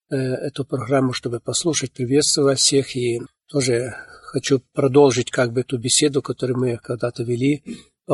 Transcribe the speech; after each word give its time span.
э, 0.09 0.16
эту 0.16 0.66
программу, 0.66 1.14
чтобы 1.14 1.39
послушать. 1.39 1.92
Приветствую 1.92 2.55
всех 2.55 2.95
и 2.95 3.22
тоже 3.47 3.94
хочу 4.31 4.64
продолжить 4.73 5.30
как 5.30 5.53
бы 5.53 5.61
ту 5.61 5.77
беседу, 5.77 6.23
которую 6.23 6.58
мы 6.58 6.77
когда-то 6.77 7.22
вели 7.22 7.61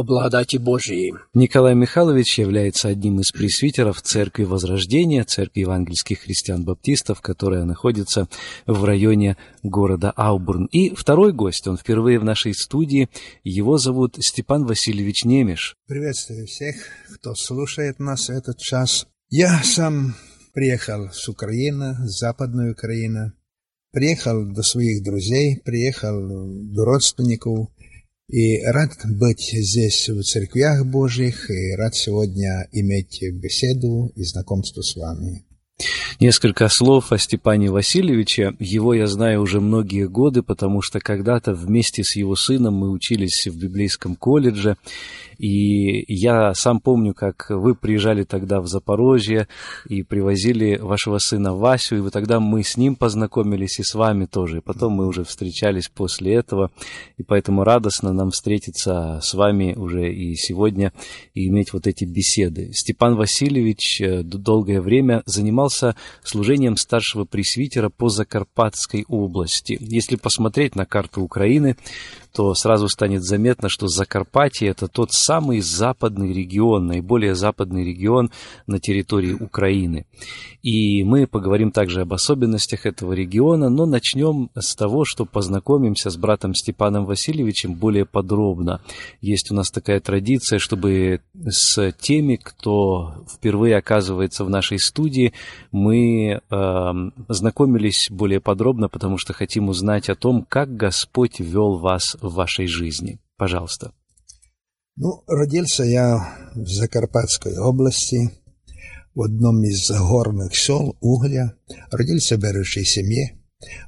благодати 0.04 0.58
Божией. 0.58 1.14
Николай 1.34 1.76
Михайлович 1.76 2.40
является 2.40 2.90
одним 2.90 3.20
из 3.20 3.32
пресвитеров 3.32 4.02
Церкви 4.02 4.44
Возрождения, 4.44 5.24
Церкви 5.24 5.62
евангельских 5.62 6.20
христиан-баптистов, 6.22 7.22
которая 7.22 7.64
находится 7.64 8.28
в 8.66 8.84
районе 8.84 9.38
города 9.64 10.12
Аубурн. 10.12 10.66
И 10.66 10.94
второй 10.96 11.34
гость, 11.34 11.68
он 11.68 11.78
впервые 11.78 12.20
в 12.20 12.24
нашей 12.24 12.54
студии, 12.54 13.10
его 13.44 13.78
зовут 13.78 14.18
Степан 14.20 14.66
Васильевич 14.66 15.26
Немеш. 15.26 15.76
Приветствую 15.88 16.48
всех, 16.48 16.76
кто 17.16 17.34
слушает 17.36 18.00
нас 18.00 18.30
этот 18.30 18.58
час. 18.60 19.08
Я 19.30 19.62
сам 19.64 20.16
приехал 20.54 21.10
с 21.12 21.28
Украины, 21.28 21.96
с 22.08 22.20
Западной 22.20 22.72
Украины, 22.72 23.34
приехал 23.92 24.46
до 24.46 24.64
своих 24.64 25.04
друзей, 25.04 25.62
приехал 25.64 26.18
до 26.20 26.86
родственников, 26.86 27.70
и 28.30 28.62
рад 28.62 28.92
быть 29.06 29.52
здесь 29.54 30.10
в 30.10 30.22
церквях 30.22 30.86
Божьих, 30.86 31.50
и 31.50 31.76
рад 31.78 31.96
сегодня 31.96 32.68
иметь 32.74 33.22
беседу 33.34 34.12
и 34.16 34.24
знакомство 34.24 34.82
с 34.82 34.96
вами. 34.96 35.46
Несколько 36.20 36.68
слов 36.70 37.12
о 37.12 37.20
Степане 37.20 37.70
Васильевиче. 37.70 38.56
Его 38.60 38.96
я 38.96 39.06
знаю 39.06 39.42
уже 39.42 39.62
многие 39.62 40.10
годы, 40.10 40.42
потому 40.42 40.82
что 40.82 41.00
когда-то 41.00 41.54
вместе 41.54 42.04
с 42.04 42.16
его 42.16 42.36
сыном 42.36 42.74
мы 42.74 42.90
учились 42.90 43.46
в 43.46 43.58
библейском 43.58 44.16
колледже, 44.16 44.78
и 45.38 46.14
я 46.14 46.54
сам 46.54 46.80
помню, 46.80 47.14
как 47.14 47.48
вы 47.50 47.76
приезжали 47.76 48.24
тогда 48.24 48.62
в 48.62 48.68
Запорожье 48.68 49.48
и 49.88 50.04
привозили 50.04 50.78
вашего 50.78 51.18
сына 51.20 51.54
Васю, 51.54 51.98
и 51.98 52.00
вот 52.00 52.14
тогда 52.14 52.40
мы 52.40 52.64
с 52.64 52.78
ним 52.78 52.96
познакомились 52.96 53.80
и 53.80 53.84
с 53.84 53.94
вами 53.94 54.26
тоже. 54.26 54.58
И 54.58 54.62
потом 54.62 54.94
мы 54.94 55.08
уже 55.08 55.24
встречались 55.24 55.90
после 55.90 56.34
этого, 56.34 56.72
и 57.18 57.24
поэтому 57.24 57.64
радостно 57.64 58.14
нам 58.14 58.32
встретиться 58.32 59.20
с 59.22 59.34
вами 59.34 59.74
уже 59.76 60.12
и 60.12 60.36
сегодня 60.36 60.94
и 61.34 61.48
иметь 61.48 61.74
вот 61.74 61.88
эти 61.88 62.06
беседы. 62.06 62.72
Степан 62.74 63.16
Васильевич 63.16 64.02
э, 64.02 64.24
долгое 64.24 64.82
время 64.82 65.24
занимался 65.26 65.96
служением 66.24 66.78
старшего 66.78 67.26
пресвитера 67.26 67.90
по 67.90 68.10
Закарпатской 68.10 69.06
области. 69.08 69.78
Если 69.80 70.16
посмотреть 70.16 70.76
на 70.76 70.86
карту 70.86 71.22
Украины, 71.22 71.76
то 72.34 72.54
сразу 72.54 72.88
станет 72.88 73.24
заметно, 73.24 73.70
что 73.70 73.88
Закарпатье– 73.88 74.68
это 74.70 74.88
тот 74.88 75.12
самый 75.12 75.62
западный 75.62 76.34
регион, 76.34 76.88
наиболее 76.88 77.36
западный 77.36 77.84
регион 77.84 78.32
на 78.68 78.80
территории 78.80 79.34
Украины. 79.34 80.06
И 80.64 81.04
мы 81.04 81.28
поговорим 81.28 81.72
также 81.72 82.02
об 82.02 82.14
особенностях 82.14 82.86
этого 82.86 83.14
региона, 83.14 83.70
но 83.70 83.86
начнем 83.86 84.50
с 84.54 84.76
того, 84.76 85.06
что 85.06 85.26
познакомимся 85.26 86.10
с 86.10 86.18
братом 86.18 86.54
Степаном 86.54 87.06
Васильевичем 87.06 87.74
более 87.74 88.06
подробно. 88.06 88.82
Есть 89.22 89.50
у 89.52 89.56
нас 89.56 89.72
такая 89.72 90.00
традиция, 90.00 90.60
чтобы 90.60 91.22
с 91.46 91.94
теми, 91.94 92.36
кто 92.36 93.26
впервые 93.34 93.78
оказывается 93.78 94.44
в 94.44 94.50
нашей 94.50 94.80
студии, 94.80 95.34
мы 95.72 96.42
э, 96.50 96.92
знакомились 97.30 98.08
более 98.10 98.42
подробно, 98.42 98.90
потому 98.90 99.18
что 99.18 99.34
хотим 99.34 99.70
узнать 99.70 100.10
о 100.10 100.16
том, 100.16 100.46
как 100.48 100.76
Господь 100.76 101.40
вел 101.40 101.78
вас 101.78 102.17
в 102.21 102.35
вашей 102.35 102.67
жизни? 102.67 103.21
Пожалуйста. 103.37 103.93
Ну, 104.97 105.25
родился 105.27 105.85
я 105.85 106.51
в 106.55 106.67
Закарпатской 106.69 107.57
области, 107.59 108.31
в 109.15 109.23
одном 109.23 109.63
из 109.65 109.91
горных 109.91 110.57
сел 110.57 110.97
Угля. 111.01 111.55
Родился 111.91 112.37
в 112.37 112.43
верующей 112.43 112.85
семье, 112.85 113.39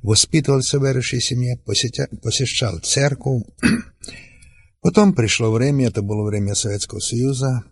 воспитывался 0.02 0.78
в 0.78 0.84
верующей 0.84 1.20
семье, 1.20 1.58
посещал 1.58 2.78
церковь. 2.80 3.42
Потом 4.80 5.14
пришло 5.14 5.50
время, 5.50 5.88
это 5.88 6.02
было 6.02 6.26
время 6.26 6.54
Советского 6.54 7.00
Союза, 7.00 7.64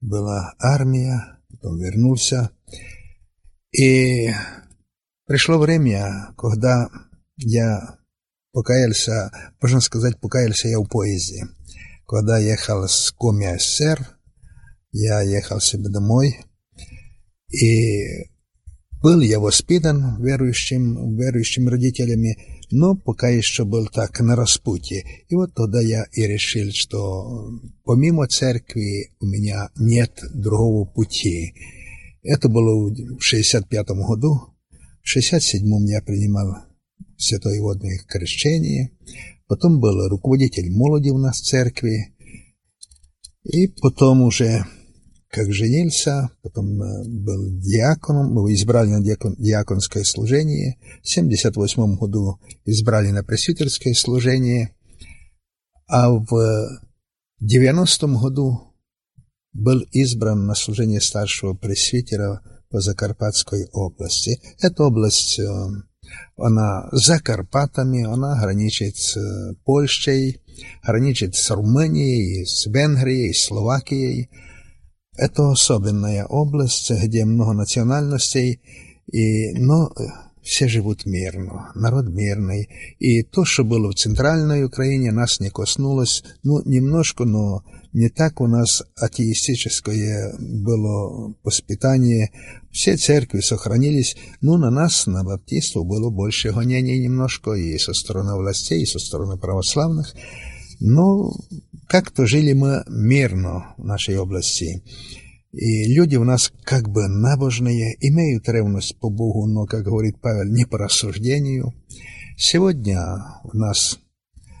была 0.00 0.54
армия, 0.58 1.38
потом 1.50 1.78
вернулся. 1.78 2.50
И 3.72 4.30
пришло 5.26 5.58
время, 5.58 6.34
когда 6.38 6.88
я 7.36 7.98
покаялся, 8.55 9.31
можно 9.61 9.81
сказать, 9.81 10.17
покаялся 10.21 10.69
я 10.69 10.79
в 10.79 10.87
поезде. 10.87 11.43
Когда 12.07 12.39
ехал 12.39 12.87
с 12.87 13.11
Коми 13.11 13.57
СССР, 13.57 14.07
я 14.93 15.19
ехал 15.21 15.59
себе 15.59 15.89
домой, 15.89 16.37
и 17.51 18.29
был 19.03 19.19
я 19.19 19.41
воспитан 19.41 20.23
верующим, 20.23 21.17
верующими 21.17 21.69
родителями, 21.69 22.37
но 22.71 22.95
пока 22.95 23.27
еще 23.27 23.65
был 23.65 23.87
так 23.87 24.21
на 24.21 24.37
распутье. 24.37 25.03
И 25.27 25.35
вот 25.35 25.53
тогда 25.53 25.81
я 25.81 26.05
и 26.13 26.21
решил, 26.21 26.71
что 26.71 27.49
помимо 27.83 28.25
церкви 28.27 29.11
у 29.19 29.25
меня 29.25 29.69
нет 29.75 30.17
другого 30.33 30.85
пути. 30.85 31.53
Это 32.23 32.47
было 32.47 32.89
в 32.89 33.19
65 33.19 33.87
году. 33.89 34.55
В 35.03 35.09
67 35.09 35.61
я 35.89 36.01
принимал 36.01 36.55
святое 37.17 37.61
водное 37.61 37.99
крещение, 38.07 38.91
потом 39.47 39.79
был 39.79 40.07
руководитель 40.09 40.71
молоди 40.71 41.09
у 41.09 41.17
нас 41.17 41.39
в 41.39 41.45
церкви, 41.45 42.13
и 43.43 43.67
потом 43.67 44.23
уже, 44.23 44.65
как 45.29 45.53
женился, 45.53 46.29
потом 46.41 46.81
э, 46.81 47.03
был 47.07 47.59
диаконом, 47.59 48.33
мы 48.33 48.53
избрали 48.53 48.89
на 48.89 49.03
диакон, 49.03 49.35
диаконское 49.37 50.03
служение, 50.03 50.77
в 51.03 51.07
78 51.07 51.95
году 51.95 52.39
избрали 52.65 53.11
на 53.11 53.23
пресвитерское 53.23 53.93
служение, 53.93 54.75
а 55.87 56.11
в 56.11 56.81
90 57.39 58.07
году 58.07 58.73
был 59.53 59.81
избран 59.91 60.45
на 60.45 60.55
служение 60.55 60.99
старшего 60.99 61.53
пресвитера 61.53 62.41
по 62.69 62.81
Закарпатской 62.81 63.67
области. 63.71 64.41
Эта 64.59 64.83
область 64.83 65.39
э, 65.39 65.45
она 66.36 66.88
за 66.92 67.20
Карпатами, 67.20 68.04
она 68.04 68.40
граничит 68.40 68.96
с 68.96 69.16
э, 69.16 69.54
Польшей, 69.64 70.40
граничит 70.82 71.34
с 71.34 71.50
Румынией, 71.50 72.46
с 72.46 72.66
Венгрией, 72.66 73.34
с 73.34 73.44
Словакией. 73.46 74.30
Это 75.16 75.50
особенная 75.50 76.24
область, 76.24 76.90
где 76.90 77.24
много 77.24 77.52
национальностей, 77.52 78.60
и, 79.12 79.52
но 79.52 79.92
все 80.45 80.67
живут 80.67 81.07
мирно, 81.07 81.71
народ 81.73 82.07
мирный. 82.07 82.69
И 82.99 83.23
то, 83.23 83.45
что 83.45 83.63
было 83.63 83.89
в 83.89 83.95
центральной 83.95 84.63
Украине, 84.63 85.11
нас 85.11 85.39
не 85.39 85.49
коснулось, 85.49 86.23
ну, 86.43 86.61
немножко, 86.63 87.25
но 87.25 87.63
не 87.93 88.09
так 88.09 88.39
у 88.41 88.47
нас 88.47 88.83
атеистическое 88.95 90.35
было 90.37 91.33
воспитание. 91.43 92.29
Все 92.71 92.95
церкви 92.95 93.39
сохранились, 93.39 94.15
но 94.41 94.57
на 94.57 94.69
нас, 94.69 95.07
на 95.07 95.23
баптистов, 95.23 95.87
было 95.87 96.11
больше 96.11 96.51
гонений 96.51 96.99
немножко 96.99 97.53
и 97.53 97.77
со 97.79 97.93
стороны 97.93 98.35
властей, 98.35 98.83
и 98.83 98.85
со 98.85 98.99
стороны 98.99 99.37
православных. 99.37 100.13
Но 100.79 101.33
как-то 101.87 102.27
жили 102.27 102.53
мы 102.53 102.83
мирно 102.87 103.73
в 103.77 103.85
нашей 103.85 104.17
области. 104.17 104.83
И 105.55 105.93
люди 105.93 106.17
у 106.17 106.25
нас 106.25 106.51
как 106.63 106.89
бы 106.89 107.07
набожные, 107.07 107.95
имеют 108.01 108.49
ревность 108.49 108.97
по 108.99 109.09
Богу, 109.09 109.47
но, 109.47 109.65
как 109.65 109.83
говорит 109.83 110.19
Павел, 110.21 110.51
не 110.51 110.65
по 110.65 110.77
рассуждению. 110.77 111.73
Сегодня 112.37 113.01
у 113.45 113.55
нас 113.55 113.99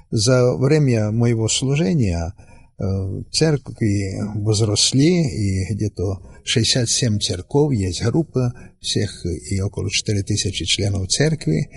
за 0.09 0.55
время 0.55 1.11
моего 1.11 1.49
служения 1.49 2.33
э, 2.33 2.83
церкви 3.29 4.21
возросли, 4.35 5.25
и 5.25 5.73
где-то 5.73 6.21
67 6.45 7.19
церков, 7.19 7.73
есть 7.73 8.01
группа 8.01 8.53
всех, 8.79 9.25
и 9.25 9.59
около 9.59 9.89
4 9.91 10.23
тысячи 10.23 10.63
членов 10.63 11.09
церкви. 11.09 11.69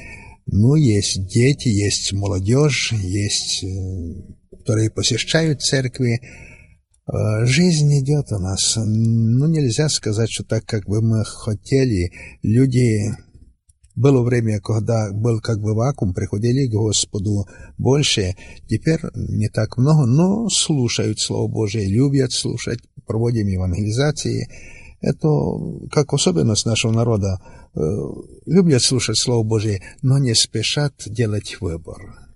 Ну, 0.46 0.76
есть 0.76 1.26
дети, 1.26 1.66
есть 1.66 2.12
молодежь, 2.12 2.92
есть, 2.92 3.64
э, 3.64 3.68
которые 4.52 4.92
посещают 4.92 5.60
церкви, 5.60 6.20
жизнь 7.44 7.98
идет 8.00 8.32
у 8.32 8.38
нас. 8.38 8.76
Ну, 8.76 9.46
нельзя 9.46 9.88
сказать, 9.88 10.30
что 10.30 10.44
так, 10.44 10.64
как 10.64 10.84
бы 10.86 11.00
мы 11.02 11.24
хотели. 11.24 12.12
Люди... 12.42 13.14
Было 13.94 14.22
время, 14.22 14.60
когда 14.60 15.10
был 15.12 15.40
как 15.40 15.58
бы 15.58 15.74
вакуум, 15.74 16.14
приходили 16.14 16.68
к 16.68 16.72
Господу 16.72 17.48
больше. 17.78 18.36
Теперь 18.68 19.00
не 19.16 19.48
так 19.48 19.76
много, 19.76 20.06
но 20.06 20.48
слушают 20.48 21.18
Слово 21.18 21.50
Божие, 21.50 21.88
любят 21.88 22.30
слушать, 22.30 22.78
проводим 23.08 23.48
евангелизации. 23.48 24.46
Это 25.00 25.28
как 25.90 26.12
особенность 26.12 26.64
нашего 26.64 26.92
народа. 26.92 27.40
Э, 27.74 27.80
любят 28.46 28.82
слушать 28.82 29.18
Слово 29.18 29.42
Божие, 29.42 29.82
но 30.00 30.18
не 30.18 30.34
спешат 30.34 30.94
делать 31.06 31.60
выбор. 31.60 32.27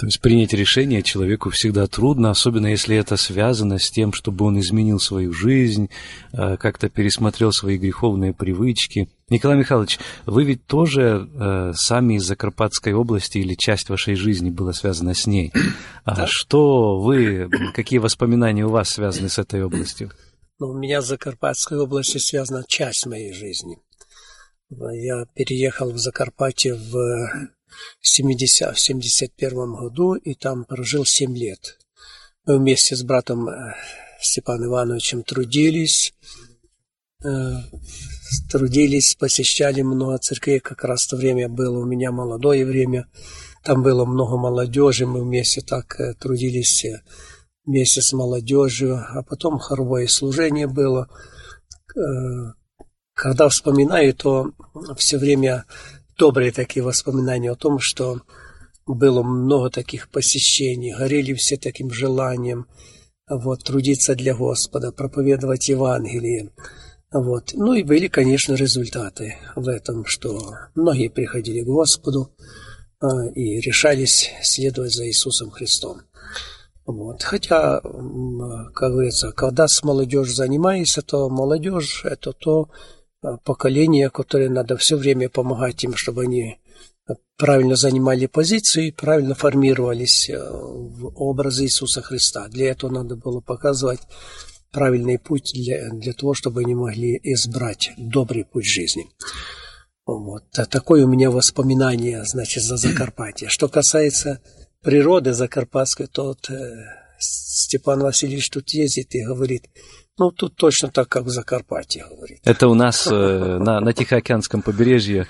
То 0.00 0.06
есть 0.06 0.22
принять 0.22 0.54
решение 0.54 1.02
человеку 1.02 1.50
всегда 1.50 1.86
трудно, 1.86 2.30
особенно 2.30 2.68
если 2.68 2.96
это 2.96 3.18
связано 3.18 3.78
с 3.78 3.90
тем, 3.90 4.14
чтобы 4.14 4.46
он 4.46 4.58
изменил 4.58 4.98
свою 4.98 5.34
жизнь, 5.34 5.90
э, 6.32 6.56
как-то 6.56 6.88
пересмотрел 6.88 7.52
свои 7.52 7.76
греховные 7.76 8.32
привычки. 8.32 9.10
Николай 9.28 9.58
Михайлович, 9.58 9.98
вы 10.24 10.44
ведь 10.44 10.64
тоже 10.64 11.28
э, 11.30 11.72
сами 11.74 12.14
из 12.14 12.22
Закарпатской 12.22 12.94
области 12.94 13.36
или 13.36 13.54
часть 13.54 13.90
вашей 13.90 14.14
жизни 14.14 14.48
была 14.48 14.72
связана 14.72 15.12
с 15.12 15.26
ней. 15.26 15.52
А 16.04 16.16
да. 16.16 16.26
Что 16.26 16.98
вы, 16.98 17.50
какие 17.74 17.98
воспоминания 17.98 18.64
у 18.64 18.70
вас 18.70 18.88
связаны 18.88 19.28
с 19.28 19.38
этой 19.38 19.62
областью? 19.62 20.10
Ну, 20.58 20.68
у 20.68 20.78
меня 20.78 21.02
с 21.02 21.08
Закарпатской 21.08 21.78
областью 21.78 22.20
связана 22.20 22.64
часть 22.66 23.04
моей 23.04 23.34
жизни. 23.34 23.76
Я 24.70 25.26
переехал 25.34 25.90
в 25.90 25.98
Закарпатье 25.98 26.74
в 26.74 27.50
70, 28.00 28.76
в 28.76 28.80
71 28.80 29.74
году 29.74 30.14
и 30.14 30.34
там 30.34 30.64
прожил 30.64 31.04
7 31.04 31.36
лет. 31.36 31.78
Мы 32.46 32.58
вместе 32.58 32.96
с 32.96 33.02
братом 33.02 33.48
э, 33.48 33.74
Степаном 34.20 34.68
Ивановичем 34.68 35.22
трудились, 35.22 36.14
э, 37.22 37.52
трудились, 38.50 39.14
посещали 39.14 39.82
много 39.82 40.18
церквей, 40.18 40.60
как 40.60 40.84
раз 40.84 41.04
в 41.04 41.10
то 41.10 41.16
время 41.16 41.48
было 41.48 41.80
у 41.80 41.84
меня 41.84 42.10
молодое 42.12 42.64
время, 42.64 43.06
там 43.62 43.82
было 43.82 44.04
много 44.04 44.36
молодежи, 44.38 45.06
мы 45.06 45.22
вместе 45.22 45.60
так 45.60 46.00
э, 46.00 46.14
трудились 46.14 46.86
вместе 47.66 48.00
с 48.00 48.12
молодежью, 48.12 48.96
а 48.96 49.22
потом 49.22 49.58
хоровое 49.58 50.08
служение 50.08 50.66
было. 50.66 51.08
Когда 53.14 53.48
вспоминаю, 53.48 54.14
то 54.14 54.52
все 54.96 55.18
время 55.18 55.66
добрые 56.20 56.52
такие 56.52 56.84
воспоминания 56.84 57.50
о 57.50 57.56
том, 57.56 57.78
что 57.80 58.20
было 58.86 59.22
много 59.22 59.70
таких 59.70 60.10
посещений, 60.10 60.94
горели 60.94 61.32
все 61.32 61.56
таким 61.56 61.90
желанием 61.90 62.66
вот, 63.26 63.64
трудиться 63.64 64.14
для 64.14 64.34
Господа, 64.34 64.92
проповедовать 64.92 65.68
Евангелие. 65.68 66.50
Вот. 67.10 67.54
Ну 67.54 67.72
и 67.72 67.82
были, 67.82 68.08
конечно, 68.08 68.52
результаты 68.52 69.36
в 69.56 69.66
этом, 69.66 70.04
что 70.04 70.54
многие 70.74 71.08
приходили 71.08 71.62
к 71.62 71.66
Господу 71.66 72.32
а, 73.00 73.26
и 73.34 73.58
решались 73.60 74.30
следовать 74.42 74.92
за 74.92 75.06
Иисусом 75.08 75.50
Христом. 75.50 76.02
Вот. 76.84 77.22
Хотя, 77.22 77.80
как 77.80 78.92
говорится, 78.92 79.32
когда 79.32 79.66
с 79.66 79.82
молодежью 79.82 80.34
занимаешься, 80.34 81.00
то 81.00 81.30
молодежь– 81.30 82.02
это 82.04 82.32
то, 82.32 82.68
поколение, 83.44 84.10
которое 84.10 84.48
надо 84.48 84.76
все 84.76 84.96
время 84.96 85.28
помогать 85.28 85.84
им, 85.84 85.94
чтобы 85.96 86.22
они 86.22 86.58
правильно 87.36 87.76
занимали 87.76 88.26
позиции, 88.26 88.90
правильно 88.90 89.34
формировались 89.34 90.28
э, 90.28 90.38
в 90.38 91.12
образ 91.16 91.60
Иисуса 91.60 92.02
Христа. 92.02 92.48
Для 92.48 92.70
этого 92.70 92.92
надо 92.92 93.16
было 93.16 93.40
показывать 93.40 94.00
правильный 94.70 95.18
путь 95.18 95.50
для, 95.54 95.90
для 95.90 96.12
того, 96.12 96.34
чтобы 96.34 96.60
они 96.60 96.74
могли 96.74 97.18
избрать 97.22 97.90
добрый 97.96 98.44
путь 98.44 98.66
жизни. 98.66 99.06
Вот. 100.06 100.44
А 100.56 100.66
такое 100.66 101.04
у 101.04 101.08
меня 101.08 101.30
воспоминание, 101.30 102.24
значит, 102.24 102.62
за 102.62 102.76
Закарпатье. 102.76 103.48
Что 103.48 103.68
касается 103.68 104.40
природы 104.82 105.32
закарпатской, 105.32 106.06
то 106.06 106.26
вот, 106.28 106.48
э, 106.50 106.84
Степан 107.18 108.00
Васильевич 108.00 108.50
тут 108.50 108.68
ездит 108.70 109.14
и 109.14 109.24
говорит– 109.24 109.68
ну, 110.20 110.30
тут 110.30 110.54
точно 110.54 110.90
так, 110.90 111.08
как 111.08 111.24
в 111.24 111.30
Закарпатье, 111.30 112.04
говорит. 112.08 112.40
Это 112.44 112.68
у 112.68 112.74
нас 112.74 113.08
э, 113.10 113.58
на, 113.58 113.80
на 113.80 113.92
Тихоокеанском 113.94 114.60
побережье, 114.60 115.26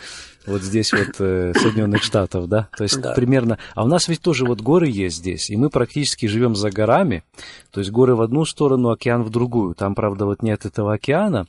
вот 0.46 0.62
здесь 0.62 0.92
вот 0.92 1.16
э, 1.18 1.52
Соединенных 1.54 2.02
Штатов, 2.02 2.48
да? 2.48 2.68
То 2.76 2.84
есть 2.84 3.00
да. 3.00 3.12
примерно... 3.12 3.58
А 3.74 3.84
у 3.84 3.86
нас 3.86 4.08
ведь 4.08 4.22
тоже 4.22 4.46
вот 4.46 4.60
горы 4.60 4.88
есть 4.88 5.16
здесь, 5.16 5.50
и 5.50 5.56
мы 5.56 5.68
практически 5.68 6.26
живем 6.26 6.54
за 6.54 6.70
горами, 6.70 7.22
то 7.70 7.80
есть 7.80 7.90
горы 7.90 8.14
в 8.14 8.22
одну 8.22 8.44
сторону, 8.44 8.90
океан 8.90 9.22
в 9.22 9.30
другую. 9.30 9.74
Там, 9.74 9.94
правда, 9.94 10.24
вот 10.24 10.42
нет 10.42 10.64
этого 10.64 10.94
океана, 10.94 11.46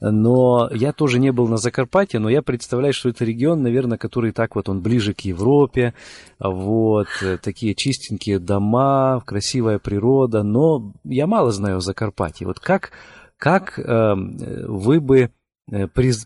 но 0.00 0.70
я 0.72 0.92
тоже 0.92 1.18
не 1.18 1.32
был 1.32 1.48
на 1.48 1.56
Закарпатье, 1.56 2.20
но 2.20 2.28
я 2.28 2.42
представляю, 2.42 2.92
что 2.92 3.08
это 3.08 3.24
регион, 3.24 3.62
наверное, 3.62 3.98
который 3.98 4.30
так 4.32 4.54
вот, 4.54 4.68
он 4.68 4.80
ближе 4.80 5.14
к 5.14 5.20
Европе, 5.20 5.94
вот, 6.38 7.08
э, 7.22 7.38
такие 7.38 7.74
чистенькие 7.74 8.38
дома, 8.38 9.20
красивая 9.26 9.78
природа, 9.78 10.44
но 10.44 10.92
я 11.04 11.26
мало 11.26 11.50
знаю 11.50 11.78
о 11.78 11.80
Закарпатье. 11.80 12.46
Вот 12.46 12.60
как, 12.60 12.92
как 13.36 13.78
э, 13.78 14.14
вы 14.14 15.00
бы 15.00 15.30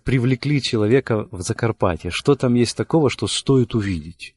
привлекли 0.04 0.62
человека 0.62 1.28
в 1.30 1.42
Закарпатье? 1.42 2.10
Что 2.12 2.34
там 2.34 2.54
есть 2.54 2.76
такого, 2.76 3.10
что 3.10 3.26
стоит 3.26 3.74
увидеть? 3.74 4.34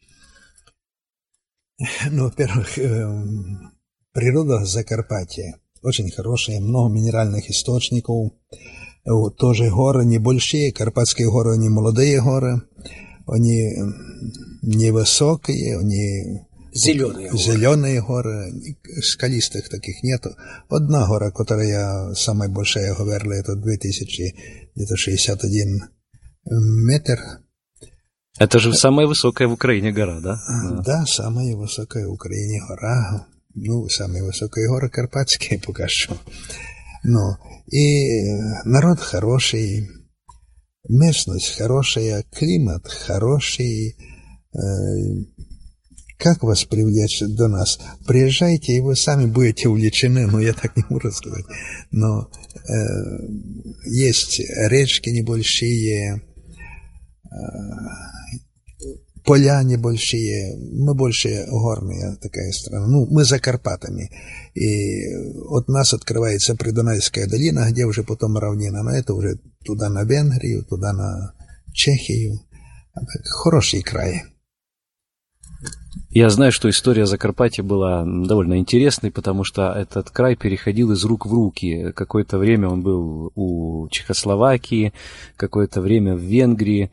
Ну, 2.09 2.25
во-первых, 2.25 2.77
эм, 2.79 3.71
природа 4.13 4.65
Закарпатья 4.65 5.59
очень 5.85 6.09
хорошая, 6.09 6.59
много 6.59 6.93
минеральных 6.93 7.50
источников, 7.50 8.31
вот, 9.05 9.38
тоже 9.38 9.69
горы 9.69 10.03
небольшие, 10.03 10.74
Карпатские 10.74 11.29
горы, 11.29 11.53
они 11.53 11.69
молодые 11.69 12.21
горы, 12.21 12.63
они 13.27 13.71
невысокие, 14.63 15.77
они 15.77 16.45
Зеленые 16.74 17.29
горы. 17.29 17.41
Зеленые 17.41 18.01
горы, 18.01 18.51
скалистых 19.01 19.69
таких 19.69 20.03
нету. 20.03 20.31
Одна 20.69 21.07
гора, 21.07 21.31
которая 21.31 22.13
самая 22.15 22.50
большая, 22.50 22.93
говорила, 22.93 23.31
это 23.31 23.55
2061 24.75 25.89
метр. 26.46 27.20
Это 28.38 28.60
же 28.60 28.74
самая 28.74 29.08
высокая 29.08 29.48
в 29.48 29.53
Украине 29.53 29.91
гора, 29.91 30.20
да? 30.20 30.38
Да, 30.48 30.82
да 30.84 31.05
самая 31.05 31.55
высокая 31.55 32.08
в 32.08 32.12
Украине 32.12 32.62
гора. 32.67 33.27
Ну, 33.53 33.88
самые 33.88 34.24
высокие 34.24 34.67
горы 34.67 34.89
Карпатские 34.89 35.60
пока 35.65 35.88
что. 35.88 36.17
Ну, 37.03 37.38
и 37.72 38.24
народ 38.65 39.00
хороший, 39.00 39.88
местность 40.89 41.55
хорошая, 41.58 42.24
климат 42.32 42.88
хороший. 42.88 43.96
Как 46.25 46.41
вас 46.41 46.63
привлечь 46.63 47.20
до 47.22 47.48
нас? 47.48 47.77
Приезжайте, 48.08 48.74
и 48.74 48.79
вы 48.79 48.96
сами 48.96 49.27
будете 49.27 49.70
увлечены, 49.70 50.25
ну, 50.25 50.39
я 50.39 50.53
так 50.53 50.75
не 50.75 50.84
могу 50.89 51.12
сказать. 51.12 51.46
Но 51.91 52.32
э, 52.67 52.74
есть 53.86 54.41
речки 54.67 55.10
небольшие, 55.10 56.24
э, 57.25 57.36
поля 59.24 59.62
небольшие, 59.62 60.58
мы 60.58 60.96
больше 60.96 61.46
горная 61.48 62.15
такая 62.15 62.51
страна, 62.53 62.88
ну, 62.88 63.05
мы 63.05 63.24
за 63.24 63.38
Карпатами, 63.38 64.10
и 64.55 65.05
от 65.51 65.67
нас 65.67 65.94
открывается 65.94 66.55
Придунайская 66.55 67.27
долина, 67.27 67.70
где 67.70 67.86
уже 67.86 68.01
потом 68.01 68.36
равнина, 68.36 68.82
но 68.82 68.89
это 68.89 69.13
уже 69.13 69.38
туда 69.63 69.89
на 69.89 70.03
Венгрию, 70.05 70.65
туда 70.65 70.91
на 70.91 71.36
Чехию, 71.72 72.39
Хороший 73.25 73.84
край. 73.84 74.24
Я 76.12 76.29
знаю, 76.29 76.53
что 76.53 76.69
история 76.69 77.05
Закарпатья 77.05 77.62
была 77.62 78.05
довольно 78.05 78.57
интересной, 78.57 79.12
потому 79.12 79.43
что 79.43 79.74
этот 79.74 80.10
край 80.12 80.36
переходил 80.36 80.93
из 80.93 81.03
рук 81.03 81.25
в 81.25 81.34
руки. 81.34 81.91
Какое-то 81.93 82.38
время 82.38 82.69
он 82.69 82.81
был 82.81 83.31
у 83.36 83.89
Чехословакии, 83.89 84.93
какое-то 85.36 85.81
время 85.81 86.15
в 86.15 86.22
Венгрии, 86.22 86.89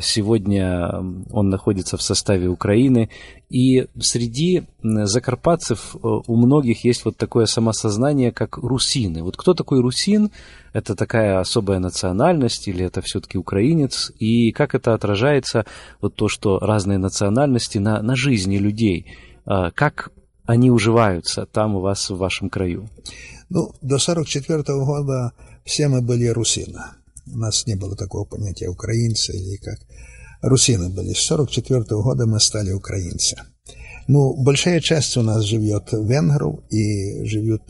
сегодня 0.00 0.90
он 1.30 1.48
находится 1.48 1.96
в 1.96 2.02
составе 2.02 2.48
Украины. 2.48 3.10
И 3.50 3.86
среди 4.00 4.64
закарпатцев 4.82 5.94
э, 5.94 5.98
у 6.02 6.36
многих 6.36 6.84
есть 6.84 7.04
вот 7.04 7.16
такое 7.16 7.46
самосознание, 7.46 8.32
как 8.32 8.58
русины. 8.58 9.22
Вот 9.22 9.36
кто 9.36 9.54
такой 9.54 9.80
русин? 9.80 10.30
Это 10.72 10.94
такая 10.94 11.40
особая 11.40 11.78
национальность 11.78 12.68
или 12.68 12.84
это 12.84 13.00
все-таки 13.02 13.38
украинец? 13.38 14.12
И 14.18 14.52
как 14.52 14.74
это 14.74 14.94
отражается, 14.94 15.66
вот 16.00 16.14
то, 16.14 16.28
что 16.28 16.58
разные 16.58 16.98
национальности 16.98 17.78
на, 17.78 18.02
на 18.02 18.16
жизни 18.16 18.58
людей? 18.58 19.06
А 19.44 19.70
как 19.70 20.10
они 20.46 20.70
уживаются 20.70 21.46
там 21.46 21.76
у 21.76 21.80
вас 21.80 22.10
в 22.10 22.16
вашем 22.16 22.48
краю? 22.48 22.88
Ну, 23.50 23.72
до 23.82 23.98
44 23.98 24.62
-го 24.62 24.84
года 24.84 25.32
все 25.64 25.88
мы 25.88 26.00
были 26.00 26.26
русины. 26.26 26.80
У 27.31 27.37
нас 27.37 27.67
не 27.67 27.75
было 27.75 27.95
такого 27.95 28.25
понятия 28.25 28.69
украинца 28.69 29.33
или 29.33 29.57
как. 29.57 29.79
Русины 30.41 30.89
были. 30.89 31.13
С 31.13 31.19
44 31.19 31.81
-го 31.81 32.01
года 32.01 32.25
мы 32.25 32.39
стали 32.39 32.71
украинцы. 32.71 33.35
Ну, 34.07 34.35
большая 34.35 34.79
часть 34.79 35.17
у 35.17 35.21
нас 35.21 35.43
живет 35.43 35.89
венгров 35.91 36.61
и 36.69 37.23
живет 37.25 37.61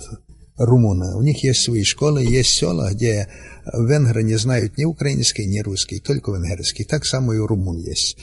румуны. 0.57 1.15
У 1.15 1.21
них 1.21 1.43
есть 1.43 1.63
свои 1.63 1.83
школы, 1.83 2.23
есть 2.23 2.51
села, 2.51 2.93
где 2.93 3.27
венгры 3.73 4.23
не 4.23 4.37
знают 4.37 4.77
ни 4.77 4.85
украинский, 4.85 5.45
ни 5.45 5.59
русский, 5.59 5.99
только 5.99 6.31
венгерский. 6.31 6.83
Так 6.83 7.05
само 7.05 7.33
и 7.33 7.39
у 7.39 7.47
румун 7.47 7.77
есть. 7.77 8.17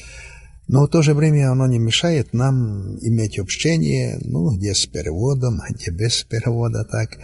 Но 0.69 0.87
в 0.87 0.89
то 0.89 1.03
же 1.03 1.15
время 1.15 1.51
оно 1.51 1.67
не 1.67 1.79
мешает 1.79 2.33
нам 2.33 2.99
иметь 3.01 3.39
общение, 3.39 4.19
ну, 4.23 4.57
где 4.57 4.75
с 4.75 4.87
переводом, 4.87 5.61
где 5.71 5.91
без 5.91 6.23
перевода, 6.23 6.85
так. 6.85 7.19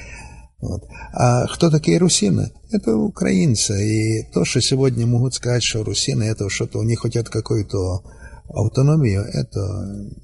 Вот. 0.60 0.84
А 1.14 1.46
кто 1.48 1.70
такие 1.70 2.00
русины? 2.00 2.52
Это 2.72 2.96
украинцы. 2.96 3.74
И 3.88 4.24
то, 4.34 4.44
что 4.44 4.60
сегодня 4.62 5.06
могут 5.06 5.36
сказать, 5.36 5.64
что 5.64 5.84
русины, 5.84 6.24
это 6.24 6.50
что-то 6.50 6.80
у 6.80 6.84
них 6.84 7.00
хотят 7.00 7.30
какую-то 7.30 8.04
автономию, 8.50 9.24
это, 9.24 9.60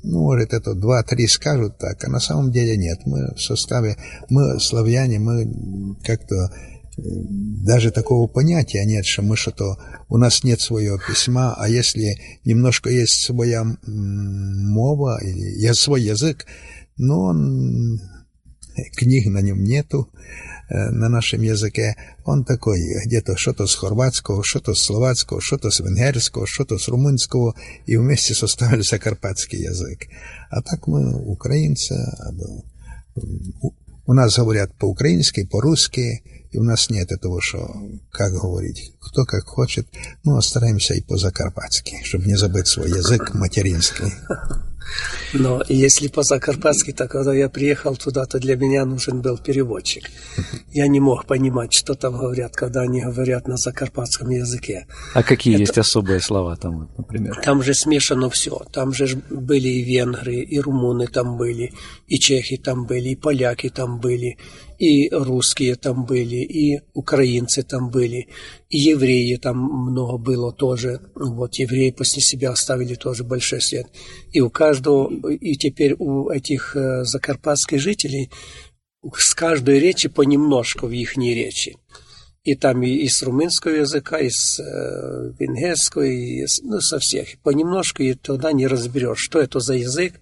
ну, 0.04 0.22
может, 0.22 0.54
это 0.54 0.74
два-три 0.76 1.28
скажут 1.28 1.78
так, 1.78 2.04
а 2.06 2.10
на 2.10 2.20
самом 2.20 2.52
деле 2.52 2.78
нет. 2.78 3.00
Мы 3.06 3.34
в 3.36 3.42
составе, 3.42 3.98
мы 4.30 4.60
славяне, 4.60 5.20
мы 5.20 5.98
как-то 6.04 6.50
даже 6.98 7.92
такого 7.92 8.28
понятия 8.28 8.86
нет, 8.86 9.06
что 9.06 9.24
мы 9.24 9.36
что-то, 9.36 9.78
у 10.10 10.18
нас 10.18 10.44
нет 10.44 10.62
своего 10.62 10.98
письма, 11.00 11.56
а 11.58 11.68
если 11.68 12.18
немножко 12.46 12.90
есть 12.90 13.26
своя 13.26 13.66
мова 13.86 15.20
или 15.22 15.74
свой 15.74 16.04
язык, 16.04 16.46
но 16.98 17.22
он 17.22 18.00
книг 18.97 19.27
на 19.27 19.41
нем 19.41 19.63
нету, 19.63 20.11
э, 20.69 20.91
на 20.91 21.09
нашем 21.09 21.43
языке. 21.43 21.97
Он 22.25 22.45
такой, 22.45 22.79
где-то 23.07 23.37
что-то 23.37 23.67
с 23.67 23.75
хорватского, 23.75 24.43
что-то 24.45 24.75
с 24.75 24.81
словацкого, 24.81 25.41
что-то 25.41 25.71
с 25.71 25.81
венгерского, 25.81 26.47
что-то 26.47 26.79
с 26.79 26.89
румынского, 26.89 27.55
и 27.87 27.97
вместе 27.97 28.35
составился 28.35 28.99
карпатский 28.99 29.63
язык. 29.63 30.07
А 30.51 30.63
так 30.63 30.87
мы 30.87 31.15
украинцы, 31.15 31.95
у 34.07 34.13
нас 34.15 34.37
говорят 34.37 34.75
по-украински, 34.79 35.45
по-русски, 35.45 36.23
и 36.51 36.59
у 36.59 36.63
нас 36.63 36.89
нет 36.89 37.13
этого, 37.13 37.41
что 37.43 37.71
как 38.11 38.33
говорить, 38.33 38.95
кто 39.01 39.25
как 39.27 39.45
хочет, 39.45 39.87
ну, 40.25 40.37
а 40.37 40.43
стараемся 40.43 40.95
и 40.95 41.03
по-закарпатски, 41.03 42.05
чтобы 42.05 42.25
не 42.25 42.37
забыть 42.37 42.69
свой 42.69 42.89
язык 42.89 43.35
материнский. 43.35 44.13
Но 45.34 45.64
если 45.68 46.08
по-закарпатски, 46.08 46.92
то 46.92 47.08
когда 47.08 47.34
я 47.34 47.50
приехал 47.50 47.96
туда, 47.96 48.26
то 48.26 48.40
для 48.40 48.56
меня 48.56 48.86
нужен 48.86 49.22
был 49.22 49.38
переводчик. 49.38 50.10
Я 50.72 50.88
не 50.88 51.00
мог 51.00 51.26
понимать, 51.26 51.74
что 51.74 51.96
там 51.96 52.18
говорят, 52.18 52.56
когда 52.56 52.82
они 52.82 53.02
говорят 53.02 53.48
на 53.48 53.58
закарпатском 53.58 54.30
языке. 54.30 54.88
А 55.14 55.24
какие 55.24 55.56
Это... 55.56 55.62
есть 55.62 55.78
особые 55.78 56.20
слова 56.20 56.56
там, 56.56 56.90
например? 56.98 57.40
Там 57.44 57.64
же 57.64 57.74
смешано 57.74 58.30
все. 58.30 58.64
Там 58.72 58.94
же 58.94 59.22
были 59.30 59.68
и 59.68 59.84
венгры, 59.84 60.36
и 60.36 60.60
румыны 60.60 61.08
там 61.08 61.38
были, 61.38 61.74
и 62.08 62.20
чехи 62.20 62.58
там 62.58 62.86
были, 62.86 63.10
и 63.10 63.16
поляки 63.16 63.70
там 63.70 64.00
были, 64.00 64.38
и 64.84 65.10
русские 65.12 65.76
там 65.76 66.06
были, 66.06 66.36
и 66.36 66.82
украинцы 66.94 67.64
там 67.64 67.90
были, 67.90 68.28
и 68.70 68.78
евреи 68.78 69.38
там 69.38 69.58
много 69.58 70.18
было 70.18 70.52
тоже. 70.52 71.00
Вот 71.16 71.56
евреи 71.56 71.92
после 71.92 72.22
себя 72.22 72.52
оставили 72.52 72.96
тоже 72.96 73.24
большой 73.24 73.62
след. 73.62 73.88
И 74.34 74.42
у 74.42 74.50
каждого, 74.50 75.10
и 75.32 75.56
теперь 75.56 75.96
у 75.98 76.30
этих 76.30 76.76
э, 76.76 77.06
закарпатских 77.06 77.80
жителей 77.80 78.30
с 79.16 79.34
каждой 79.34 79.80
речи 79.80 80.10
понемножку 80.10 80.88
в 80.88 80.92
их 80.92 81.16
речи. 81.16 81.78
И 82.44 82.56
там 82.56 82.84
и, 82.84 82.90
и 82.90 83.08
с 83.08 83.24
румынского 83.24 83.76
языка, 83.76 84.20
и 84.20 84.30
с 84.30 84.60
э, 84.60 85.32
венгерского, 85.40 86.04
и 86.04 86.46
ну, 86.64 86.82
со 86.82 87.00
всех. 87.00 87.40
Понемножку, 87.42 88.04
и 88.04 88.16
тогда 88.16 88.52
не 88.52 88.68
разберешь, 88.68 89.20
что 89.20 89.40
это 89.40 89.62
за 89.62 89.76
язык, 89.76 90.20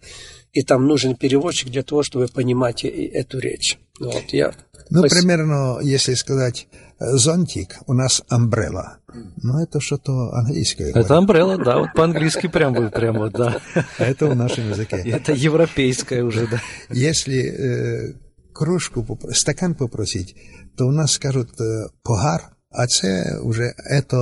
и 0.54 0.62
там 0.62 0.86
нужен 0.86 1.16
переводчик 1.16 1.70
для 1.70 1.82
того, 1.82 2.04
чтобы 2.04 2.28
понимать 2.28 2.86
эту 2.86 3.40
речь. 3.40 3.80
Вот, 4.06 4.24
я... 4.34 4.54
Ну, 4.90 5.04
примерно, 5.04 5.80
если 5.82 6.16
сказать 6.16 6.68
зонтик, 7.00 7.80
у 7.88 7.94
нас 7.94 8.22
umbrella. 8.30 8.98
Ну, 9.42 9.60
это 9.60 9.80
что-то 9.80 10.34
английское. 10.34 10.92
Это 10.92 11.16
umbrella, 11.16 11.64
да, 11.64 11.80
вот 11.80 11.94
по-английски 11.96 12.48
прям 12.48 12.74
будет, 12.74 12.94
прям 12.94 13.18
вот, 13.18 13.34
да. 13.34 13.58
Это 13.98 14.28
в 14.28 14.36
нашем 14.36 14.70
языке. 14.70 14.98
Это 15.06 15.34
европейское 15.34 16.24
уже, 16.24 16.48
да. 16.48 16.62
Если 16.90 17.42
э, 17.42 18.14
кружку, 18.54 19.20
стакан 19.32 19.76
попросить, 19.76 20.36
то 20.78 20.86
у 20.86 20.92
нас 20.92 21.14
скажут 21.14 21.50
э, 21.60 21.90
pohár, 22.04 22.52
а 22.72 22.88
це 22.88 23.40
вже 23.44 23.74
это 23.92 24.18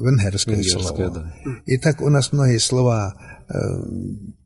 венгерское, 0.00 0.56
венгерское 0.56 0.82
слово. 0.82 1.10
Да. 1.10 1.32
И 1.66 1.78
так 1.78 2.02
у 2.02 2.10
нас 2.10 2.32
многие 2.32 2.58
слова 2.58 3.14
э, 3.48 3.54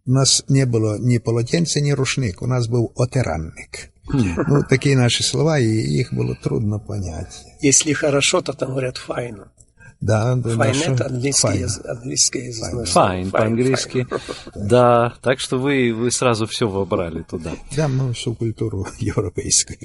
у 0.06 0.10
нас 0.12 0.44
не 0.48 0.66
было 0.66 0.98
ни 0.98 1.18
полотенца, 1.18 1.80
ни 1.80 1.92
рушник, 1.92 2.42
у 2.42 2.46
нас 2.46 2.68
был 2.68 2.92
отиранник. 2.96 3.90
Ну, 4.08 4.62
такие 4.68 4.96
наши 4.96 5.22
слова, 5.22 5.58
и 5.58 5.66
их 5.66 6.12
было 6.12 6.34
трудно 6.34 6.78
понять. 6.78 7.44
Если 7.60 7.92
хорошо, 7.92 8.40
то 8.40 8.52
там 8.52 8.70
говорят 8.70 8.96
файно. 8.98 9.48
Да, 10.00 10.36
да. 10.36 10.50
Fine – 10.50 10.86
это 10.92 11.06
английский 11.06 11.58
язык. 11.58 11.86
Английский 11.86 12.38
язык 12.46 12.88
fine, 12.88 13.30
по-английски. 13.30 14.06
Да, 14.54 15.14
так 15.22 15.40
что 15.40 15.58
вы, 15.58 15.92
вы 15.92 16.10
сразу 16.10 16.46
все 16.46 16.68
вобрали 16.68 17.22
туда. 17.22 17.52
Да, 17.76 17.88
мы 17.88 18.12
всю 18.12 18.34
культуру 18.34 18.86
европейскую. 18.98 19.78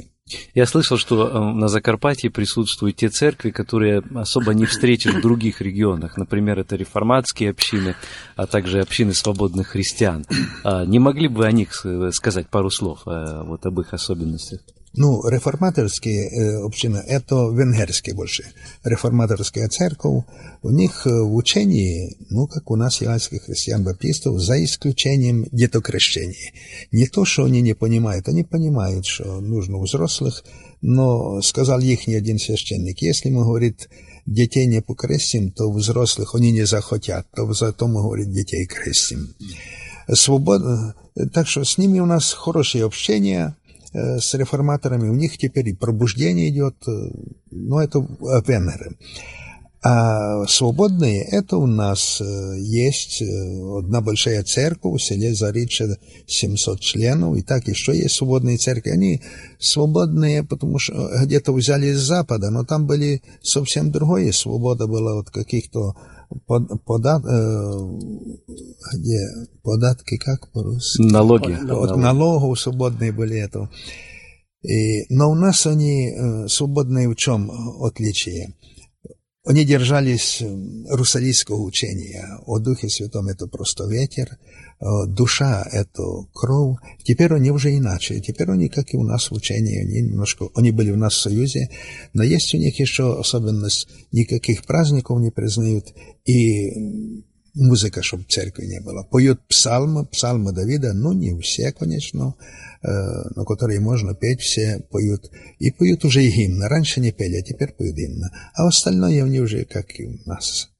Я 0.53 0.65
слышал, 0.65 0.97
что 0.97 1.27
э, 1.27 1.53
на 1.53 1.67
Закарпатье 1.67 2.29
присутствуют 2.29 2.97
те 2.97 3.09
церкви, 3.09 3.51
которые 3.51 4.01
особо 4.15 4.53
не 4.53 4.65
встретишь 4.65 5.13
в 5.13 5.21
других 5.21 5.61
регионах. 5.61 6.17
Например, 6.17 6.59
это 6.59 6.75
реформатские 6.75 7.51
общины, 7.51 7.95
а 8.35 8.47
также 8.47 8.81
общины 8.81 9.13
свободных 9.13 9.69
христиан. 9.69 10.25
А 10.63 10.85
не 10.85 10.99
могли 10.99 11.27
бы 11.27 11.45
о 11.45 11.51
них 11.51 11.73
сказать 12.11 12.49
пару 12.49 12.69
слов, 12.69 13.01
э, 13.05 13.43
вот 13.43 13.65
об 13.65 13.79
их 13.79 13.93
особенностях? 13.93 14.61
Ну, 14.93 15.25
реформаторские 15.25 16.29
э, 16.29 16.65
общины– 16.65 16.97
это 17.07 17.49
венгерские 17.49 18.13
больше. 18.13 18.43
Реформаторская 18.83 19.69
церковь, 19.69 20.25
у 20.63 20.69
них 20.69 21.07
э, 21.07 21.09
в 21.09 21.33
учении, 21.33 22.17
ну, 22.29 22.45
как 22.45 22.69
у 22.69 22.75
нас, 22.75 22.99
яванских 22.99 23.43
христиан-баптистов, 23.43 24.37
за 24.41 24.61
исключением 24.61 25.47
детокрещения. 25.53 26.51
Не 26.91 27.07
то, 27.07 27.23
что 27.23 27.45
они 27.45 27.61
не 27.61 27.73
понимают, 27.73 28.27
они 28.27 28.43
понимают, 28.43 29.05
что 29.05 29.39
нужно 29.39 29.77
у 29.77 29.83
взрослых, 29.83 30.43
но 30.81 31.41
сказал 31.41 31.79
их 31.79 32.07
не 32.07 32.15
один 32.15 32.37
священник, 32.37 33.01
если 33.01 33.29
мы, 33.29 33.45
говорит, 33.45 33.87
детей 34.25 34.65
не 34.65 34.81
покрестим, 34.81 35.51
то 35.51 35.71
взрослых 35.71 36.35
они 36.35 36.51
не 36.51 36.65
захотят, 36.65 37.27
то 37.33 37.51
зато 37.53 37.87
мы, 37.87 38.01
говорит, 38.01 38.29
детей 38.31 38.65
крестим. 38.65 39.35
Свобода, 40.11 40.95
так 41.33 41.47
что 41.47 41.63
с 41.63 41.77
ними 41.77 41.99
у 41.99 42.05
нас 42.05 42.33
хорошее 42.33 42.83
общение– 42.83 43.55
с 43.93 44.33
реформаторами, 44.33 45.09
у 45.09 45.15
них 45.15 45.37
теперь 45.37 45.69
и 45.69 45.73
пробуждение 45.73 46.49
идет, 46.49 46.75
э, 46.87 46.91
но 47.51 47.81
это 47.81 47.99
венгры. 48.47 48.97
А 49.83 50.45
свободные, 50.45 51.23
это 51.23 51.57
у 51.57 51.65
нас 51.65 52.21
э, 52.21 52.59
есть 52.59 53.23
одна 53.23 54.01
большая 54.01 54.43
церковь 54.43 55.01
в 55.01 55.03
селе 55.03 55.33
Зарича, 55.33 55.97
700 56.27 56.79
членов, 56.79 57.35
и 57.35 57.41
так 57.41 57.67
еще 57.67 57.97
есть 57.97 58.15
свободные 58.15 58.57
церкви. 58.57 58.91
Они 58.91 59.21
свободные, 59.59 60.43
потому 60.43 60.77
что 60.77 61.09
где-то 61.23 61.51
взяли 61.51 61.87
из 61.87 61.99
Запада, 61.99 62.51
но 62.51 62.63
там 62.63 62.85
были 62.85 63.23
совсем 63.41 63.91
другое. 63.91 64.31
Свобода 64.31 64.85
была 64.85 65.19
от 65.19 65.31
каких-то 65.31 65.95
подат, 66.85 67.23
э, 67.25 67.99
где 68.93 69.19
податки, 69.63 70.17
как 70.17 70.51
по-русски? 70.51 71.01
Налоги. 71.01 71.53
От 71.53 71.97
налогов 71.97 72.59
свободные 72.59 73.11
были 73.11 73.37
это. 73.37 73.69
И, 74.63 75.05
но 75.13 75.31
у 75.31 75.35
нас 75.35 75.65
они 75.65 76.09
э, 76.09 76.47
свободные 76.47 77.09
в 77.09 77.15
чем 77.15 77.49
отличие? 77.83 78.55
Они 79.43 79.65
держались 79.65 80.43
русалийского 80.87 81.61
учения. 81.63 82.37
О 82.45 82.59
Духе 82.59 82.89
Святом 82.89 83.27
это 83.27 83.47
просто 83.47 83.87
ветер, 83.87 84.37
душа– 85.07 85.67
это 85.71 86.03
кровь. 86.31 86.77
Теперь 87.03 87.33
они 87.33 87.49
уже 87.49 87.75
иначе. 87.75 88.19
Теперь 88.19 88.51
они, 88.51 88.69
как 88.69 88.93
и 88.93 88.97
у 88.97 89.03
нас 89.03 89.31
в 89.31 89.33
учении, 89.33 89.81
они 89.81 90.01
немножко, 90.07 90.49
они 90.53 90.69
были 90.69 90.91
у 90.91 90.95
нас 90.95 91.13
в 91.13 91.21
Союзе, 91.21 91.69
но 92.13 92.23
есть 92.23 92.53
у 92.53 92.57
них 92.57 92.79
еще 92.79 93.19
особенность, 93.19 93.87
никаких 94.11 94.63
праздников 94.63 95.19
не 95.19 95.31
признают, 95.31 95.91
и 96.25 97.23
музыка, 97.53 98.01
чтобы 98.01 98.23
церкви 98.23 98.65
не 98.65 98.79
было. 98.79 99.03
Поют 99.03 99.41
псалмы, 99.47 100.05
псалмы 100.05 100.51
Давида, 100.51 100.93
ну, 100.93 101.13
не 101.13 101.39
все, 101.41 101.71
конечно, 101.71 102.35
э, 102.81 102.87
но 103.35 103.45
которые 103.45 103.79
можно 103.79 104.15
петь, 104.15 104.41
все 104.41 104.79
поют. 104.89 105.29
И 105.59 105.71
поют 105.71 106.05
уже 106.05 106.23
и 106.23 106.31
гимны. 106.31 106.67
Раньше 106.67 106.99
не 106.99 107.11
пели, 107.11 107.37
а 107.37 107.41
теперь 107.41 107.73
поют 107.73 107.95
гимны. 107.95 108.29
А 108.55 108.67
остальное 108.67 109.23
они 109.23 109.39
уже 109.39 109.65
как 109.65 109.99
и 109.99 110.05
у 110.05 110.17
нас. 110.25 110.70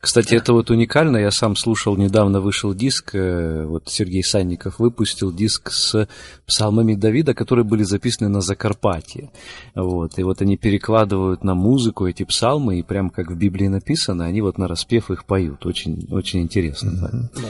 Кстати, 0.00 0.34
это 0.34 0.52
вот 0.52 0.70
уникально. 0.70 1.16
Я 1.18 1.30
сам 1.30 1.56
слушал, 1.56 1.96
недавно 1.96 2.40
вышел 2.40 2.74
диск, 2.74 3.14
э, 3.14 3.64
вот 3.66 3.84
Сергей 3.86 4.22
Санников 4.22 4.78
выпустил 4.78 5.32
диск 5.32 5.70
с 5.70 6.08
псалмами 6.46 6.94
Давида, 6.94 7.34
которые 7.34 7.64
были 7.64 7.82
записаны 7.82 8.28
на 8.28 8.40
Закарпатье. 8.40 9.30
Вот. 9.74 10.18
И 10.18 10.22
вот 10.22 10.40
они 10.42 10.56
перекладывают 10.56 11.44
на 11.44 11.54
музыку 11.54 12.06
эти 12.06 12.24
псалмы, 12.24 12.78
и 12.78 12.82
прям 12.82 13.10
как 13.10 13.30
в 13.30 13.36
Библии 13.36 13.68
написано, 13.68 14.24
они 14.24 14.40
вот 14.40 14.58
на 14.58 14.68
распев 14.68 15.10
их 15.10 15.24
поют. 15.24 15.66
Очень, 15.66 16.06
очень 16.10 16.42
интересно. 16.42 16.90
Mm-hmm. 16.90 17.42
Да. 17.42 17.48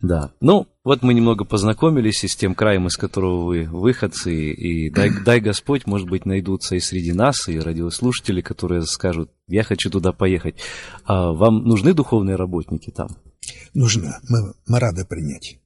Да. 0.00 0.32
Ну, 0.40 0.66
вот 0.82 1.02
мы 1.02 1.12
немного 1.12 1.44
познакомились 1.44 2.24
и 2.24 2.28
с 2.28 2.34
тем 2.34 2.54
краем, 2.54 2.86
из 2.86 2.96
которого 2.96 3.44
вы 3.44 3.64
выходцы, 3.64 4.52
и 4.52 4.90
дай, 4.90 5.10
дай 5.24 5.40
Господь, 5.40 5.86
может 5.86 6.08
быть, 6.08 6.24
найдутся 6.24 6.76
и 6.76 6.80
среди 6.80 7.12
нас, 7.12 7.48
и 7.48 7.58
радиослушатели, 7.58 8.40
которые 8.40 8.82
скажут, 8.82 9.30
я 9.46 9.62
хочу 9.62 9.90
туда 9.90 10.12
поехать. 10.12 10.56
А 11.04 11.32
вам 11.32 11.64
нужны 11.64 11.92
духовные 11.92 12.36
работники 12.36 12.90
там? 12.90 13.08
Нужно. 13.74 14.20
Мы, 14.28 14.54
мы 14.66 14.78
рады 14.78 15.04
принять. 15.04 15.59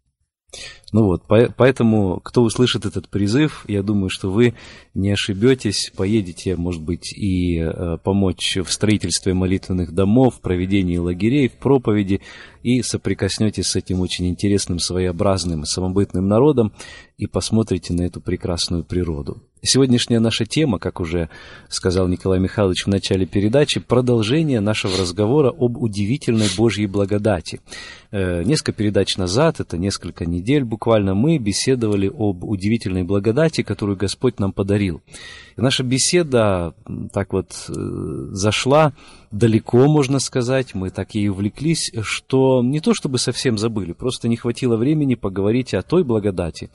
Ну 0.93 1.07
вот, 1.07 1.25
поэтому, 1.27 2.21
кто 2.23 2.43
услышит 2.43 2.87
этот 2.87 3.09
призыв, 3.09 3.65
я 3.67 3.83
думаю, 3.83 4.11
что 4.11 4.31
вы 4.31 4.55
не 4.95 5.11
ошибетесь, 5.11 5.91
поедете, 5.97 6.55
может 6.55 6.83
быть, 6.83 7.13
и 7.13 7.59
э, 7.59 7.99
помочь 8.03 8.59
в 8.65 8.71
строительстве 8.71 9.35
молитвенных 9.35 9.93
домов, 9.93 10.41
проведении 10.41 10.99
лагерей, 10.99 11.49
в 11.49 11.55
проповеди, 11.55 12.21
и 12.63 12.81
соприкоснетесь 12.83 13.67
с 13.67 13.77
этим 13.77 14.01
очень 14.01 14.29
интересным, 14.29 14.79
своеобразным, 14.79 15.65
самобытным 15.65 16.29
народом, 16.29 16.73
и 17.19 17.27
посмотрите 17.27 17.93
на 17.93 18.03
эту 18.03 18.21
прекрасную 18.21 18.85
природу. 18.85 19.43
Сегодняшняя 19.67 20.21
наша 20.21 20.45
тема, 20.45 20.79
как 20.79 21.01
уже 21.01 21.31
сказал 21.71 22.07
Николай 22.07 22.39
Михайлович 22.39 22.85
в 22.85 22.89
начале 22.89 23.25
передачи, 23.25 23.81
продолжение 23.81 24.61
нашего 24.61 24.99
разговора 24.99 25.49
об 25.49 25.79
удивительной 25.79 26.49
Божьей 26.55 26.87
благодати. 26.87 27.63
Э, 28.11 28.43
несколько 28.43 28.73
передач 28.73 29.17
назад, 29.17 29.61
это 29.61 29.79
несколько 29.79 30.27
недель 30.27 30.65
буквально, 30.65 31.15
мы 31.15 31.39
беседовали 31.39 32.13
об 32.15 32.45
удивительной 32.45 33.05
благодати, 33.05 33.63
которую 33.63 33.97
Господь 33.97 34.39
нам 34.39 34.53
подарил. 34.53 35.01
И 35.57 35.63
наша 35.63 35.83
беседа 35.83 36.75
так 37.15 37.33
вот 37.33 37.53
э, 37.69 37.73
зашла 38.33 38.93
далеко, 39.31 39.87
можно 39.89 40.19
сказать, 40.19 40.75
мы 40.75 40.91
так 40.91 41.15
и 41.15 41.29
увлеклись, 41.29 41.91
что 42.03 42.63
не 42.63 42.81
то 42.81 42.93
чтобы 42.93 43.19
совсем 43.19 43.57
забыли, 43.57 43.93
просто 43.93 44.29
не 44.29 44.37
хватило 44.37 44.77
времени 44.77 45.15
поговорить 45.15 45.73
о 45.73 45.83
той 45.83 46.05
благодати, 46.05 46.69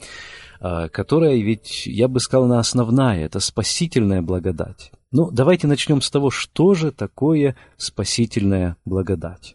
которая 0.60 1.36
ведь, 1.36 1.86
я 1.86 2.08
бы 2.08 2.20
сказал, 2.20 2.44
она 2.44 2.58
основная, 2.58 3.24
это 3.24 3.40
спасительная 3.40 4.22
благодать. 4.22 4.92
Ну, 5.10 5.30
давайте 5.30 5.66
начнем 5.66 6.00
с 6.02 6.10
того, 6.10 6.30
что 6.30 6.74
же 6.74 6.92
такое 6.92 7.56
спасительная 7.76 8.76
благодать. 8.84 9.54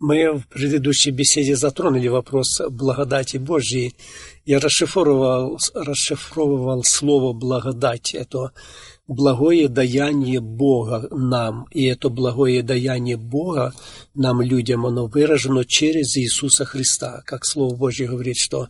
Мы 0.00 0.32
в 0.32 0.48
предыдущей 0.48 1.12
беседе 1.12 1.54
затронули 1.54 2.08
вопрос 2.08 2.60
благодати 2.70 3.36
Божьей. 3.36 3.94
Я 4.44 4.58
расшифровывал, 4.58 5.60
расшифровывал 5.74 6.82
слово 6.84 7.32
«благодать». 7.32 8.12
Это 8.12 8.50
благое 9.08 9.68
даяние 9.68 10.40
Бога 10.40 11.08
нам. 11.10 11.66
И 11.70 11.84
это 11.84 12.08
благое 12.08 12.62
даяние 12.62 13.16
Бога 13.16 13.74
нам, 14.14 14.42
людям, 14.42 14.86
оно 14.86 15.06
выражено 15.06 15.64
через 15.64 16.16
Иисуса 16.16 16.64
Христа. 16.64 17.22
Как 17.24 17.44
Слово 17.44 17.74
Божье 17.74 18.06
говорит, 18.08 18.36
что 18.36 18.68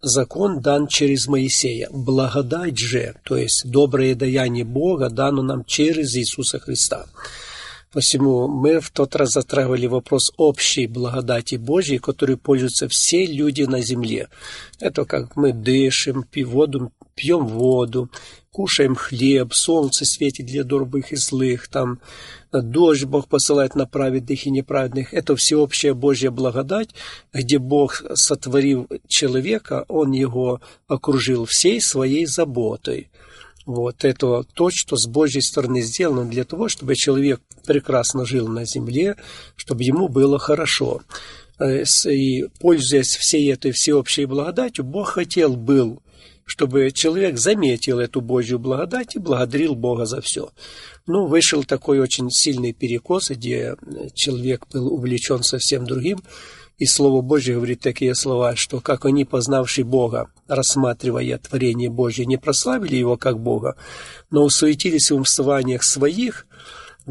закон 0.00 0.60
дан 0.60 0.86
через 0.86 1.26
Моисея. 1.26 1.88
Благодать 1.90 2.78
же, 2.78 3.14
то 3.24 3.36
есть 3.36 3.62
доброе 3.64 4.14
даяние 4.14 4.64
Бога, 4.64 5.10
дано 5.10 5.42
нам 5.42 5.64
через 5.64 6.14
Иисуса 6.14 6.58
Христа. 6.58 7.06
Посему 7.92 8.48
мы 8.48 8.80
в 8.80 8.90
тот 8.90 9.16
раз 9.16 9.30
затрагивали 9.30 9.86
вопрос 9.86 10.30
общей 10.36 10.86
благодати 10.86 11.54
Божьей, 11.54 11.98
которой 11.98 12.36
пользуются 12.36 12.86
все 12.88 13.24
люди 13.24 13.62
на 13.62 13.80
земле. 13.80 14.28
Это 14.78 15.06
как 15.06 15.36
мы 15.36 15.52
дышим, 15.52 16.22
пьем 16.22 16.50
воду, 16.50 16.92
пьем 17.14 17.46
воду, 17.46 18.10
кушаем 18.50 18.94
хлеб, 18.94 19.54
солнце 19.54 20.04
светит 20.04 20.46
для 20.46 20.64
добрых 20.64 21.12
и 21.12 21.16
злых, 21.16 21.68
там 21.68 22.00
дождь 22.52 23.04
Бог 23.04 23.26
посылает 23.28 23.74
на 23.74 23.86
праведных 23.86 24.46
и 24.46 24.50
неправедных. 24.50 25.14
Это 25.14 25.34
всеобщая 25.36 25.94
Божья 25.94 26.30
благодать, 26.30 26.90
где 27.32 27.58
Бог, 27.58 28.02
сотворив 28.14 28.86
человека, 29.06 29.84
Он 29.88 30.12
его 30.12 30.60
окружил 30.88 31.46
всей 31.46 31.80
своей 31.80 32.26
заботой. 32.26 33.10
Вот 33.68 34.06
это 34.06 34.44
то, 34.54 34.70
что 34.72 34.96
с 34.96 35.06
Божьей 35.06 35.42
стороны 35.42 35.82
сделано 35.82 36.24
для 36.24 36.44
того, 36.44 36.70
чтобы 36.70 36.96
человек 36.96 37.42
прекрасно 37.66 38.24
жил 38.24 38.48
на 38.48 38.64
земле, 38.64 39.16
чтобы 39.56 39.84
ему 39.84 40.08
было 40.08 40.38
хорошо. 40.38 41.02
Э, 41.58 41.84
и 42.06 42.46
пользуясь 42.60 43.14
всей 43.14 43.52
этой 43.52 43.72
всеобщей 43.72 44.24
благодатью, 44.24 44.84
Бог 44.84 45.10
хотел 45.10 45.54
был, 45.54 46.02
чтобы 46.46 46.90
человек 46.92 47.36
заметил 47.36 47.98
эту 47.98 48.22
Божью 48.22 48.58
благодать 48.58 49.16
и 49.16 49.18
благодарил 49.18 49.74
Бога 49.74 50.06
за 50.06 50.22
все. 50.22 50.48
Ну, 51.06 51.26
вышел 51.26 51.62
такой 51.62 52.00
очень 52.00 52.30
сильный 52.30 52.72
перекос, 52.72 53.28
где 53.28 53.76
человек 54.14 54.66
был 54.72 54.94
увлечен 54.94 55.42
совсем 55.42 55.84
другим, 55.84 56.22
и 56.78 56.86
Слово 56.86 57.22
Божье 57.22 57.54
говорит 57.54 57.80
такие 57.80 58.14
слова, 58.14 58.54
что 58.54 58.80
как 58.80 59.04
они, 59.04 59.24
познавшие 59.24 59.84
Бога, 59.84 60.30
рассматривая 60.46 61.38
творение 61.38 61.90
Божье, 61.90 62.24
не 62.24 62.36
прославили 62.36 62.96
Его 62.96 63.16
как 63.16 63.40
Бога, 63.40 63.76
но 64.30 64.44
усуетились 64.44 65.10
в 65.10 65.16
умствованиях 65.16 65.82
своих, 65.82 66.46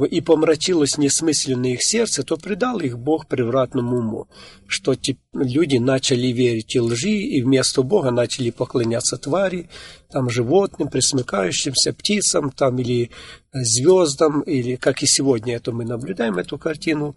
и 0.05 0.21
помрачилось 0.21 0.99
несмысленное 0.99 1.71
их 1.71 1.83
сердце, 1.83 2.21
то 2.23 2.37
предал 2.37 2.79
их 2.79 2.99
Бог 2.99 3.25
превратному 3.25 3.97
уму, 3.97 4.27
что 4.67 4.95
люди 5.33 5.77
начали 5.77 6.27
верить 6.27 6.75
и 6.75 6.79
лжи, 6.79 7.09
и 7.09 7.41
вместо 7.41 7.81
Бога 7.81 8.11
начали 8.11 8.51
поклоняться 8.51 9.17
твари, 9.17 9.69
там 10.11 10.29
животным, 10.29 10.89
присмыкающимся 10.89 11.93
птицам, 11.93 12.51
там 12.51 12.77
или 12.77 13.09
звездам, 13.51 14.41
или 14.41 14.75
как 14.75 15.01
и 15.01 15.07
сегодня 15.07 15.55
это 15.55 15.71
мы 15.71 15.83
наблюдаем 15.83 16.37
эту 16.37 16.59
картину, 16.59 17.15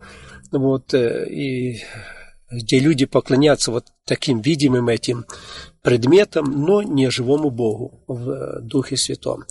вот, 0.50 0.94
э, 0.94 1.28
и 1.28 1.82
где 2.50 2.80
люди 2.80 3.06
поклонятся 3.06 3.70
вот 3.70 3.86
таким 4.04 4.40
видимым 4.40 4.88
этим 4.88 5.24
предметам, 5.82 6.50
но 6.64 6.82
не 6.82 7.10
живому 7.10 7.50
Богу 7.50 8.02
в 8.06 8.60
Духе 8.60 8.96
Святом. 8.96 9.44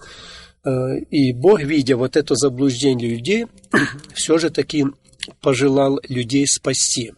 Э, 0.65 0.99
и 1.09 1.33
Бог, 1.33 1.61
видя 1.61 1.95
вот 1.95 2.17
это 2.17 2.35
заблуждение 2.35 3.09
людей, 3.09 3.47
все 4.13 4.37
же 4.37 4.49
таки 4.49 4.85
пожелал 5.41 5.99
людей 6.07 6.45
спасти. 6.47 7.13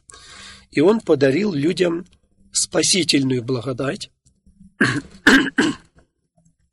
И 0.70 0.82
Он 0.82 1.00
подарил 1.00 1.54
людям 1.54 2.06
спасительную 2.52 3.44
благодать 3.44 4.12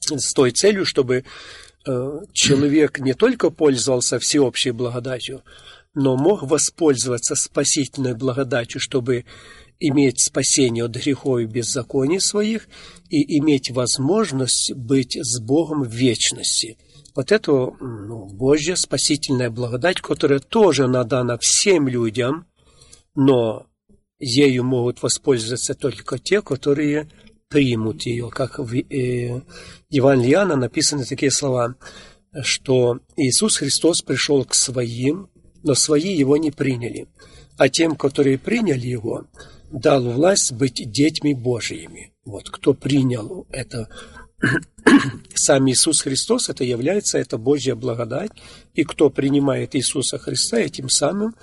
с 0.01 0.33
той 0.35 0.51
целью, 0.51 0.85
чтобы 0.85 1.25
э, 1.87 2.21
человек 2.33 2.99
не 2.99 3.15
только 3.15 3.51
пользовался 3.51 4.19
всеобщей 4.19 4.73
благодатью, 4.73 5.43
но 5.99 6.17
мог 6.17 6.45
воспользоваться 6.45 7.35
спасительной 7.35 8.15
благодатью, 8.15 8.81
чтобы 8.81 9.25
иметь 9.81 10.25
спасение 10.25 10.85
от 10.85 10.93
грехов 10.93 11.41
и 11.41 11.47
беззаконий 11.47 12.21
своих 12.21 12.69
и 13.11 13.39
иметь 13.41 13.73
возможность 13.73 14.73
быть 14.75 15.19
с 15.21 15.41
Богом 15.41 15.83
в 15.83 15.93
вечности. 15.93 16.79
Вот 17.17 17.33
это 17.33 17.51
ну, 17.51 18.27
Божья 18.27 18.77
спасительная 18.77 19.51
благодать, 19.51 20.01
которая 20.01 20.39
тоже 20.39 20.87
надана 20.87 21.37
всем 21.41 21.89
людям, 21.89 22.47
но 23.17 23.67
ею 24.21 24.63
могут 24.63 25.03
воспользоваться 25.03 25.75
только 25.75 26.21
те, 26.21 26.43
которые 26.43 27.09
примут 27.49 28.03
ее. 28.07 28.31
Как 28.31 28.61
в 28.61 28.73
э, 28.73 29.43
Евангелии 29.91 30.31
Иоанна 30.31 30.55
написаны 30.55 31.05
такие 31.05 31.33
слова, 31.33 31.75
что 32.43 33.01
Иисус 33.17 33.57
Христос 33.57 34.03
пришел 34.03 34.45
к 34.45 34.55
своим, 34.55 35.29
но 35.63 35.75
свои 35.75 36.15
его 36.15 36.37
не 36.37 36.51
приняли. 36.51 37.09
А 37.57 37.69
тем, 37.69 37.97
которые 37.97 38.39
приняли 38.39 38.87
его, 38.87 39.27
дал 39.71 40.03
власть 40.03 40.53
быть 40.53 40.91
детьми 40.91 41.35
Божьими. 41.35 42.13
Вот 42.25 42.51
кто 42.51 42.75
принял 42.75 43.47
это 43.51 43.89
сам 45.35 45.69
Иисус 45.69 46.03
Христос, 46.03 46.49
это 46.49 46.65
является, 46.65 47.19
это 47.19 47.39
Божья 47.39 47.75
благодать, 47.75 48.31
и 48.75 48.85
кто 48.85 49.11
принимает 49.11 49.75
Иисуса 49.75 50.19
Христа, 50.19 50.59
этим 50.59 50.89
самым 50.89 51.35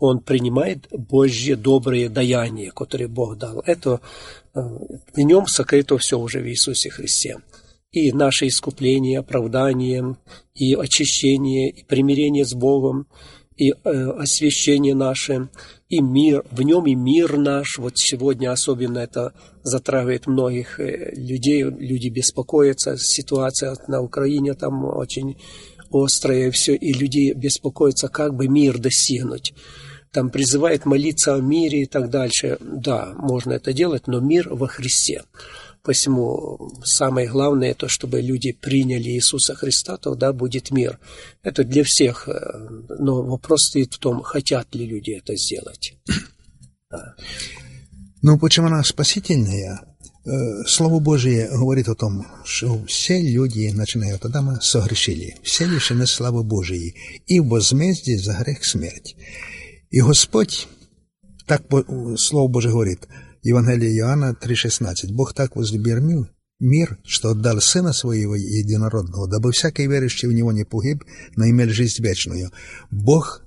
он 0.00 0.20
принимает 0.20 0.88
Божье 0.90 1.56
доброе 1.56 2.08
даяние, 2.08 2.72
которое 2.72 3.08
Бог 3.08 3.38
дал. 3.38 3.60
Это 3.60 4.00
э, 4.54 4.60
в 4.60 5.18
нем 5.18 5.46
сокрыто 5.46 5.98
все 5.98 6.18
уже 6.18 6.40
в 6.40 6.48
Иисусе 6.48 6.90
Христе. 6.90 7.38
И 7.92 8.12
наше 8.12 8.48
искупление, 8.48 9.20
оправдание, 9.20 10.16
и 10.54 10.74
очищение, 10.74 11.70
и 11.70 11.84
примирение 11.84 12.44
с 12.44 12.52
Богом, 12.52 13.06
и 13.56 13.70
э, 13.70 13.74
освящение 14.18 14.94
наше, 14.94 15.48
и 15.88 16.00
мир, 16.00 16.44
в 16.50 16.62
нем 16.62 16.86
и 16.86 16.94
мир 16.94 17.36
наш. 17.36 17.78
Вот 17.78 17.92
сегодня 17.96 18.50
особенно 18.50 18.98
это 18.98 19.32
затрагивает 19.62 20.26
многих 20.26 20.80
э, 20.80 21.12
людей, 21.14 21.62
люди 21.62 22.08
беспокоятся, 22.08 22.96
ситуация 22.96 23.76
на 23.86 24.00
Украине 24.00 24.54
там 24.54 24.84
очень 24.84 25.36
острая, 25.92 26.50
все, 26.50 26.74
и 26.74 26.92
люди 26.92 27.32
беспокоятся, 27.32 28.08
как 28.08 28.34
бы 28.34 28.48
мир 28.48 28.78
достигнуть. 28.78 29.54
Там 30.10 30.30
призывает 30.30 30.84
молиться 30.86 31.34
о 31.34 31.40
мире 31.40 31.82
и 31.82 31.86
так 31.86 32.08
дальше. 32.08 32.56
Да, 32.60 33.14
можно 33.16 33.52
это 33.52 33.72
делать, 33.72 34.06
но 34.06 34.20
мир 34.20 34.48
во 34.48 34.68
Христе. 34.68 35.22
Посему 35.84 36.72
самое 36.82 37.28
главное, 37.28 37.74
то, 37.74 37.88
чтобы 37.88 38.22
люди 38.22 38.52
приняли 38.52 39.10
Иисуса 39.10 39.54
Христа, 39.54 39.98
тогда 39.98 40.32
будет 40.32 40.70
мир. 40.70 40.98
Это 41.42 41.62
для 41.62 41.84
всех, 41.84 42.26
э, 42.26 42.32
но 42.98 43.22
вопрос 43.22 43.68
стоит 43.68 43.92
в 43.92 43.98
том, 43.98 44.22
хотят 44.22 44.74
ли 44.74 44.86
люди 44.86 45.10
это 45.10 45.36
сделать. 45.36 45.94
Ну, 48.26 48.38
почему 48.38 48.68
она 48.68 48.82
спасительная? 48.82 49.84
Э, 50.24 50.64
Слово 50.66 50.98
Божие 51.00 51.46
говорит 51.50 51.88
о 51.88 51.94
том, 51.94 52.24
что 52.46 52.82
все 52.86 53.20
люди, 53.20 53.70
начиная 53.74 54.14
от 54.14 54.24
Адама, 54.24 54.60
согрешили. 54.62 55.36
Все 55.42 55.66
лишены 55.66 56.06
славы 56.06 56.42
Божией. 56.42 56.94
И 57.26 57.40
в 57.40 57.48
возмездии 57.48 58.16
за 58.16 58.32
грех 58.32 58.64
смерть. 58.64 59.16
И 59.90 60.00
Господь, 60.00 60.68
так 61.46 61.64
Слово 62.16 62.48
Божие 62.48 62.72
говорит– 62.72 63.06
Евангелие 63.44 63.94
Иоанна 63.98 64.36
3,16. 64.40 65.12
Бог 65.12 65.34
так 65.34 65.54
возлюбил 65.54 66.00
мир, 66.00 66.30
мир, 66.58 66.98
что 67.04 67.30
отдал 67.30 67.60
Сына 67.60 67.92
Своего 67.92 68.34
Единородного, 68.34 69.28
дабы 69.28 69.52
всякий 69.52 69.86
верующий 69.86 70.28
в 70.28 70.32
Него 70.32 70.50
не 70.50 70.64
погиб, 70.64 71.04
но 71.36 71.46
имел 71.46 71.68
жизнь 71.68 72.02
вечную. 72.02 72.50
Бог 72.90 73.44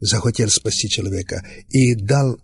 захотел 0.00 0.48
спасти 0.50 0.88
человека 0.88 1.46
и 1.68 1.94
дал 1.94 2.38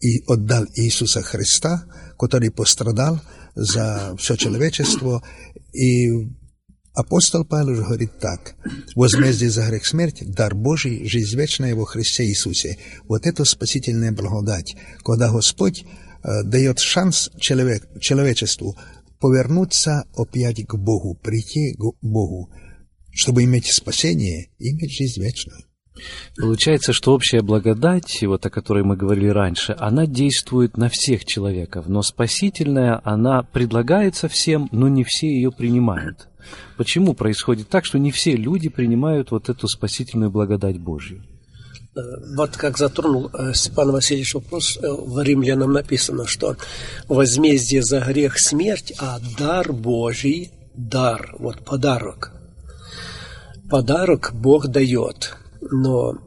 и 0.00 0.22
отдал 0.28 0.66
Иисуса 0.76 1.22
Христа, 1.22 1.86
который 2.18 2.50
пострадал 2.50 3.20
за 3.56 4.14
все 4.18 4.36
человечество, 4.36 5.24
и 5.72 6.28
Апостол 6.94 7.44
Павел 7.44 7.74
говорит 7.74 8.20
так. 8.20 8.54
Возмездие 8.94 9.50
за 9.50 9.66
грех 9.66 9.84
смерть, 9.84 10.22
дар 10.24 10.54
Божий, 10.54 11.08
жизнь 11.08 11.36
вечная 11.36 11.74
во 11.74 11.86
Христе 11.86 12.24
Иисусе. 12.24 12.78
Вот 13.08 13.26
это 13.26 13.44
спасительная 13.44 14.12
благодать, 14.12 14.76
когда 15.04 15.32
Господь 15.32 15.84
дает 16.44 16.78
шанс 16.78 17.30
человек, 17.38 17.86
человечеству 18.00 18.76
повернуться 19.20 20.04
опять 20.16 20.66
к 20.66 20.74
Богу, 20.76 21.14
прийти 21.14 21.74
к 21.74 21.82
Богу, 22.02 22.50
чтобы 23.12 23.44
иметь 23.44 23.66
спасение 23.66 24.50
иметь 24.58 24.92
жизнь 24.92 25.22
вечную. 25.22 25.64
Получается, 26.36 26.92
что 26.92 27.14
общая 27.14 27.40
благодать, 27.40 28.22
вот 28.22 28.44
о 28.44 28.50
которой 28.50 28.82
мы 28.82 28.96
говорили 28.96 29.28
раньше, 29.28 29.76
она 29.78 30.06
действует 30.06 30.76
на 30.76 30.88
всех 30.88 31.24
человеков, 31.24 31.86
но 31.86 32.02
спасительная, 32.02 33.00
она 33.04 33.42
предлагается 33.44 34.28
всем, 34.28 34.68
но 34.72 34.88
не 34.88 35.04
все 35.04 35.28
ее 35.28 35.52
принимают. 35.52 36.28
Почему 36.76 37.14
происходит 37.14 37.68
так, 37.68 37.84
что 37.84 37.98
не 37.98 38.10
все 38.10 38.32
люди 38.36 38.68
принимают 38.68 39.30
вот 39.30 39.48
эту 39.48 39.68
спасительную 39.68 40.30
благодать 40.30 40.78
Божью? 40.78 41.24
Э, 41.96 42.00
вот 42.36 42.56
как 42.56 42.76
затронул 42.76 43.30
э, 43.32 43.52
Степан 43.54 43.92
Васильевич 43.92 44.34
вопрос, 44.34 44.76
э, 44.76 44.80
в 44.88 45.22
Римлянам 45.22 45.72
написано, 45.72 46.26
что 46.26 46.56
возмездие 47.08 47.82
за 47.82 48.00
грех 48.00 48.38
смерть, 48.38 48.92
а 48.98 49.20
дар 49.38 49.72
Божий, 49.72 50.50
дар, 50.74 51.34
вот 51.38 51.64
подарок. 51.64 52.32
Подарок 53.70 54.32
Бог 54.34 54.68
дает, 54.68 55.36
но 55.60 56.18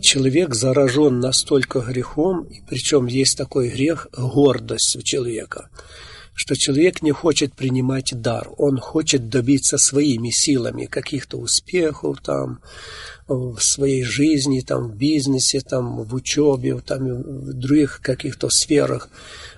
человек 0.00 0.54
заражен 0.54 1.18
настолько 1.18 1.80
грехом, 1.80 2.44
и 2.44 2.62
причем 2.66 3.06
есть 3.06 3.36
такой 3.36 3.70
грех, 3.70 4.06
гордость 4.16 4.96
у 4.96 5.02
человека, 5.02 5.68
что 6.34 6.56
человек 6.56 7.00
не 7.02 7.12
хочет 7.12 7.54
принимать 7.54 8.12
дар, 8.12 8.50
он 8.58 8.78
хочет 8.78 9.28
добиться 9.28 9.78
своими 9.78 10.30
силами 10.30 10.86
каких-то 10.86 11.38
успехов 11.38 12.20
там, 12.22 12.60
в 13.26 13.58
своей 13.60 14.02
жизни, 14.02 14.60
там, 14.60 14.88
в 14.88 14.96
бизнесе, 14.96 15.60
там, 15.60 16.02
в 16.02 16.14
учебе, 16.14 16.80
там, 16.80 17.22
в 17.22 17.52
других 17.54 18.00
каких-то 18.02 18.50
сферах. 18.50 19.08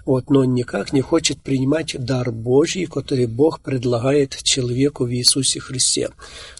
Вот, 0.04 0.30
но 0.30 0.40
он 0.40 0.54
никак 0.54 0.92
не 0.92 1.00
хочет 1.00 1.40
принимать 1.40 1.96
дар 1.98 2.30
Божий, 2.30 2.86
который 2.86 3.26
Бог 3.26 3.60
предлагает 3.60 4.36
человеку 4.42 5.04
в 5.04 5.10
Иисусе 5.10 5.58
Христе. 5.58 6.10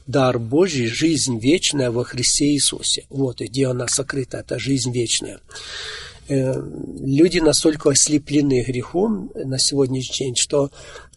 Дар 0.06 0.38
Божий– 0.38 0.86
жизнь 0.88 1.38
вечная 1.38 1.92
во 1.92 2.04
Христе 2.04 2.46
Иисусе. 2.46 3.04
Вот 3.08 3.40
где 3.40 3.66
она 3.66 3.86
сокрыта, 3.86 4.38
это 4.38 4.58
жизнь 4.58 4.90
вечная 4.90 5.36
э, 5.36 6.15
люди 6.28 7.38
настолько 7.38 7.90
ослеплены 7.90 8.64
грехом 8.64 9.30
на 9.34 9.58
сегодняшний 9.58 10.26
день, 10.26 10.36
что 10.36 10.70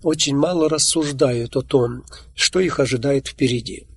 очень 0.04 0.36
мало 0.36 0.70
рассуждают 0.70 1.56
о 1.56 1.62
том, 1.62 2.04
что 2.36 2.60
их 2.60 2.80
ожидает 2.80 3.28
впереди. 3.28 3.88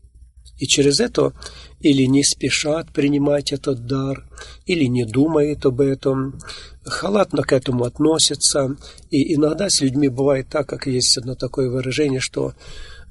И 0.59 0.67
через 0.67 1.01
это 1.01 1.33
или 1.81 2.05
не 2.05 2.23
спешат 2.23 2.93
принимать 2.93 3.53
этот 3.53 3.87
дар, 3.87 4.29
или 4.65 4.85
не 4.85 5.05
думают 5.05 5.67
об 5.67 5.81
этом, 5.81 6.39
халатно 6.85 7.43
к 7.43 7.53
этому 7.53 7.85
относятся. 7.85 8.77
И 9.11 9.35
иногда 9.35 9.69
с 9.69 9.81
людьми 9.81 10.07
бывает 10.09 10.49
так, 10.49 10.69
как 10.69 10.87
есть 10.87 11.19
одно 11.19 11.35
такое 11.35 11.69
выражение, 11.69 12.21
что 12.21 12.51
э, 12.51 12.53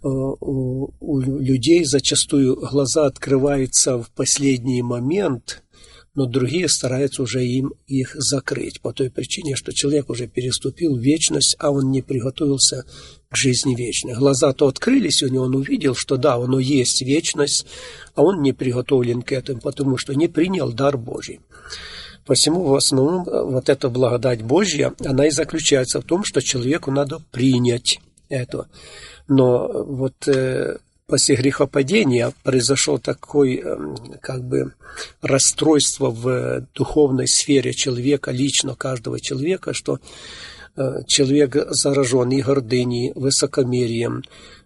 у, 0.02 0.92
у 1.02 1.20
людей 1.20 1.84
зачастую 1.84 2.56
глаза 2.56 3.06
открываются 3.06 4.02
в 4.02 4.10
последний 4.12 4.82
момент, 4.82 5.62
но 6.14 6.26
другие 6.26 6.68
стараются 6.68 7.24
уже 7.24 7.46
им 7.46 7.74
их 7.88 8.16
закрыть 8.16 8.82
по 8.82 8.92
той 8.92 9.10
причине, 9.10 9.56
что 9.56 9.74
человек 9.74 10.10
уже 10.10 10.28
переступил 10.28 10.98
вечность, 10.98 11.56
а 11.60 11.72
он 11.72 11.90
не 11.90 12.02
приготовился 12.02 12.86
к 13.30 13.36
жизни 13.36 13.76
вечной. 13.76 14.16
Глаза-то 14.16 14.68
открылись 14.68 15.24
у 15.24 15.28
него, 15.30 15.46
он 15.46 15.56
увидел, 15.56 15.96
что 15.96 16.18
да, 16.18 16.36
оно 16.36 16.60
есть 16.60 17.02
вечность, 17.02 17.66
а 18.14 18.24
он 18.24 18.42
не 18.42 18.52
приготовлен 18.52 19.22
к 19.22 19.32
этому, 19.32 19.62
потому 19.62 19.98
что 19.98 20.14
не 20.14 20.28
принял 20.28 20.74
дар 20.74 20.98
Божий. 20.98 21.40
Посему 22.26 22.64
в 22.64 22.76
основном 22.76 23.24
вот 23.24 23.70
эта 23.70 23.90
благодать 23.90 24.42
Божья, 24.44 24.94
она 25.00 25.28
и 25.28 25.32
заключается 25.32 26.02
в 26.02 26.06
том, 26.06 26.24
что 26.24 26.42
человеку 26.42 26.92
надо 26.92 27.20
принять 27.32 28.00
это. 28.30 28.68
Но 29.28 29.68
вот 29.86 30.28
э, 30.28 30.78
после 31.12 31.36
грехопадения 31.36 32.32
произошло 32.42 32.98
такое 32.98 33.58
эм, 33.58 33.98
как 34.22 34.46
бы 34.46 34.74
расстройство 35.22 36.10
в 36.10 36.66
духовной 36.74 37.28
сфере 37.28 37.74
человека, 37.74 38.32
лично 38.32 38.76
каждого 38.76 39.20
человека, 39.20 39.74
что 39.74 40.00
э, 40.78 41.04
человек 41.08 41.68
заражен 41.72 42.30
и 42.30 42.42
гордыней, 42.42 43.12
высокомерием, 43.14 44.24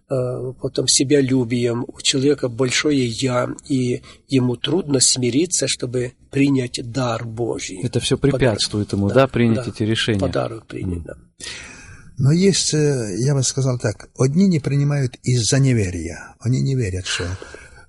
э, 0.08 0.52
потом 0.62 0.86
себялюбием, 0.86 1.84
у 1.88 2.00
человека 2.00 2.48
большое 2.48 3.04
«я», 3.04 3.48
и 3.68 4.02
ему 4.28 4.54
трудно 4.54 5.00
смириться, 5.00 5.66
чтобы 5.66 6.12
принять 6.30 6.78
дар 6.80 7.24
Божий. 7.26 7.80
Это 7.82 7.98
все 7.98 8.16
препятствует 8.16 8.90
подарок. 8.90 8.92
ему, 8.92 9.08
да, 9.08 9.14
да 9.14 9.26
принять 9.26 9.64
да, 9.64 9.72
эти 9.72 9.82
решения? 9.82 10.20
Подарок 10.20 10.66
принять, 10.66 10.98
mm. 10.98 11.06
да. 11.06 11.14
Но 12.18 12.32
есть, 12.32 12.72
э, 12.72 13.16
я 13.18 13.34
бы 13.34 13.42
сказал 13.42 13.78
так, 13.78 14.08
одни 14.18 14.48
не 14.48 14.58
принимают 14.58 15.16
из-за 15.22 15.58
неверия. 15.58 16.34
Они 16.40 16.62
не 16.62 16.74
верят, 16.74 17.06
что 17.06 17.24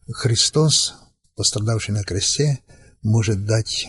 Христос, 0.09 0.95
пострадавший 1.35 1.93
на 1.93 2.03
кресте, 2.03 2.59
может 3.03 3.45
дать 3.45 3.87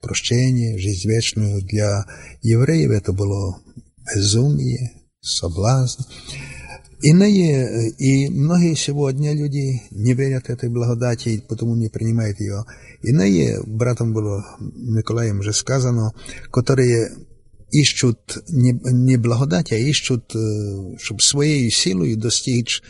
прощение, 0.00 0.78
жизнь 0.78 1.08
вечную. 1.08 1.62
Для 1.62 2.04
евреев 2.42 2.90
это 2.90 3.12
было 3.12 3.60
безумие, 4.14 4.92
соблазн. 5.20 6.02
Иные, 7.00 7.90
и 7.90 8.28
многие 8.28 8.74
сегодня 8.74 9.32
люди 9.32 9.82
не 9.90 10.14
верят 10.14 10.50
этой 10.50 10.68
благодати, 10.68 11.30
и 11.30 11.40
потому 11.40 11.74
не 11.74 11.88
принимают 11.88 12.38
ее. 12.38 12.64
Иные, 13.02 13.60
братом 13.64 14.12
было 14.12 14.44
Николаем 14.60 15.40
уже 15.40 15.52
сказано, 15.52 16.12
которые 16.52 17.10
ищут 17.71 18.37
не, 18.49 18.71
не 18.71 19.17
благодать, 19.17 19.71
а 19.71 19.75
ищут, 19.75 20.29
чтобы 20.99 21.21
своей 21.21 21.69
силой 21.69 22.15
достичь 22.15 22.81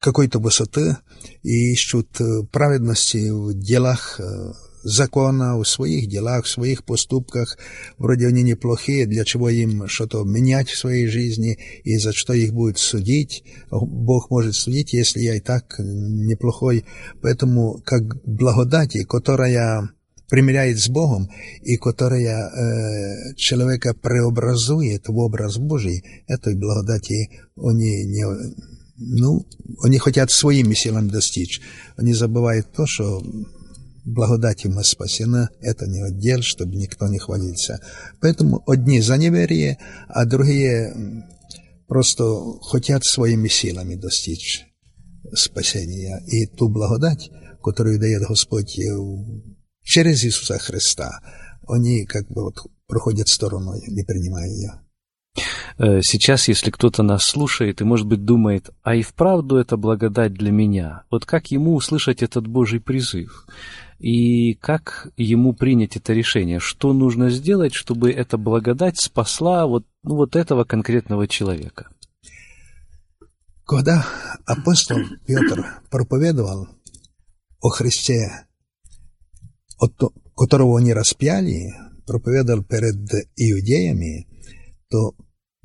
какой-то 0.00 0.38
высоты 0.38 0.96
и 1.42 1.72
ищут 1.72 2.08
праведности 2.50 3.30
в 3.30 3.54
делах 3.54 4.20
закона, 4.82 5.56
в 5.56 5.64
своих 5.64 6.08
делах, 6.08 6.44
в 6.44 6.50
своих 6.50 6.84
поступках. 6.84 7.56
Вроде 7.96 8.26
они 8.26 8.42
неплохие, 8.42 9.06
для 9.06 9.24
чего 9.24 9.48
им 9.48 9.88
что-то 9.88 10.24
менять 10.24 10.68
в 10.68 10.78
своей 10.78 11.06
жизни, 11.06 11.58
и 11.84 11.96
за 11.96 12.12
что 12.12 12.34
их 12.34 12.52
будет 12.52 12.78
судить. 12.78 13.44
Бог 13.70 14.30
может 14.30 14.54
судить, 14.54 14.92
если 14.92 15.20
я 15.20 15.36
и 15.36 15.40
так 15.40 15.76
неплохой. 15.78 16.84
Поэтому 17.22 17.80
как 17.82 18.22
благодати, 18.26 19.04
которая 19.04 19.88
примиряет 20.29 20.79
с 20.79 20.89
Богом 20.89 21.29
и 21.61 21.77
которая 21.77 22.49
э, 22.49 23.35
человека 23.35 23.93
преобразует 23.93 25.07
в 25.07 25.17
образ 25.17 25.57
Божий, 25.57 26.03
этой 26.27 26.55
благодати 26.55 27.29
они 27.57 28.05
не, 28.05 28.25
ну, 28.97 29.45
они 29.83 29.97
хотят 29.97 30.29
своими 30.31 30.73
силами 30.73 31.09
достичь. 31.09 31.61
Они 31.97 32.13
забывают 32.13 32.71
то, 32.73 32.85
что 32.85 33.21
благодатью 34.05 34.71
мы 34.71 34.83
спасены, 34.83 35.49
это 35.61 35.87
не 35.87 36.01
отдел, 36.01 36.39
чтобы 36.41 36.75
никто 36.75 37.07
не 37.07 37.17
хвалился. 37.17 37.79
Поэтому 38.21 38.63
одни 38.67 39.01
за 39.01 39.17
неверие, 39.17 39.77
а 40.07 40.25
другие 40.25 41.25
просто 41.87 42.23
хотят 42.61 43.03
своими 43.03 43.47
силами 43.47 43.95
достичь 43.95 44.65
спасения. 45.33 46.21
И 46.27 46.45
ту 46.45 46.69
благодать, 46.69 47.29
которую 47.63 47.99
дает 47.99 48.23
Господь 48.27 48.77
через 49.89 50.23
Иисуса 50.23 50.59
Христа, 50.59 51.09
они 51.67 52.05
как 52.05 52.27
бы 52.29 52.43
вот 52.43 52.57
проходят 52.87 53.27
стороной, 53.27 53.81
не 53.87 54.03
принимая 54.03 54.47
ее. 54.47 54.71
Э, 55.77 56.01
сейчас, 56.01 56.47
если 56.47 56.69
кто-то 56.69 57.01
нас 57.01 57.23
слушает 57.23 57.81
и, 57.81 57.83
может 57.83 58.05
быть, 58.05 58.23
думает, 58.23 58.69
а 58.83 58.95
и 58.95 59.01
вправду 59.01 59.57
это 59.57 59.77
благодать 59.77 60.33
для 60.33 60.51
меня, 60.51 61.03
вот 61.09 61.25
как 61.25 61.47
ему 61.47 61.73
услышать 61.73 62.21
этот 62.21 62.47
Божий 62.47 62.79
призыв? 62.79 63.47
И 63.97 64.53
как 64.53 65.11
ему 65.17 65.53
принять 65.53 65.97
это 65.97 66.13
решение? 66.13 66.59
Что 66.59 66.93
нужно 66.93 67.29
сделать, 67.29 67.73
чтобы 67.73 68.11
эта 68.11 68.37
благодать 68.37 69.01
спасла 69.01 69.65
вот, 69.65 69.85
ну, 70.03 70.15
вот 70.15 70.35
этого 70.35 70.65
конкретного 70.65 71.27
человека? 71.27 71.89
Когда 73.65 74.05
апостол 74.45 74.99
Петр 75.25 75.65
проповедовал 75.89 76.67
о 77.61 77.69
Христе, 77.69 78.48
от 79.79 79.93
которого 80.35 80.79
они 80.79 80.93
распяли, 80.93 81.73
проповедовал 82.05 82.63
перед 82.63 82.95
иудеями, 83.35 84.27
то 84.89 85.13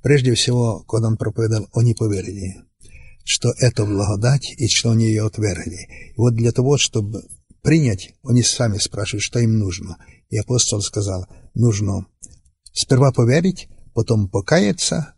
прежде 0.03 0.35
всего, 0.35 0.85
когда 0.85 1.09
он 1.09 1.17
проповедовал, 1.17 1.69
они 1.75 1.95
поверили, 1.95 2.57
что 3.25 3.53
это 3.59 3.85
благодать 3.85 4.55
и 4.57 4.69
что 4.69 4.91
они 4.91 5.07
ее 5.07 5.27
отвергли. 5.27 6.13
И 6.15 6.15
вот 6.17 6.35
для 6.35 6.53
того, 6.53 6.77
чтобы 6.79 7.23
принять, 7.63 8.15
они 8.23 8.43
сами 8.43 8.79
спрашивают, 8.79 9.23
что 9.23 9.39
им 9.39 9.59
нужно. 9.59 9.97
И 10.29 10.37
апостол 10.37 10.81
сказал, 10.83 11.27
нужно 11.55 12.07
сперва 12.73 13.13
поверить, 13.13 13.69
потом 13.95 14.29
покаяться, 14.29 15.14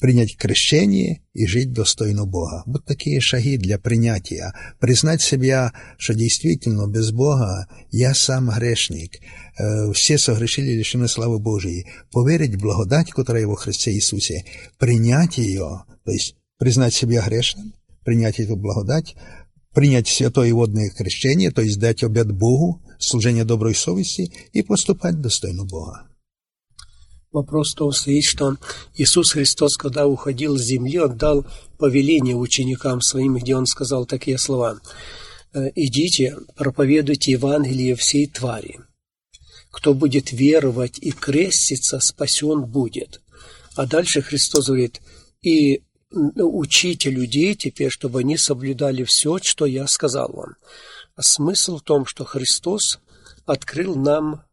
принять 0.00 0.36
крещение 0.36 1.22
и 1.32 1.46
жить 1.46 1.72
достойно 1.72 2.26
Бога. 2.26 2.62
Вот 2.66 2.84
такие 2.84 3.20
шаги 3.20 3.56
для 3.56 3.78
принятия. 3.78 4.52
Признать 4.78 5.22
себя, 5.22 5.72
что 5.96 6.14
действительно 6.14 6.86
без 6.86 7.12
Бога 7.12 7.66
я 7.90 8.14
сам 8.14 8.50
грешник. 8.50 9.20
Э, 9.58 9.92
все 9.92 10.18
согрешили 10.18 10.72
лишены 10.72 11.08
славы 11.08 11.38
Божьей. 11.38 11.86
Поверить 12.12 12.56
в 12.56 12.60
благодать, 12.60 13.10
которая 13.10 13.46
во 13.46 13.56
Христе 13.56 13.92
Иисусе. 13.92 14.44
Принять 14.78 15.38
ее, 15.38 15.84
то 16.04 16.12
есть 16.12 16.36
признать 16.58 16.94
себя 16.94 17.22
грешным, 17.22 17.74
принять 18.04 18.38
эту 18.38 18.56
благодать, 18.56 19.14
принять 19.74 20.08
святое 20.08 20.48
и 20.48 20.52
водное 20.52 20.90
крещение, 20.90 21.50
то 21.50 21.62
есть 21.62 21.78
дать 21.78 22.02
обед 22.02 22.32
Богу, 22.32 22.82
служение 22.98 23.44
доброй 23.44 23.74
совести 23.74 24.32
и 24.52 24.62
поступать 24.62 25.20
достойно 25.20 25.64
Бога. 25.64 26.08
Вопрос 27.31 27.71
в 27.71 27.75
том 27.75 27.93
стоит, 27.93 28.25
что 28.25 28.57
Иисус 28.95 29.31
Христос, 29.31 29.77
когда 29.77 30.05
уходил 30.05 30.57
с 30.57 30.63
земли, 30.63 30.99
Он 30.99 31.17
дал 31.17 31.45
повеление 31.77 32.35
ученикам 32.35 33.01
своим, 33.01 33.37
где 33.37 33.55
Он 33.55 33.65
сказал 33.65 34.05
такие 34.05 34.37
слова. 34.37 34.79
«Э, 35.53 35.69
«Идите, 35.75 36.35
проповедуйте 36.57 37.31
Евангелие 37.31 37.95
всей 37.95 38.27
твари. 38.27 38.79
Кто 39.71 39.93
будет 39.93 40.33
веровать 40.33 40.99
и 40.99 41.11
креститься, 41.11 41.99
спасен 42.01 42.65
будет». 42.65 43.21
А 43.75 43.85
дальше 43.85 44.21
Христос 44.21 44.67
говорит, 44.67 44.99
«И 45.41 45.83
учите 46.11 47.09
людей 47.09 47.55
теперь, 47.55 47.89
чтобы 47.89 48.19
они 48.19 48.35
соблюдали 48.35 49.05
все, 49.05 49.39
что 49.41 49.65
я 49.65 49.87
сказал 49.87 50.29
вам». 50.33 50.55
А 51.15 51.21
смысл 51.23 51.77
в 51.77 51.81
том, 51.81 52.05
что 52.05 52.25
Христос 52.25 52.99
открыл 53.45 53.95
нам 53.95 54.43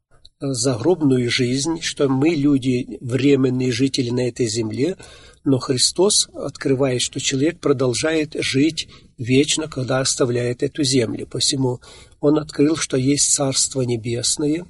загробную 0.40 1.30
жизнь, 1.30 1.80
что 1.80 2.08
мы 2.08 2.30
люди, 2.30 2.98
временные 3.00 3.72
жители 3.72 4.10
на 4.10 4.28
этой 4.28 4.46
земле, 4.46 4.96
но 5.44 5.58
Христос 5.58 6.28
открывает, 6.32 7.00
что 7.00 7.20
человек 7.20 7.60
продолжает 7.60 8.36
жить 8.38 8.88
вечно, 9.16 9.68
когда 9.68 10.00
оставляет 10.00 10.62
эту 10.62 10.84
землю. 10.84 11.26
Посему 11.26 11.80
Он 12.20 12.38
открыл, 12.38 12.76
что 12.76 12.96
есть 12.96 13.34
Царство 13.34 13.82
Небесное, 13.82 14.66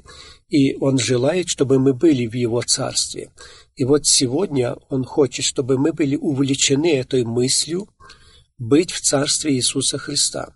и 0.49 0.75
Он 0.77 0.99
желает, 0.99 1.49
чтобы 1.49 1.79
мы 1.79 1.93
были 1.93 2.27
в 2.27 2.35
Его 2.35 2.63
Царстве. 2.63 3.31
И 3.77 3.85
вот 3.85 4.07
сегодня 4.07 4.77
Он 4.89 5.05
хочет, 5.05 5.45
чтобы 5.45 5.79
мы 5.79 5.93
были 5.93 6.17
увлечены 6.17 6.97
этой 6.97 7.25
мыслью 7.25 7.89
быть 8.57 8.91
в 8.91 9.01
Царстве 9.01 9.55
Иисуса 9.55 9.99
Христа. 9.99 10.55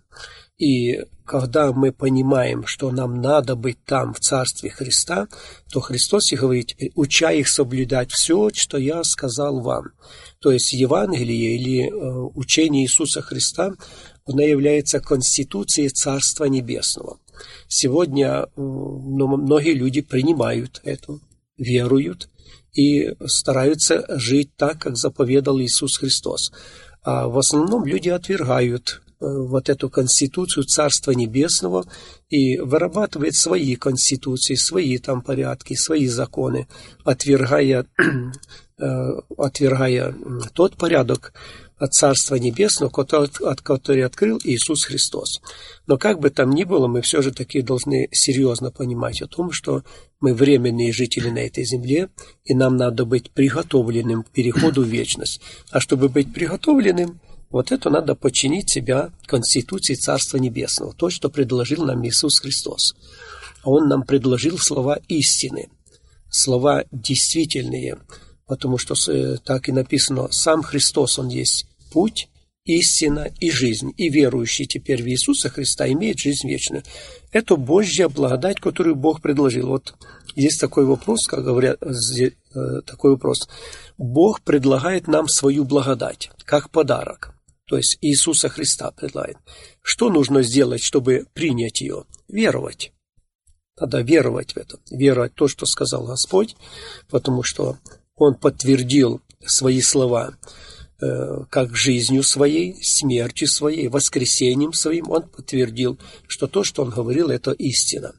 И 0.57 0.99
когда 1.25 1.71
мы 1.71 1.91
понимаем, 1.91 2.65
что 2.65 2.91
нам 2.91 3.21
надо 3.21 3.55
быть 3.55 3.83
там, 3.85 4.13
в 4.13 4.19
Царстве 4.19 4.69
Христа, 4.69 5.27
то 5.71 5.79
Христос 5.79 6.31
и 6.31 6.35
говорит 6.35 6.75
уча 6.95 7.31
их 7.31 7.47
соблюдать 7.47 8.11
все, 8.11 8.49
что 8.53 8.77
я 8.77 9.03
сказал 9.03 9.61
вам. 9.61 9.85
То 10.39 10.51
есть 10.51 10.73
Евангелие 10.73 11.55
или 11.55 11.87
э, 11.87 12.29
учение 12.35 12.83
Иисуса 12.83 13.21
Христа, 13.21 13.73
оно 14.25 14.41
является 14.41 14.99
конституцией 14.99 15.89
Царства 15.89 16.45
Небесного. 16.45 17.19
Сегодня 17.67 18.43
э, 18.43 18.47
многие 18.55 19.73
люди 19.73 20.01
принимают 20.01 20.81
это, 20.83 21.19
веруют 21.57 22.29
и 22.73 23.15
стараются 23.25 24.05
жить 24.17 24.55
так, 24.55 24.79
как 24.81 24.97
заповедал 24.97 25.59
Иисус 25.59 25.97
Христос. 25.97 26.51
А 27.01 27.27
в 27.27 27.37
основном 27.37 27.85
люди 27.85 28.09
отвергают 28.09 29.02
вот 29.23 29.69
эту 29.69 29.89
конституцию 29.89 30.65
Царства 30.65 31.11
Небесного 31.11 31.85
и 32.29 32.57
вырабатывает 32.57 33.35
свои 33.35 33.75
конституции, 33.75 34.55
свои 34.55 34.97
там 34.97 35.21
порядки, 35.21 35.75
свои 35.75 36.07
законы, 36.07 36.67
отвергая, 37.03 37.85
э, 38.77 38.85
отвергая 39.37 40.15
тот 40.53 40.75
порядок 40.75 41.33
от 41.77 41.93
Царства 41.93 42.35
Небесного, 42.35 42.91
от 42.91 43.61
который 43.61 44.05
открыл 44.05 44.39
Иисус 44.43 44.85
Христос. 44.85 45.41
Но 45.87 45.97
как 45.97 46.19
бы 46.19 46.29
там 46.29 46.51
ни 46.51 46.63
было, 46.63 46.87
мы 46.87 47.01
все 47.01 47.21
же 47.21 47.31
таки 47.31 47.61
должны 47.61 48.07
серьезно 48.11 48.71
понимать 48.71 49.21
о 49.21 49.27
том, 49.27 49.51
что 49.51 49.83
мы 50.21 50.33
временные 50.33 50.93
жители 50.93 51.29
на 51.29 51.39
этой 51.39 51.65
земле, 51.65 52.09
и 52.45 52.53
нам 52.53 52.77
надо 52.77 53.05
быть 53.05 53.31
приготовленным 53.31 54.23
к 54.23 54.29
переходу 54.29 54.81
в 54.81 54.87
вечность. 54.87 55.41
А 55.71 55.79
чтобы 55.79 56.09
быть 56.09 56.33
приготовленным– 56.33 57.19
вот 57.53 57.71
это 57.71 57.91
надо 57.91 58.15
подчинить 58.15 58.71
себя 58.71 59.11
Конституции 59.27 59.93
Царства 59.93 60.37
Небесного, 60.37 60.91
то, 60.91 61.11
что 61.11 61.29
предложил 61.29 61.85
нам 61.85 62.03
Иисус 62.03 62.39
Христос. 62.39 62.95
Он 63.63 63.87
нам 63.87 64.01
предложил 64.01 64.57
слова 64.57 64.97
истины, 65.07 65.69
слова 66.31 66.83
действительные, 66.91 67.99
потому 68.47 68.79
что 68.79 68.95
э, 69.07 69.37
так 69.45 69.69
и 69.69 69.71
написано, 69.71 70.29
сам 70.31 70.63
Христос, 70.63 71.19
Он 71.19 71.27
есть 71.27 71.67
путь, 71.91 72.27
истина 72.65 73.29
и 73.39 73.51
жизнь. 73.51 73.93
И 73.97 74.09
верующий 74.09 74.65
теперь 74.65 75.03
в 75.03 75.07
Иисуса 75.07 75.49
Христа 75.49 75.87
имеет 75.91 76.17
жизнь 76.17 76.47
вечную. 76.47 76.81
Это 77.31 77.55
Божья 77.55 78.09
благодать, 78.09 78.59
которую 78.59 78.95
Бог 78.95 79.21
предложил. 79.21 79.67
Вот 79.67 79.93
есть 80.35 80.59
такой 80.59 80.85
вопрос, 80.85 81.27
как 81.27 81.43
говорят, 81.43 81.77
э, 81.83 82.31
такой 82.83 83.11
вопрос. 83.11 83.47
Бог 83.99 84.41
предлагает 84.41 85.07
нам 85.07 85.27
свою 85.27 85.65
благодать, 85.65 86.31
как 86.45 86.71
подарок 86.71 87.32
то 87.65 87.77
есть 87.77 87.97
Иисуса 88.01 88.49
Христа 88.49 88.91
предлагает. 88.91 89.37
Что 89.81 90.09
нужно 90.09 90.43
сделать, 90.43 90.83
чтобы 90.83 91.25
принять 91.33 91.81
ее? 91.81 92.05
Веровать. 92.27 92.91
Надо 93.79 94.01
веровать 94.01 94.53
в 94.53 94.57
это. 94.57 94.79
Веровать 94.91 95.33
в 95.33 95.35
то, 95.35 95.47
что 95.47 95.65
сказал 95.65 96.05
Господь, 96.05 96.55
потому 97.09 97.43
что 97.43 97.77
Он 98.15 98.35
подтвердил 98.35 99.21
свои 99.45 99.81
слова 99.81 100.37
э, 101.01 101.45
как 101.49 101.75
жизнью 101.75 102.23
своей, 102.23 102.75
смертью 102.83 103.47
своей, 103.47 103.87
воскресением 103.87 104.73
своим. 104.73 105.09
Он 105.09 105.23
подтвердил, 105.23 105.97
что 106.27 106.47
то, 106.47 106.63
что 106.63 106.83
Он 106.83 106.89
говорил, 106.89 107.29
это 107.29 107.51
истина. 107.51 108.13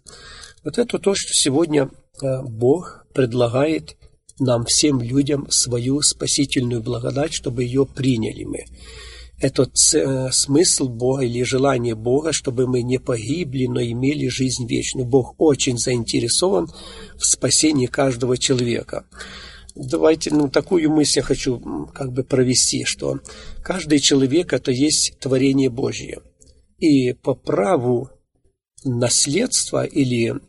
Вот 0.65 0.79
это 0.79 0.99
то, 0.99 1.15
что 1.15 1.33
сегодня 1.33 1.91
э, 2.23 2.43
Бог 2.43 3.07
предлагает 3.13 3.97
нам, 4.41 4.65
всем 4.65 5.01
людям, 5.01 5.47
свою 5.51 6.01
спасительную 6.03 6.83
благодать, 6.83 7.33
чтобы 7.33 7.63
ее 7.63 7.87
приняли 7.87 8.45
мы. 8.45 8.65
Этот 9.45 9.75
э, 9.93 10.31
смысл 10.33 10.89
Бога 10.89 11.23
или 11.23 11.43
желание 11.43 11.95
Бога, 11.95 12.33
чтобы 12.33 12.67
мы 12.67 12.83
не 12.83 12.99
погибли, 12.99 13.67
но 13.67 13.83
имели 13.83 14.27
жизнь 14.29 14.67
вечную. 14.67 15.07
Бог 15.07 15.35
очень 15.37 15.77
заинтересован 15.77 16.69
в 17.17 17.27
спасении 17.27 17.85
каждого 17.85 18.39
человека. 18.39 19.05
Давайте, 19.75 20.31
ну, 20.33 20.49
такую 20.49 20.91
мысль 20.91 21.19
я 21.19 21.23
хочу 21.23 21.61
как 21.93 22.13
бы 22.13 22.25
провести, 22.25 22.85
что 22.85 23.21
каждый 23.63 23.99
человек– 23.99 24.53
это 24.55 24.71
есть 24.71 25.19
творение 25.21 25.69
Божье. 25.69 26.23
И 26.79 27.13
по 27.13 27.35
праву 27.35 28.09
наследства 28.83 29.85
или 29.85 30.41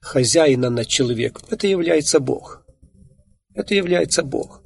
хозяина 0.00 0.70
над 0.70 0.86
человеком 0.86 1.42
это 1.50 1.66
является 1.66 2.20
Бог. 2.20 2.64
Это 3.54 3.74
является 3.74 4.22
Бог. 4.22 4.62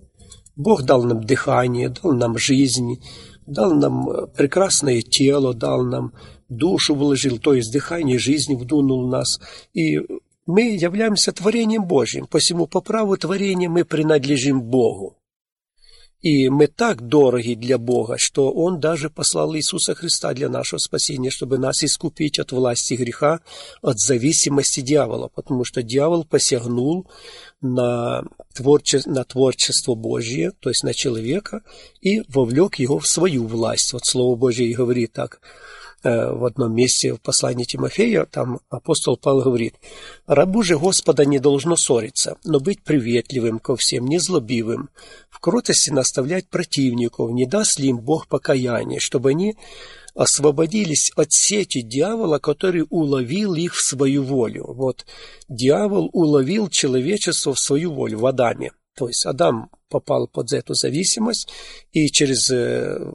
Бог 0.55 0.83
дал 0.83 1.05
нам 1.05 1.25
дыхание, 1.25 1.89
дал 1.89 2.13
нам 2.13 2.37
жизнь, 2.37 3.01
дал 3.51 3.75
нам 3.75 4.09
э, 4.09 4.27
прекрасное 4.29 5.03
тело, 5.03 5.55
дал 5.55 5.85
нам 5.85 6.13
душу 6.49 6.95
вложил, 6.95 7.39
то 7.39 7.55
есть 7.55 7.73
дыхание 7.73 8.19
жизни 8.19 8.55
вдунул 8.55 9.09
нас. 9.09 9.41
И 9.75 9.99
мы 10.47 10.63
являемся 10.77 11.33
творением 11.33 11.85
Божьим, 11.85 12.27
посему 12.27 12.67
по 12.67 12.81
праву 12.81 13.17
творения 13.17 13.69
мы 13.69 13.85
принадлежим 13.85 14.63
Богу. 14.63 15.20
И 16.23 16.51
мы 16.51 16.67
так 16.67 17.09
дороги 17.09 17.55
для 17.55 17.79
Бога, 17.79 18.17
что 18.19 18.53
Он 18.53 18.79
даже 18.79 19.09
послал 19.09 19.55
Иисуса 19.57 19.95
Христа 19.95 20.35
для 20.35 20.49
нашего 20.49 20.79
спасения, 20.79 21.31
чтобы 21.31 21.57
нас 21.59 21.83
искупить 21.83 22.39
от 22.39 22.53
власти 22.53 22.95
греха, 22.95 23.41
от 23.81 23.99
зависимости 23.99 24.81
дьявола, 24.81 25.29
потому 25.29 25.65
что 25.65 25.83
дьявол 25.83 26.25
посягнул 26.25 27.07
на, 27.63 28.23
творче, 28.55 29.01
на 29.07 29.25
творчество 29.25 29.95
Божье, 29.95 30.53
то 30.61 30.69
есть 30.69 30.85
на 30.85 30.93
человека, 30.93 31.63
и 32.03 32.23
вовлек 32.29 32.77
его 32.77 32.99
в 32.99 33.07
свою 33.07 33.47
власть. 33.47 33.93
Вот 33.95 34.05
Слово 34.05 34.37
Божье 34.37 34.67
и 34.67 34.75
говорит 34.75 35.13
так– 35.13 35.41
в 36.03 36.45
одном 36.45 36.75
месте 36.75 37.15
в 37.15 37.21
послании 37.21 37.65
Тимофея, 37.65 38.25
там 38.25 38.61
апостол 38.71 39.17
Павел 39.17 39.43
говорит, 39.43 39.75
«Рабу 40.27 40.63
же 40.63 40.79
Господа 40.79 41.25
не 41.25 41.39
должно 41.39 41.77
ссориться, 41.77 42.37
но 42.45 42.61
быть 42.61 42.83
приветливым 42.83 43.59
ко 43.59 43.77
всем, 43.77 44.07
незлобивым, 44.07 44.91
в 45.29 45.41
кротости 45.41 45.91
наставлять 45.91 46.49
противников, 46.49 47.31
не 47.31 47.47
даст 47.47 47.79
ли 47.79 47.89
им 47.89 47.99
Бог 47.99 48.29
покаяние, 48.29 49.01
чтобы 49.01 49.31
они 49.31 49.57
освободились 50.15 51.13
от 51.17 51.33
сети 51.33 51.83
дьявола, 51.83 52.39
который 52.39 52.87
уловил 52.91 53.55
их 53.55 53.75
в 53.75 53.83
свою 53.83 54.23
волю. 54.23 54.67
Вот 54.69 55.07
дьявол 55.49 56.11
уловил 56.13 56.69
человечество 56.69 57.55
в 57.55 57.59
свою 57.59 57.93
волю 57.93 58.19
в 58.19 58.27
Адаме. 58.27 58.73
То 58.97 59.09
есть 59.09 59.25
Адам 59.25 59.71
попал 59.91 60.27
под 60.27 60.53
эту 60.53 60.73
зависимость, 60.75 61.49
и 61.93 62.09
через, 62.09 62.51
э, 62.51 63.13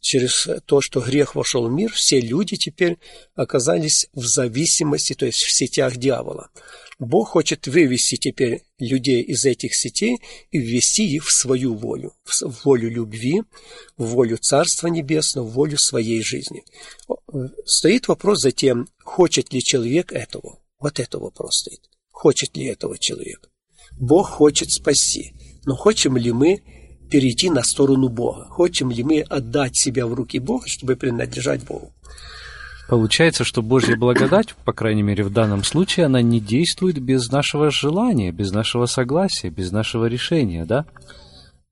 через 0.00 0.46
то, 0.66 0.82
что 0.82 1.00
грех 1.00 1.34
вошел 1.34 1.66
в 1.66 1.72
мир, 1.72 1.90
все 1.92 2.20
люди 2.20 2.56
теперь 2.56 2.98
оказались 3.34 4.08
в 4.12 4.26
зависимости, 4.26 5.14
то 5.14 5.24
есть 5.24 5.38
в 5.38 5.56
сетях 5.56 5.96
дьявола. 5.96 6.50
Бог 6.98 7.28
хочет 7.28 7.68
вывести 7.68 8.16
теперь 8.16 8.64
людей 8.78 9.22
из 9.22 9.44
этих 9.44 9.74
сетей 9.74 10.18
и 10.50 10.58
ввести 10.58 11.08
их 11.08 11.24
в 11.24 11.32
свою 11.32 11.74
волю, 11.74 12.12
в 12.24 12.64
волю 12.64 12.90
любви, 12.90 13.42
в 13.96 14.06
волю 14.06 14.36
Царства 14.38 14.88
Небесного, 14.88 15.46
в 15.46 15.52
волю 15.52 15.78
своей 15.78 16.22
жизни. 16.22 16.64
Стоит 17.64 18.08
вопрос 18.08 18.40
за 18.40 18.50
тем, 18.50 18.88
хочет 19.04 19.52
ли 19.52 19.62
человек 19.62 20.12
этого. 20.12 20.58
Вот 20.80 20.98
это 20.98 21.18
вопрос 21.18 21.60
стоит. 21.60 21.88
Хочет 22.10 22.56
ли 22.56 22.66
этого 22.66 22.98
человек? 22.98 23.48
Бог 23.92 24.28
хочет 24.28 24.70
спасти. 24.70 25.32
Но 25.68 25.76
хотим 25.76 26.16
ли 26.16 26.32
мы 26.32 26.62
перейти 27.10 27.50
на 27.50 27.62
сторону 27.62 28.08
Бога? 28.08 28.46
Хотим 28.48 28.90
ли 28.90 29.04
мы 29.04 29.20
отдать 29.20 29.76
себя 29.76 30.06
в 30.06 30.14
руки 30.14 30.38
Бога, 30.38 30.66
чтобы 30.66 30.96
принадлежать 30.96 31.62
Богу? 31.62 31.92
Получается, 32.88 33.44
что 33.44 33.60
Божья 33.60 33.94
благодать, 33.94 34.54
по 34.64 34.72
крайней 34.72 35.02
мере 35.02 35.24
в 35.24 35.30
данном 35.30 35.62
случае, 35.64 36.06
она 36.06 36.22
не 36.22 36.40
действует 36.40 36.98
без 37.00 37.30
нашего 37.30 37.70
желания, 37.70 38.32
без 38.32 38.50
нашего 38.50 38.86
согласия, 38.86 39.50
без 39.50 39.70
нашего 39.70 40.06
решения, 40.06 40.64
да? 40.64 40.86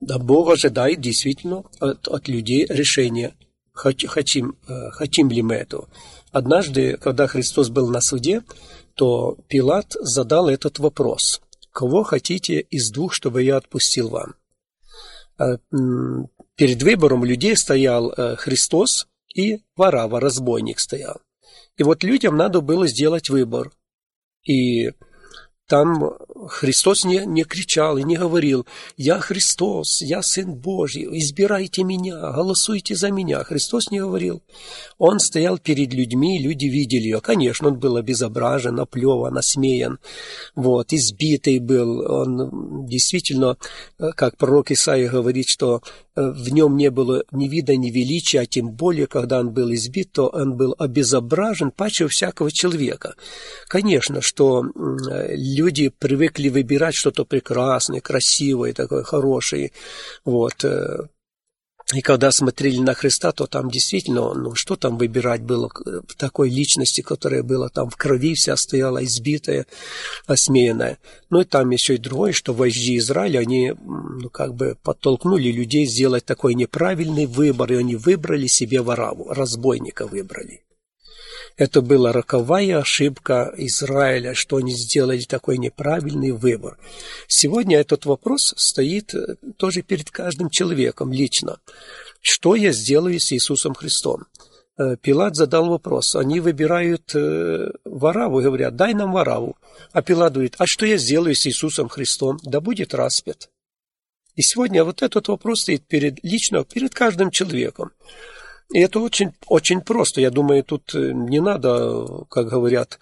Да, 0.00 0.18
Бог 0.18 0.50
ожидает 0.50 1.00
действительно 1.00 1.64
от, 1.80 2.06
от 2.06 2.28
людей 2.28 2.66
решения. 2.68 3.32
Хотим, 3.72 4.56
э, 4.68 4.90
хотим 4.90 5.30
ли 5.30 5.40
мы 5.40 5.54
этого? 5.54 5.88
Однажды, 6.32 6.98
когда 6.98 7.26
Христос 7.28 7.70
был 7.70 7.88
на 7.88 8.02
суде, 8.02 8.42
то 8.94 9.38
Пилат 9.48 9.94
задал 10.00 10.50
этот 10.50 10.78
вопрос. 10.80 11.40
Кого 11.76 12.04
хотите 12.04 12.60
из 12.60 12.90
двух, 12.90 13.12
чтобы 13.12 13.42
я 13.42 13.58
отпустил 13.58 14.08
вам? 14.08 14.34
А, 15.36 15.58
перед 16.54 16.82
выбором 16.82 17.22
людей 17.22 17.54
стоял 17.54 18.10
э, 18.12 18.34
Христос 18.36 19.08
и 19.34 19.58
Варава, 19.76 20.18
разбойник 20.18 20.80
стоял. 20.80 21.20
И 21.76 21.82
вот 21.82 22.02
людям 22.02 22.34
надо 22.34 22.62
было 22.62 22.88
сделать 22.88 23.28
выбор. 23.28 23.72
И 24.42 24.88
там 25.66 26.12
Христос 26.48 27.05
не, 27.05 27.26
не 27.26 27.42
кричал 27.44 27.98
и 27.98 28.05
не 28.05 28.16
говорил 28.16 28.66
«Я 28.96 29.18
Христос, 29.18 30.00
я 30.00 30.22
Сын 30.22 30.55
Божий, 30.55 31.07
избирайте 31.18 31.83
меня, 31.83 32.33
голосуйте 32.33 32.94
за 32.94 33.11
меня». 33.11 33.42
Христос 33.42 33.90
не 33.90 33.98
говорил. 33.98 34.42
Он 34.98 35.18
стоял 35.18 35.59
перед 35.59 35.92
людьми, 35.92 36.40
люди 36.40 36.66
видели 36.66 37.05
ее. 37.05 37.20
Конечно, 37.20 37.68
он 37.68 37.79
был 37.79 37.96
обезображен, 37.96 38.79
оплеван, 38.79 39.37
осмеян, 39.37 39.98
вот, 40.55 40.92
избитый 40.92 41.59
был. 41.59 42.00
Он 42.00 42.87
действительно, 42.87 43.57
как 43.98 44.37
пророк 44.37 44.70
Исаия 44.70 45.11
говорит, 45.11 45.46
что 45.48 45.83
э, 46.14 46.31
в 46.31 46.52
нем 46.52 46.76
не 46.76 46.90
было 46.90 47.24
ни 47.33 47.48
вида, 47.48 47.76
ни 47.76 47.90
величия, 47.90 48.40
а 48.40 48.46
тем 48.46 48.70
более, 48.70 49.07
когда 49.07 49.40
он 49.40 49.50
был 49.50 49.72
избит, 49.74 50.12
то 50.12 50.29
он 50.29 50.57
был 50.57 50.74
обезображен 50.79 51.72
паче 51.72 52.07
всякого 52.07 52.52
человека. 52.52 53.14
Конечно, 53.68 54.20
что 54.20 54.62
люди 55.56 55.88
привыкли 55.88 56.48
выбирать 56.48 56.94
что-то 56.94 57.24
прекрасное, 57.24 58.00
красивое, 58.00 58.72
такое 58.72 59.02
хорошее. 59.02 59.72
Вот. 60.24 60.64
Э. 60.64 61.08
И 61.94 62.00
когда 62.00 62.32
смотрели 62.32 62.78
на 62.78 62.94
Христа, 62.94 63.30
то 63.30 63.46
там 63.46 63.70
действительно, 63.70 64.34
ну 64.34 64.56
что 64.56 64.74
там 64.74 64.98
выбирать 64.98 65.42
было 65.42 65.70
в 65.72 66.16
такой 66.16 66.50
личности, 66.50 67.00
которая 67.00 67.44
была 67.44 67.68
там 67.68 67.90
в 67.90 67.96
крови 67.96 68.34
вся 68.34 68.56
стояла, 68.56 69.04
избитая, 69.04 69.66
осмеянная. 70.26 70.98
Ну 71.30 71.42
и 71.42 71.44
там 71.44 71.70
еще 71.70 71.94
и 71.94 71.98
другое, 71.98 72.32
что 72.32 72.52
вожди 72.52 72.98
Израиля, 72.98 73.38
они 73.38 73.72
ну, 73.84 74.28
как 74.30 74.54
бы 74.54 74.76
подтолкнули 74.82 75.52
людей 75.52 75.86
сделать 75.86 76.24
такой 76.24 76.54
неправильный 76.54 77.26
выбор, 77.26 77.72
и 77.72 77.76
они 77.76 77.94
выбрали 77.94 78.48
себе 78.48 78.82
вораву, 78.82 79.32
разбойника 79.32 80.08
выбрали. 80.08 80.65
Это 81.56 81.80
была 81.80 82.12
роковая 82.12 82.78
ошибка 82.78 83.52
Израиля, 83.56 84.34
что 84.34 84.56
они 84.56 84.72
сделали 84.72 85.22
такой 85.22 85.56
неправильный 85.56 86.32
выбор. 86.32 86.78
Сегодня 87.28 87.78
этот 87.78 88.04
вопрос 88.04 88.52
стоит 88.58 89.14
э, 89.14 89.36
тоже 89.56 89.80
перед 89.80 90.10
каждым 90.10 90.50
человеком 90.50 91.12
лично. 91.12 91.58
Что 92.20 92.56
я 92.56 92.72
сделаю 92.72 93.18
с 93.18 93.32
Иисусом 93.32 93.74
Христом? 93.74 94.24
Э, 94.78 94.96
Пилат 95.00 95.34
задал 95.34 95.70
вопрос. 95.70 96.14
Они 96.14 96.40
выбирают 96.40 97.14
э, 97.14 97.70
Вараву 97.86 98.42
говорят, 98.42 98.76
дай 98.76 98.92
нам 98.92 99.12
Вараву. 99.12 99.56
А 99.92 100.02
Пилат 100.02 100.34
говорит, 100.34 100.56
а 100.58 100.64
что 100.66 100.84
я 100.84 100.98
сделаю 100.98 101.34
с 101.34 101.46
Иисусом 101.46 101.88
Христом? 101.88 102.38
Да 102.42 102.60
будет 102.60 102.92
распят. 102.92 103.48
И 104.34 104.42
сегодня 104.42 104.84
вот 104.84 105.00
этот 105.00 105.28
вопрос 105.28 105.62
стоит 105.62 105.86
перед, 105.86 106.22
лично 106.22 106.64
перед 106.64 106.94
каждым 106.94 107.30
человеком. 107.30 107.92
И 108.72 108.81
это 108.81 109.00
очень, 109.00 109.33
очень 109.46 109.81
просто. 109.81 110.20
Я 110.20 110.31
думаю, 110.31 110.64
тут 110.64 110.94
э, 110.94 111.12
не 111.12 111.40
надо, 111.40 112.24
как 112.29 112.48
говорят, 112.48 112.98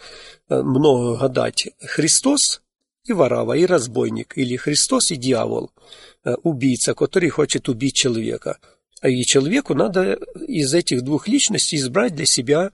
э, 0.48 0.62
много 0.62 1.16
гадать. 1.18 1.68
Христос 1.80 2.60
и 3.06 3.12
ворава, 3.12 3.54
и 3.56 3.66
разбойник, 3.66 4.36
или 4.36 4.56
Христос 4.56 5.10
и 5.10 5.16
дьявол, 5.16 5.70
э, 6.24 6.34
убийца, 6.42 6.94
который 6.94 7.30
хочет 7.30 7.68
убить 7.68 7.94
человека. 7.94 8.58
И 9.02 9.22
человеку 9.24 9.74
надо 9.74 10.18
из 10.46 10.72
этих 10.72 11.02
двух 11.02 11.28
личностей 11.28 11.76
избрать 11.76 12.14
для 12.14 12.26
себя 12.26 12.70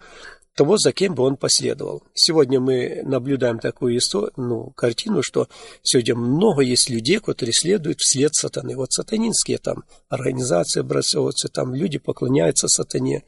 того, 0.54 0.76
за 0.76 0.92
кем 0.92 1.14
бы 1.14 1.22
он 1.22 1.36
последовал. 1.36 2.02
Сегодня 2.12 2.60
мы 2.60 3.02
наблюдаем 3.04 3.58
такую 3.58 3.96
историю, 3.96 4.32
ну, 4.36 4.70
картину, 4.70 5.22
что 5.22 5.48
сегодня 5.82 6.16
много 6.16 6.62
есть 6.62 6.90
людей, 6.90 7.18
которые 7.20 7.52
следуют 7.52 8.00
вслед 8.00 8.34
сатаны. 8.34 8.76
Вот 8.76 8.92
сатанинские 8.92 9.58
там 9.58 9.84
организации 10.08 10.80
образуются, 10.80 11.48
там 11.48 11.74
люди 11.74 11.98
поклоняются 11.98 12.68
сатане, 12.68 13.24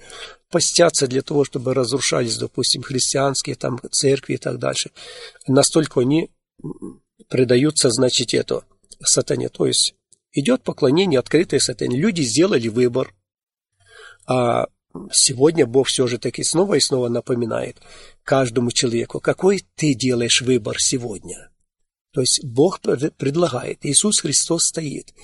постятся 0.50 1.06
для 1.06 1.22
того, 1.22 1.44
чтобы 1.44 1.74
разрушались, 1.74 2.36
допустим, 2.36 2.82
христианские 2.82 3.54
там 3.56 3.80
церкви 3.90 4.34
и 4.34 4.38
так 4.38 4.58
дальше. 4.58 4.90
Настолько 5.46 6.00
они 6.00 6.30
предаются, 7.28 7.90
значит, 7.90 8.34
это 8.34 8.64
сатане. 9.00 9.48
То 9.48 9.66
есть 9.66 9.94
идет 10.32 10.62
поклонение 10.62 11.20
открытое 11.20 11.60
сатане. 11.60 11.96
Люди 11.96 12.22
сделали 12.22 12.68
выбор, 12.68 13.14
а 14.26 14.66
Сегодня 15.12 15.66
Бог 15.66 15.88
все 15.88 16.06
же 16.06 16.18
таки 16.18 16.42
снова 16.44 16.74
и 16.74 16.80
снова 16.80 17.08
напоминает 17.08 17.78
каждому 18.24 18.70
человеку, 18.70 19.20
какой 19.20 19.64
ты 19.74 19.94
делаешь 19.94 20.42
выбор 20.42 20.76
сегодня. 20.78 21.50
То 22.12 22.20
есть 22.20 22.44
Бог 22.44 22.80
предлагает, 22.80 23.78
Иисус 23.82 24.20
Христос 24.20 24.64
стоит. 24.64 25.14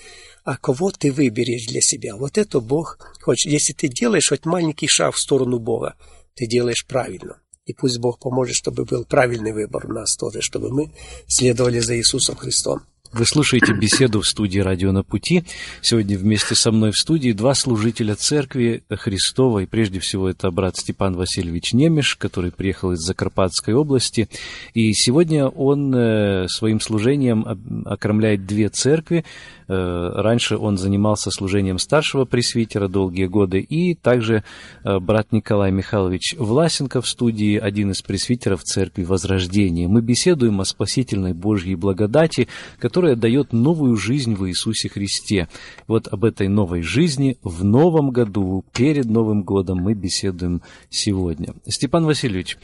А 0.44 0.56
кого 0.56 0.90
ты 0.90 1.12
выберешь 1.12 1.66
для 1.66 1.82
себя? 1.82 2.16
Вот 2.16 2.38
это 2.38 2.60
Бог 2.60 2.98
хочет. 3.20 3.52
Если 3.52 3.74
ты 3.74 3.88
делаешь 3.88 4.28
хоть 4.30 4.46
маленький 4.46 4.88
шаг 4.88 5.14
в 5.14 5.20
сторону 5.20 5.58
Бога, 5.58 5.96
ты 6.34 6.46
делаешь 6.46 6.86
правильно. 6.86 7.42
И 7.66 7.74
пусть 7.74 7.98
Бог 7.98 8.18
поможет, 8.18 8.56
чтобы 8.56 8.86
был 8.86 9.04
правильный 9.04 9.52
выбор 9.52 9.84
у 9.84 9.92
нас 9.92 10.16
тоже, 10.16 10.40
чтобы 10.40 10.70
мы 10.70 10.94
следовали 11.26 11.80
за 11.80 11.98
Иисусом 11.98 12.36
Христом. 12.36 12.80
Вы 13.10 13.24
слушаете 13.24 13.72
беседу 13.72 14.20
в 14.20 14.26
студии 14.26 14.58
«Радио 14.58 14.92
на 14.92 15.02
пути». 15.02 15.44
Сегодня 15.80 16.18
вместе 16.18 16.54
со 16.54 16.70
мной 16.70 16.90
в 16.90 16.96
студии 16.96 17.32
два 17.32 17.54
служителя 17.54 18.14
церкви 18.14 18.82
Христовой. 18.90 19.66
Прежде 19.66 19.98
всего, 19.98 20.28
это 20.28 20.50
брат 20.50 20.76
Степан 20.76 21.16
Васильевич 21.16 21.72
Немеш, 21.72 22.16
который 22.16 22.52
приехал 22.52 22.92
из 22.92 22.98
Закарпатской 22.98 23.72
области. 23.72 24.28
И 24.74 24.92
сегодня 24.92 25.46
он 25.46 25.94
э, 25.94 26.48
своим 26.48 26.80
служением 26.80 27.46
окромляет 27.86 28.44
две 28.44 28.68
церкви. 28.68 29.24
Э, 29.68 30.10
раньше 30.14 30.56
он 30.56 30.78
занимался 30.78 31.30
служением 31.30 31.78
старшего 31.78 32.24
пресвитера 32.24 32.88
долгие 32.88 33.26
годы. 33.26 33.60
И 33.60 33.94
также 33.94 34.44
э, 34.84 34.98
брат 34.98 35.32
Николай 35.32 35.70
Михайлович 35.70 36.34
Власенко 36.38 37.02
в 37.02 37.08
студии, 37.08 37.58
один 37.58 37.90
из 37.90 38.02
пресвитеров 38.02 38.62
церкви 38.62 39.04
Возрождения. 39.04 39.88
Мы 39.88 40.00
беседуем 40.00 40.60
о 40.60 40.64
спасительной 40.64 41.34
Божьей 41.34 41.74
благодати, 41.74 42.48
которая 42.78 43.14
дает 43.14 43.52
новую 43.52 43.96
жизнь 43.96 44.34
в 44.34 44.48
Иисусе 44.48 44.88
Христе. 44.88 45.48
Вот 45.86 46.08
об 46.08 46.24
этой 46.24 46.48
новой 46.48 46.82
жизни 46.82 47.38
в 47.42 47.64
новом 47.64 48.10
году, 48.10 48.64
перед 48.72 49.06
Новым 49.06 49.42
годом 49.42 49.78
мы 49.78 49.94
беседуем 49.94 50.62
сегодня. 50.90 51.54
Степан 51.66 52.04
Васильевич, 52.04 52.58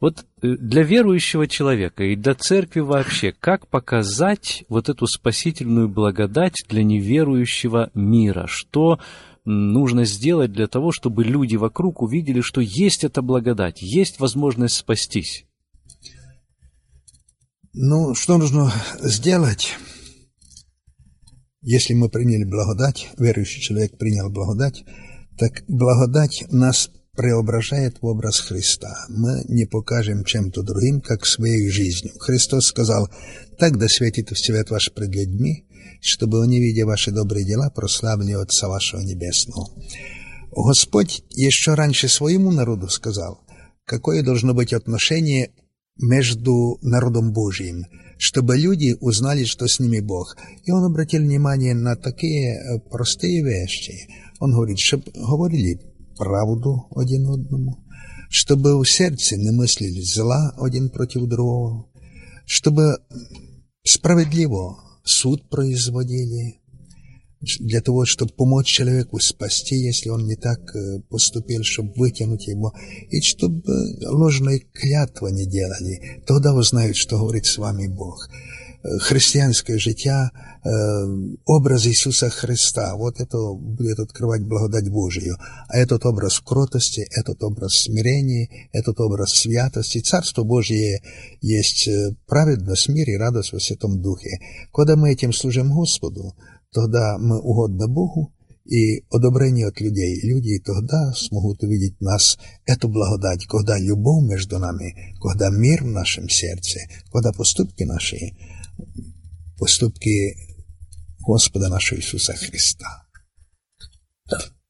вот 0.00 0.24
для 0.42 0.82
верующего 0.82 1.46
человека 1.46 2.04
и 2.04 2.16
для 2.16 2.34
церкви 2.34 2.80
вообще, 2.80 3.32
как 3.32 3.68
показать 3.68 4.64
вот 4.68 4.88
эту 4.88 5.06
спасительную 5.06 5.88
благодать 5.88 6.62
для 6.68 6.82
неверующего 6.84 7.90
мира? 7.94 8.46
Что 8.46 9.00
нужно 9.44 10.04
сделать 10.04 10.52
для 10.52 10.66
того, 10.66 10.92
чтобы 10.92 11.24
люди 11.24 11.56
вокруг 11.56 12.02
увидели, 12.02 12.40
что 12.40 12.60
есть 12.60 13.04
эта 13.04 13.22
благодать, 13.22 13.80
есть 13.80 14.20
возможность 14.20 14.76
спастись? 14.76 15.46
Ну, 17.72 18.14
что 18.14 18.38
нужно 18.38 18.72
сделать? 19.02 19.74
Если 21.62 21.94
мы 21.94 22.08
приняли 22.08 22.44
благодать, 22.44 23.08
верующий 23.18 23.60
человек 23.60 23.98
принял 23.98 24.30
благодать, 24.30 24.84
так 25.38 25.64
благодать 25.68 26.44
нас 26.50 26.90
преображает 27.16 27.96
образ 28.00 28.40
Христа. 28.40 29.06
Мы 29.08 29.44
не 29.48 29.64
покажем 29.64 30.24
чем-то 30.24 30.62
другим, 30.62 31.00
как 31.00 31.26
своей 31.26 31.68
жизнью. 31.70 32.14
Христос 32.18 32.66
сказал, 32.66 33.08
так 33.58 33.78
да 33.78 33.86
светит 33.88 34.30
свет 34.36 34.70
ваш 34.70 34.92
пред 34.92 35.14
людьми, 35.14 35.66
чтобы 36.00 36.42
они, 36.42 36.60
видя 36.60 36.86
ваши 36.86 37.10
добрые 37.10 37.44
дела, 37.44 37.70
прославили 37.70 38.32
Отца 38.32 38.68
вашего 38.68 39.00
Небесного. 39.00 39.68
Господь 40.54 41.22
еще 41.30 41.74
раньше 41.74 42.08
своему 42.08 42.50
народу 42.50 42.88
сказал, 42.88 43.40
какое 43.84 44.22
должно 44.22 44.54
быть 44.54 44.72
отношение 44.72 45.50
между 45.98 46.78
народом 46.82 47.32
Божьим, 47.32 47.86
чтобы 48.18 48.56
люди 48.56 48.96
узнали, 49.00 49.44
что 49.44 49.66
с 49.66 49.80
ними 49.80 50.00
Бог. 50.00 50.36
И 50.64 50.70
он 50.70 50.84
обратил 50.84 51.22
внимание 51.22 51.74
на 51.74 51.96
такие 51.96 52.54
э, 52.54 52.78
простые 52.90 53.42
вещи. 53.42 54.08
Он 54.38 54.52
говорит, 54.52 54.78
чтобы 54.78 55.10
говорили 55.14 55.80
правду 56.16 56.86
один 56.94 57.28
одному, 57.30 57.84
чтобы 58.28 58.78
в 58.78 58.84
сердце 58.84 59.36
не 59.36 59.50
мыслили 59.50 60.00
зла 60.00 60.54
один 60.58 60.90
против 60.90 61.26
другого, 61.26 61.88
чтобы 62.44 62.98
справедливо 63.84 64.78
суд 65.04 65.48
производили, 65.48 66.60
для 67.60 67.80
того, 67.80 68.04
чтобы 68.06 68.32
помочь 68.32 68.66
человеку 68.66 69.18
спасти, 69.20 69.76
если 69.76 70.08
он 70.08 70.26
не 70.26 70.36
так 70.36 70.58
э, 70.74 71.00
поступил, 71.08 71.62
чтобы 71.62 71.92
вытянуть 71.94 72.46
его, 72.48 72.72
и 73.10 73.20
чтобы 73.20 73.62
ложной 74.06 74.66
клятвы 74.72 75.32
не 75.32 75.46
делали. 75.46 76.22
Тогда 76.26 76.54
узнают, 76.54 76.96
что 76.96 77.18
говорит 77.18 77.46
с 77.46 77.58
вами 77.58 77.88
Бог. 77.88 78.28
Э, 78.86 78.98
христианское 78.98 79.78
життя, 79.78 80.30
э, 80.30 80.68
образ 81.44 81.86
Иисуса 81.86 82.30
Христа, 82.30 82.94
вот 82.96 83.20
это 83.20 83.38
будет 83.54 83.98
открывать 83.98 84.42
благодать 84.42 84.88
Божию. 84.88 85.36
А 85.68 85.76
этот 85.76 86.04
образ 86.06 86.40
кротости, 86.40 87.06
этот 87.10 87.42
образ 87.42 87.72
смирения, 87.84 88.48
этот 88.72 89.00
образ 89.00 89.30
святости. 89.30 90.00
Царство 90.00 90.44
Божие 90.44 91.00
есть 91.40 91.88
праведность, 92.26 92.88
мир 92.88 93.08
и 93.08 93.16
радость 93.16 93.52
во 93.52 93.60
Святом 93.60 94.00
Духе. 94.00 94.38
Когда 94.72 94.96
мы 94.96 95.12
этим 95.12 95.32
служим 95.32 95.72
Господу, 95.72 96.34
тогда 96.72 97.16
мы 97.18 97.40
угодны 97.40 97.88
Богу 97.88 98.32
и 98.66 99.04
одобрение 99.10 99.68
от 99.68 99.80
людей. 99.80 100.20
Люди 100.22 100.58
тогда 100.58 101.12
смогут 101.14 101.62
увидеть 101.62 102.00
нас 102.00 102.38
эту 102.66 102.88
благодать, 102.88 103.46
когда 103.46 103.78
любовь 103.78 104.28
между 104.28 104.58
нами, 104.58 105.14
когда 105.20 105.50
мир 105.50 105.84
в 105.84 105.88
нашем 105.88 106.28
сердце, 106.28 106.80
когда 107.12 107.32
поступки 107.32 107.84
наши, 107.84 108.32
поступки 109.58 110.36
Господа 111.20 111.68
нашего 111.68 111.98
Иисуса 111.98 112.34
Христа. 112.34 113.06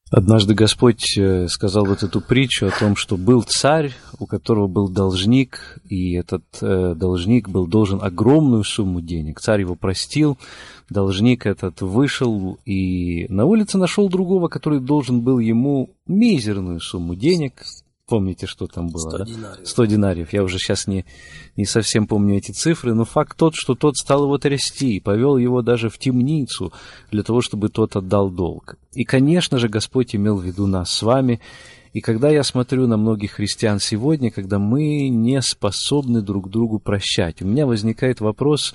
Однажды 0.08 0.54
Господь 0.54 1.18
э, 1.18 1.48
сказал 1.48 1.84
вот 1.84 2.04
эту 2.04 2.20
притчу 2.20 2.66
о 2.66 2.70
том, 2.70 2.94
что 2.94 3.16
был 3.16 3.42
царь, 3.42 3.92
у 4.20 4.26
которого 4.26 4.68
был 4.68 4.88
должник, 4.88 5.80
и 5.84 6.12
этот 6.12 6.44
э, 6.60 6.94
должник 6.94 7.48
был 7.48 7.66
должен 7.66 8.00
огромную 8.00 8.62
сумму 8.62 9.00
денег. 9.00 9.40
Царь 9.40 9.62
его 9.62 9.74
простил, 9.74 10.38
должник 10.88 11.44
этот 11.44 11.80
вышел 11.80 12.56
и 12.64 13.26
на 13.28 13.46
улице 13.46 13.78
нашел 13.78 14.08
другого, 14.08 14.46
который 14.46 14.78
должен 14.78 15.22
был 15.22 15.40
ему 15.40 15.90
мизерную 16.06 16.78
сумму 16.78 17.16
денег, 17.16 17.64
Помните, 18.08 18.46
что 18.46 18.68
там 18.68 18.86
было, 18.86 19.10
100 19.10 19.18
да? 19.18 19.24
Динариев. 19.24 19.68
100 19.68 19.84
динариев. 19.86 20.32
Я 20.32 20.44
уже 20.44 20.58
сейчас 20.58 20.86
не, 20.86 21.04
не 21.56 21.64
совсем 21.64 22.06
помню 22.06 22.36
эти 22.36 22.52
цифры, 22.52 22.94
но 22.94 23.04
факт 23.04 23.36
тот, 23.36 23.54
что 23.56 23.74
тот 23.74 23.96
стал 23.96 24.24
его 24.24 24.38
трясти 24.38 24.96
и 24.96 25.00
повел 25.00 25.36
его 25.36 25.60
даже 25.60 25.90
в 25.90 25.98
темницу 25.98 26.72
для 27.10 27.24
того, 27.24 27.40
чтобы 27.40 27.68
тот 27.68 27.96
отдал 27.96 28.30
долг. 28.30 28.76
И, 28.92 29.04
конечно 29.04 29.58
же, 29.58 29.68
Господь 29.68 30.14
имел 30.14 30.36
в 30.36 30.44
виду 30.44 30.68
нас 30.68 30.92
с 30.92 31.02
вами. 31.02 31.40
И 31.94 32.00
когда 32.00 32.30
я 32.30 32.44
смотрю 32.44 32.86
на 32.86 32.96
многих 32.96 33.32
христиан 33.32 33.80
сегодня, 33.80 34.30
когда 34.30 34.60
мы 34.60 35.08
не 35.08 35.42
способны 35.42 36.22
друг 36.22 36.48
другу 36.48 36.78
прощать, 36.78 37.42
у 37.42 37.46
меня 37.46 37.66
возникает 37.66 38.20
вопрос, 38.20 38.72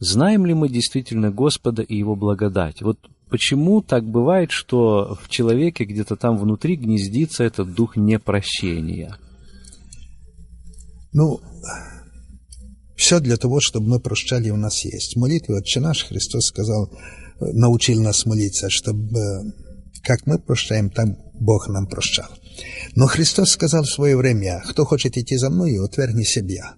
знаем 0.00 0.44
ли 0.44 0.54
мы 0.54 0.68
действительно 0.68 1.30
Господа 1.30 1.82
и 1.82 1.94
Его 1.94 2.16
благодать? 2.16 2.82
Вот 2.82 2.98
Почему 3.32 3.80
так 3.80 4.04
бывает, 4.04 4.50
что 4.50 5.18
в 5.22 5.30
человеке 5.30 5.84
где-то 5.86 6.16
там 6.16 6.36
внутри 6.36 6.76
гнездится 6.76 7.44
этот 7.44 7.72
дух 7.72 7.96
непрощения? 7.96 9.16
Ну, 11.14 11.40
все 12.94 13.20
для 13.20 13.38
того, 13.38 13.58
чтобы 13.62 13.88
мы 13.88 14.00
прощали, 14.00 14.50
у 14.50 14.56
нас 14.58 14.84
есть. 14.84 15.16
Молитва 15.16 15.54
«Отче 15.54 15.80
наш» 15.80 16.04
Христос 16.04 16.48
сказал, 16.48 16.92
научил 17.40 18.02
нас 18.02 18.26
молиться, 18.26 18.68
чтобы 18.68 19.54
как 20.02 20.26
мы 20.26 20.38
прощаем, 20.38 20.90
так 20.90 21.08
Бог 21.32 21.68
нам 21.68 21.86
прощал. 21.86 22.28
Но 22.96 23.06
Христос 23.06 23.52
сказал 23.52 23.84
в 23.84 23.90
свое 23.90 24.14
время, 24.14 24.62
кто 24.68 24.84
хочет 24.84 25.16
идти 25.16 25.38
за 25.38 25.48
мною, 25.48 25.84
отвергни 25.84 26.24
себя. 26.24 26.74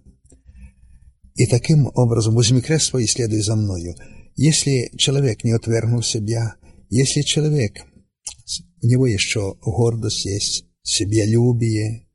И 1.34 1.48
таким 1.48 1.90
образом 1.94 2.36
возьми 2.36 2.61
крест 2.61 2.90
свой 2.90 3.05
и 3.05 3.09
следуй 3.09 3.40
за 3.40 3.57
мною. 3.57 3.96
Если 4.37 4.91
человек 4.97 5.45
не 5.45 5.53
отвергнул 5.53 6.03
себя, 6.03 6.57
если 6.91 7.22
человек, 7.22 7.78
у 8.82 8.87
него 8.87 9.07
еще 9.07 9.55
гордость 9.62 10.24
есть, 10.24 10.66
себялюбие, 10.82 12.07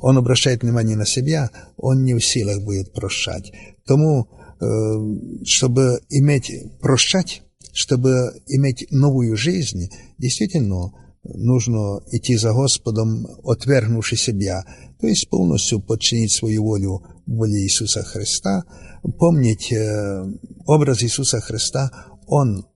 он 0.00 0.18
обращает 0.18 0.62
внимание 0.62 0.96
на 0.96 1.06
себя, 1.06 1.50
он 1.76 2.04
не 2.04 2.14
в 2.14 2.20
силах 2.20 2.62
будет 2.62 2.92
прощать. 2.92 3.52
Тому, 3.86 4.28
э, 4.60 5.44
чтобы 5.44 6.00
иметь, 6.10 6.52
прощать, 6.80 7.42
чтобы 7.72 8.10
иметь 8.46 8.86
новую 8.90 9.36
жизнь, 9.36 9.90
действительно 10.18 10.92
нужно 11.24 12.00
идти 12.12 12.36
за 12.36 12.52
Господом, 12.52 13.26
отвергнувши 13.44 14.16
себя, 14.16 14.64
то 15.00 15.06
есть 15.06 15.28
полностью 15.28 15.80
подчинить 15.80 16.32
свою 16.32 16.62
волю 16.62 17.02
воле 17.26 17.62
Иисуса 17.62 18.02
Христа, 18.02 18.64
помнить 19.18 19.72
э, 19.72 20.24
образ 20.66 21.02
Иисуса 21.02 21.40
Христа, 21.40 21.90
Он, 22.26 22.66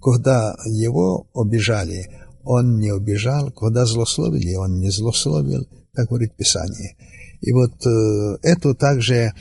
когда 0.00 0.56
Его 0.66 1.28
обижали, 1.34 2.08
Он 2.44 2.78
не 2.78 2.90
обижал, 2.90 3.50
когда 3.52 3.84
злословили, 3.84 4.54
Он 4.54 4.78
не 4.78 4.90
злословил, 4.90 5.66
так 5.92 6.08
говорит 6.08 6.36
Писание. 6.36 6.96
И 7.40 7.52
вот 7.52 7.74
э, 7.86 8.38
это 8.42 8.74
также, 8.74 9.32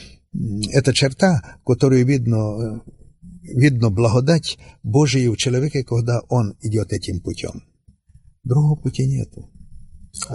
эта 0.71 0.93
черта, 0.93 1.59
которую 1.65 2.05
видно, 2.05 2.81
видно 3.43 3.89
благодать 3.89 4.57
Божию 4.83 5.33
в 5.33 5.37
человеке, 5.37 5.83
когда 5.83 6.21
он 6.29 6.55
идет 6.61 6.93
этим 6.93 7.21
путем. 7.21 7.63
Другого 8.43 8.75
пути 8.75 9.05
нету. 9.05 9.49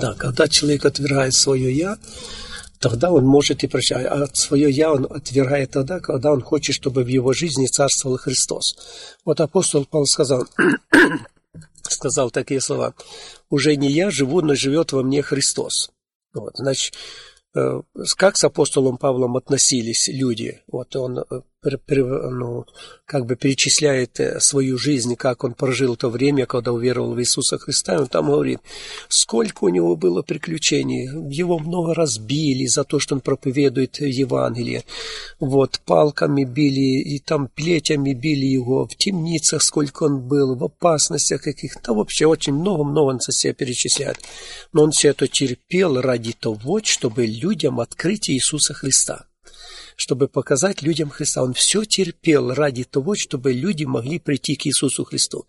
Да, 0.01 0.15
когда 0.15 0.47
человек 0.49 0.85
отвергает 0.85 1.35
свое 1.35 1.75
«я», 1.77 1.99
тогда 2.85 3.11
он 3.11 3.25
может 3.25 3.65
и 3.65 3.67
прощать. 3.67 4.05
А 4.05 4.27
свое 4.35 4.71
«я» 4.71 4.93
он 4.93 5.07
отвергает 5.09 5.71
тогда, 5.71 6.01
когда 6.01 6.33
он 6.33 6.43
хочет, 6.43 6.75
чтобы 6.75 7.03
в 7.03 7.07
его 7.09 7.33
жизни 7.33 7.67
царствовал 7.67 8.19
Христос. 8.19 8.77
Вот 9.25 9.41
апостол 9.41 9.87
Павел 9.87 10.05
сказал, 10.05 10.47
сказал 11.83 12.31
такие 12.31 12.61
слова. 12.61 12.95
«Уже 13.49 13.75
не 13.77 13.91
я 13.91 14.11
живу, 14.11 14.43
но 14.43 14.55
живет 14.55 14.93
во 14.93 15.03
мне 15.03 15.23
Христос». 15.23 15.93
Вот, 16.35 16.53
значит, 16.57 16.93
э, 17.57 17.81
как 18.19 18.37
с 18.37 18.45
апостолом 18.45 18.99
Павлом 18.99 19.39
относились 19.39 20.09
люди? 20.09 20.61
Вот 20.67 20.95
он 20.95 21.21
э, 21.21 21.25
ну, 21.65 22.67
как 23.07 23.27
бы 23.27 23.37
перечисляет 23.37 24.21
э, 24.21 24.41
свою 24.41 24.79
жизнь, 24.79 25.17
как 25.17 25.45
он 25.45 25.55
прожил 25.55 25.97
то 25.97 26.09
время, 26.09 26.47
когда 26.47 26.73
уверовал 26.73 27.15
в 27.15 27.21
Иисуса 27.21 27.59
Христа, 27.59 28.01
он 28.01 28.07
там 28.07 28.27
говорит, 28.27 28.61
сколько 29.09 29.65
у 29.65 29.69
него 29.69 29.97
было 29.97 30.23
приключений, 30.23 31.09
его 31.31 31.59
много 31.59 31.95
раз 31.95 32.19
били 32.19 32.67
за 32.67 32.85
то, 32.85 32.99
что 32.99 33.15
он 33.15 33.21
проповедует 33.21 34.01
Евангелие, 34.01 34.85
вот, 35.41 35.81
палками 35.85 36.45
били, 36.45 37.03
и 37.03 37.19
там 37.19 37.49
плетями 37.49 38.15
били 38.15 38.47
его, 38.47 38.87
в 38.87 38.97
темницах 38.97 39.63
сколько 39.63 40.05
он 40.05 40.21
был, 40.21 40.57
в 40.57 40.65
опасностях 40.65 41.43
каких-то, 41.43 41.95
вообще 41.95 42.27
очень 42.27 42.55
много-много 42.55 43.11
он 43.11 43.21
со 43.21 43.33
себя 43.33 43.53
перечисляет, 43.55 44.19
но 44.73 44.85
он 44.85 44.91
все 44.91 45.09
это 45.09 45.29
терпел 45.29 46.01
ради 46.01 46.33
того, 46.33 46.81
чтобы 46.83 47.27
людям 47.27 47.81
открыть 47.81 48.31
Иисуса 48.31 48.75
Христа 48.75 49.27
чтобы 49.97 50.29
показать 50.29 50.83
людям 50.83 51.11
Христа. 51.11 51.43
Он 51.43 51.55
все 51.55 51.85
терпел 51.85 52.53
ради 52.53 52.85
того, 52.85 53.15
чтобы 53.15 53.53
люди 53.53 53.85
могли 53.85 54.19
прийти 54.19 54.57
к 54.57 54.67
Иисусу 54.67 55.05
Христу. 55.05 55.47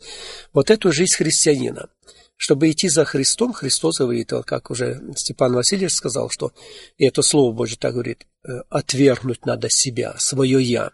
Вот 0.54 0.72
эту 0.72 0.91
жизнь 0.91 1.16
христианина. 1.16 1.89
Чтобы 2.38 2.70
идти 2.70 2.89
за 2.89 3.06
Христом, 3.06 3.54
Христос 3.54 4.00
говорит, 4.00 4.32
как 4.46 4.70
уже 4.70 5.02
Степан 5.16 5.54
Васильевич 5.54 5.93
сказал, 5.93 6.30
что, 6.30 6.52
и 6.98 7.06
это 7.06 7.22
Слово 7.22 7.54
Божье 7.54 7.78
так 7.80 7.93
говорит, 7.93 8.28
«Э, 8.43 8.62
отвергнуть 8.70 9.46
надо 9.46 9.70
себя, 9.70 10.16
свое 10.18 10.62
«я» 10.62 10.91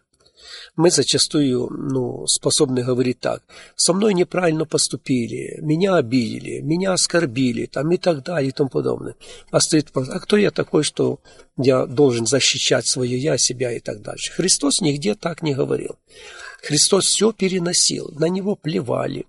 мы 0.76 0.92
зачастую 0.92 1.70
ну, 1.70 2.26
способны 2.28 2.84
говорить 2.84 3.20
так. 3.20 3.44
Со 3.76 3.94
мной 3.94 4.14
неправильно 4.14 4.66
поступили, 4.66 5.60
меня 5.62 5.96
обидели, 5.96 6.62
меня 6.62 6.94
оскорбили 6.94 7.66
там, 7.66 7.92
и 7.92 7.98
так 7.98 8.24
далее 8.24 8.50
и 8.50 8.52
тому 8.54 8.70
подобное. 8.70 9.16
А 9.52 9.60
стоит 9.60 9.90
а 9.94 10.20
кто 10.20 10.38
я 10.38 10.52
такой, 10.52 10.84
что 10.84 11.20
я 11.58 11.86
должен 11.86 12.26
защищать 12.26 12.88
свое 12.88 13.18
я, 13.18 13.38
себя 13.38 13.72
и 13.72 13.80
так 13.80 14.02
дальше. 14.02 14.32
Христос 14.34 14.82
нигде 14.82 15.16
так 15.16 15.42
не 15.42 15.54
говорил. 15.54 15.96
Христос 16.62 17.06
все 17.06 17.32
переносил, 17.32 18.12
на 18.20 18.26
него 18.26 18.56
плевали, 18.56 19.26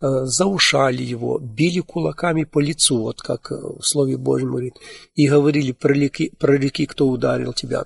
э, 0.00 0.06
заушали 0.24 1.02
его, 1.02 1.38
били 1.38 1.80
кулаками 1.80 2.44
по 2.44 2.60
лицу, 2.60 2.98
вот 2.98 3.20
как 3.20 3.50
в 3.50 3.82
Слове 3.82 4.16
Божьем 4.16 4.50
говорит, 4.50 4.76
и 5.14 5.28
говорили, 5.28 5.72
пролики, 5.72 6.32
пролики, 6.38 6.86
кто 6.86 7.08
ударил 7.08 7.52
тебя 7.52 7.84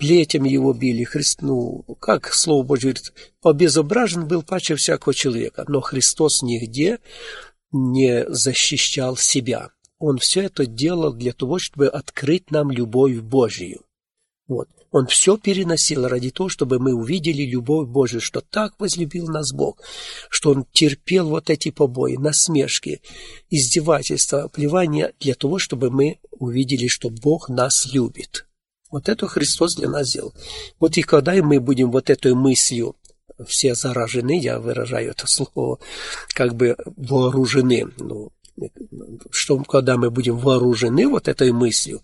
плетями 0.00 0.48
его 0.48 0.72
били, 0.72 1.04
Христ, 1.04 1.42
ну, 1.42 1.84
как 2.00 2.32
Слово 2.32 2.64
Божье 2.64 2.92
говорит, 2.92 3.12
обезображен 3.42 4.26
был 4.26 4.42
паче 4.42 4.74
всякого 4.74 5.14
человека, 5.14 5.64
но 5.68 5.82
Христос 5.82 6.42
нигде 6.42 6.98
не 7.70 8.24
защищал 8.28 9.16
себя. 9.16 9.68
Он 9.98 10.16
все 10.18 10.40
это 10.44 10.64
делал 10.64 11.12
для 11.12 11.34
того, 11.34 11.58
чтобы 11.58 11.86
открыть 11.86 12.50
нам 12.50 12.70
любовь 12.70 13.18
Божью. 13.18 13.82
Вот. 14.48 14.68
Он 14.90 15.06
все 15.06 15.36
переносил 15.36 16.08
ради 16.08 16.30
того, 16.30 16.48
чтобы 16.48 16.80
мы 16.80 16.94
увидели 16.94 17.42
любовь 17.42 17.86
Божию, 17.86 18.22
что 18.22 18.40
так 18.40 18.74
возлюбил 18.80 19.28
нас 19.28 19.52
Бог, 19.52 19.80
что 20.30 20.50
Он 20.50 20.64
терпел 20.72 21.28
вот 21.28 21.50
эти 21.50 21.70
побои, 21.70 22.16
насмешки, 22.16 23.02
издевательства, 23.50 24.48
плевания 24.48 25.12
для 25.20 25.34
того, 25.34 25.58
чтобы 25.58 25.90
мы 25.90 26.18
увидели, 26.32 26.88
что 26.88 27.10
Бог 27.10 27.50
нас 27.50 27.92
любит. 27.92 28.46
Вот 28.90 29.08
это 29.08 29.26
Христос 29.28 29.76
для 29.76 29.88
нас 29.88 30.08
сделал. 30.08 30.34
Вот 30.78 30.96
и 30.96 31.02
когда 31.02 31.34
мы 31.42 31.60
будем 31.60 31.90
вот 31.90 32.10
этой 32.10 32.34
мыслью 32.34 32.96
все 33.46 33.74
заражены, 33.74 34.38
я 34.38 34.58
выражаю 34.58 35.10
это 35.10 35.24
слово, 35.28 35.78
как 36.34 36.54
бы 36.54 36.76
вооружены, 36.96 37.88
ну, 37.98 38.32
что 39.30 39.58
когда 39.64 39.96
мы 39.96 40.10
будем 40.10 40.36
вооружены 40.36 41.08
вот 41.08 41.28
этой 41.28 41.52
мыслью, 41.52 42.02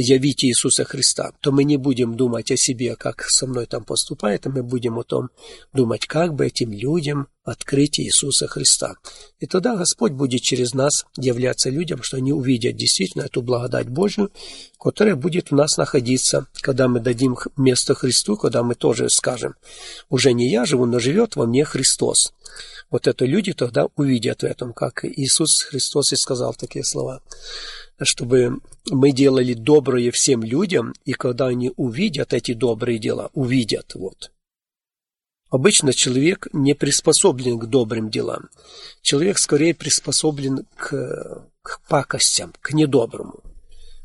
явите 0.00 0.46
Иисуса 0.48 0.84
Христа, 0.84 1.32
то 1.40 1.52
мы 1.52 1.64
не 1.64 1.76
будем 1.76 2.16
думать 2.16 2.50
о 2.50 2.56
себе, 2.56 2.96
как 2.96 3.22
со 3.22 3.46
мной 3.46 3.66
там 3.66 3.84
поступает, 3.84 4.46
а 4.46 4.50
мы 4.50 4.62
будем 4.62 4.98
о 4.98 5.04
том 5.04 5.30
думать, 5.72 6.06
как 6.06 6.34
бы 6.34 6.46
этим 6.46 6.72
людям 6.72 7.28
открыть 7.44 7.98
Иисуса 7.98 8.46
Христа. 8.46 8.94
И 9.38 9.46
тогда 9.46 9.76
Господь 9.76 10.12
будет 10.12 10.42
через 10.42 10.74
нас 10.74 11.04
являться 11.16 11.70
людям, 11.70 12.02
что 12.02 12.16
они 12.16 12.32
увидят 12.32 12.76
действительно 12.76 13.22
эту 13.22 13.42
благодать 13.42 13.88
Божью, 13.88 14.30
которая 14.78 15.16
будет 15.16 15.50
в 15.50 15.54
нас 15.54 15.76
находиться, 15.76 16.46
когда 16.60 16.88
мы 16.88 17.00
дадим 17.00 17.36
место 17.56 17.94
Христу, 17.94 18.36
когда 18.36 18.62
мы 18.62 18.74
тоже 18.74 19.08
скажем, 19.10 19.54
уже 20.08 20.32
не 20.32 20.50
я 20.50 20.64
живу, 20.64 20.86
но 20.86 20.98
живет 20.98 21.36
во 21.36 21.46
мне 21.46 21.64
Христос. 21.64 22.32
Вот 22.90 23.06
это 23.06 23.24
люди 23.24 23.52
тогда 23.52 23.86
увидят 23.96 24.40
в 24.40 24.44
этом, 24.44 24.72
как 24.72 25.04
Иисус 25.04 25.62
Христос 25.62 26.12
и 26.12 26.16
сказал 26.16 26.54
такие 26.54 26.84
слова 26.84 27.22
чтобы 28.02 28.58
мы 28.90 29.12
делали 29.12 29.54
доброе 29.54 30.10
всем 30.10 30.42
людям, 30.42 30.94
и 31.04 31.12
когда 31.12 31.46
они 31.46 31.72
увидят 31.76 32.32
эти 32.32 32.54
добрые 32.54 32.98
дела, 32.98 33.30
увидят, 33.34 33.94
вот. 33.94 34.30
Обычно 35.50 35.92
человек 35.92 36.46
не 36.52 36.74
приспособлен 36.74 37.58
к 37.58 37.66
добрым 37.66 38.08
делам. 38.08 38.48
Человек 39.02 39.38
скорее 39.38 39.74
приспособлен 39.74 40.64
к, 40.76 41.44
к 41.62 41.80
пакостям, 41.88 42.54
к 42.60 42.72
недоброму. 42.72 43.40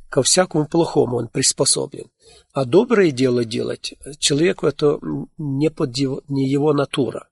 Ко 0.09 0.23
всякому 0.23 0.65
плохому 0.65 1.17
он 1.17 1.27
приспособлен. 1.27 2.09
А 2.53 2.65
доброе 2.65 3.11
дело 3.11 3.45
делать 3.45 3.93
человеку 4.17 4.65
это 4.65 4.99
не, 5.37 5.69
под 5.69 5.95
его, 5.95 6.23
не 6.27 6.49
его 6.49 6.73
натура. 6.73 7.27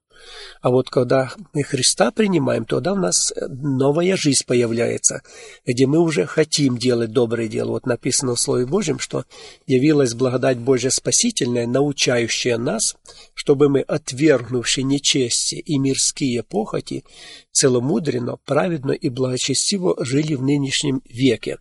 А 0.60 0.70
вот 0.70 0.88
когда 0.90 1.32
мы 1.52 1.62
Христа 1.62 2.10
принимаем, 2.10 2.64
тогда 2.64 2.92
у 2.92 2.96
нас 2.96 3.32
новая 3.48 4.16
жизнь 4.16 4.44
появляется, 4.46 5.22
где 5.66 5.86
мы 5.86 5.98
уже 5.98 6.26
хотим 6.26 6.78
делать 6.78 7.12
добрые 7.12 7.48
дела. 7.48 7.70
Вот 7.72 7.86
написано 7.86 8.34
в 8.34 8.40
Слове 8.40 8.66
Божьем, 8.66 8.98
что 8.98 9.24
явилась 9.66 10.14
благодать 10.14 10.58
Божья 10.58 10.90
спасительная, 10.90 11.66
научающая 11.66 12.56
нас, 12.56 12.96
чтобы 13.34 13.68
мы, 13.68 13.80
отвергнувши 13.80 14.82
нечестие 14.82 15.60
и 15.60 15.78
мирские 15.78 16.42
похоти, 16.42 17.04
целомудренно, 17.52 18.36
праведно 18.44 18.92
и 18.92 19.08
благочестиво 19.08 19.96
жили 20.04 20.34
в 20.34 20.42
нынешнем 20.42 21.02
веке. 21.08 21.58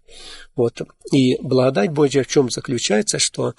Вот. 0.55 0.81
И 1.11 1.37
благодать 1.41 1.91
Божья 1.91 2.23
в 2.23 2.27
чем 2.27 2.49
заключается, 2.49 3.19
что 3.19 3.53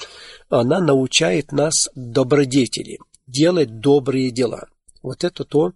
она 0.48 0.80
научает 0.80 1.52
нас 1.52 1.88
добродетели, 1.94 2.98
делать 3.26 3.80
добрые 3.80 4.30
дела. 4.30 4.68
Вот 5.04 5.22
это 5.22 5.44
то, 5.44 5.74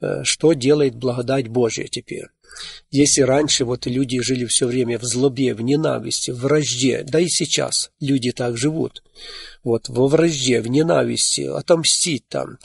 э, 0.00 0.22
что 0.22 0.52
делает 0.52 0.94
благодать 0.94 1.48
Божья 1.48 1.88
теперь. 1.88 2.26
Если 2.92 3.22
раньше 3.22 3.64
вот 3.64 3.86
люди 3.86 4.20
жили 4.20 4.44
все 4.44 4.66
время 4.68 4.96
в 4.96 5.02
злобе, 5.02 5.54
в 5.54 5.60
ненависти, 5.60 6.30
в 6.30 6.38
вражде, 6.38 7.02
да 7.02 7.18
и 7.18 7.26
сейчас 7.28 7.90
люди 8.00 8.30
так 8.30 8.56
живут, 8.56 9.02
вот 9.64 9.88
во 9.88 10.06
вражде, 10.06 10.60
в 10.60 10.68
ненависти, 10.68 11.42
отомстить 11.42 12.28
там, 12.28 12.58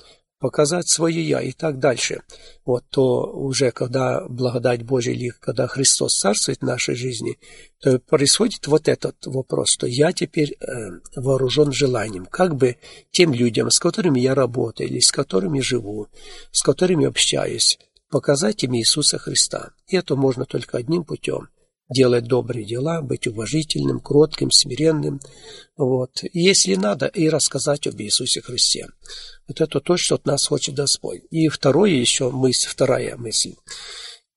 показать 0.45 0.87
свое 0.87 1.27
«я» 1.27 1.41
и 1.41 1.53
так 1.53 1.79
дальше, 1.79 2.21
вот, 2.65 2.83
то 2.91 3.23
уже 3.33 3.71
когда 3.71 4.27
благодать 4.27 4.83
Божия 4.83 5.15
или 5.15 5.29
когда 5.29 5.65
Христос 5.65 6.19
царствует 6.19 6.59
в 6.59 6.65
нашей 6.65 6.93
жизни, 6.93 7.39
то 7.81 7.97
происходит 7.97 8.67
вот 8.67 8.87
этот 8.87 9.15
вопрос, 9.25 9.69
что 9.71 9.87
я 9.87 10.13
теперь 10.13 10.51
э, 10.51 10.99
вооружен 11.15 11.71
желанием, 11.71 12.27
как 12.27 12.55
бы 12.57 12.77
тем 13.09 13.33
людям, 13.33 13.71
с 13.71 13.79
которыми 13.79 14.19
я 14.19 14.35
работаю, 14.35 14.87
или 14.87 14.99
с 14.99 15.09
которыми 15.09 15.61
живу, 15.61 16.09
с 16.51 16.61
которыми 16.61 17.07
общаюсь, 17.07 17.79
показать 18.11 18.63
им 18.63 18.75
Иисуса 18.75 19.17
Христа. 19.17 19.71
И 19.87 19.97
это 19.97 20.15
можно 20.15 20.45
только 20.45 20.77
одним 20.77 21.05
путем 21.05 21.49
делать 21.89 22.25
добрые 22.25 22.65
дела, 22.65 23.01
быть 23.01 23.27
уважительным, 23.27 23.99
кротким, 23.99 24.51
смиренным, 24.51 25.19
вот. 25.77 26.23
если 26.33 26.75
надо, 26.75 27.07
и 27.07 27.29
рассказать 27.29 27.87
об 27.87 27.99
Иисусе 28.01 28.41
Христе. 28.41 28.87
Вот 29.47 29.61
это 29.61 29.79
то, 29.79 29.95
что 29.97 30.15
от 30.15 30.25
нас 30.25 30.45
хочет 30.47 30.75
Господь. 30.75 31.21
И 31.29 31.47
второе 31.47 31.91
еще 31.91 32.31
мысль, 32.31 32.67
вторая 32.67 33.15
мысль. 33.17 33.55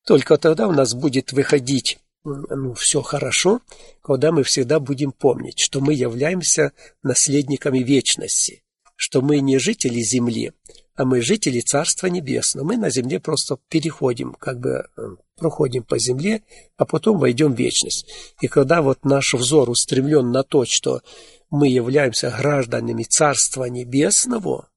Только 0.07 0.37
тогда 0.37 0.69
у 0.69 0.73
нас 0.73 0.95
будет 0.95 1.33
выходить 1.33 1.99
ну, 2.25 2.75
все 2.75 3.03
хорошо, 3.03 3.61
когда 4.03 4.33
мы 4.33 4.43
всегда 4.43 4.81
будем 4.81 5.13
помнить, 5.13 5.59
что 5.59 5.81
мы 5.81 5.95
являемся 5.95 6.73
наследниками 7.03 7.79
вечности, 7.79 8.63
что 8.97 9.23
мы 9.23 9.41
не 9.41 9.59
жители 9.59 10.01
земли, 10.01 10.53
а 10.99 11.05
мы 11.05 11.23
жители 11.23 11.61
Царства 11.61 12.09
Небесного. 12.09 12.67
Мы 12.67 12.77
на 12.77 12.91
земле 12.91 13.21
просто 13.21 13.57
переходим, 13.69 14.35
как 14.35 14.59
бы 14.59 14.89
э, 14.97 15.03
проходим 15.37 15.85
по 15.85 15.97
земле, 15.97 16.43
а 16.77 16.85
потом 16.85 17.21
войдем 17.21 17.55
в 17.55 17.59
вечность. 17.59 18.05
И 18.41 18.49
когда 18.49 18.83
вот 18.83 19.05
наш 19.05 19.33
взор 19.33 19.71
устремлен 19.71 20.33
на 20.33 20.43
то, 20.43 20.65
что 20.65 21.03
мы 21.51 21.69
являемся 21.69 22.35
гражданами 22.37 23.05
Царства 23.05 23.67
Небесного, 23.67 24.71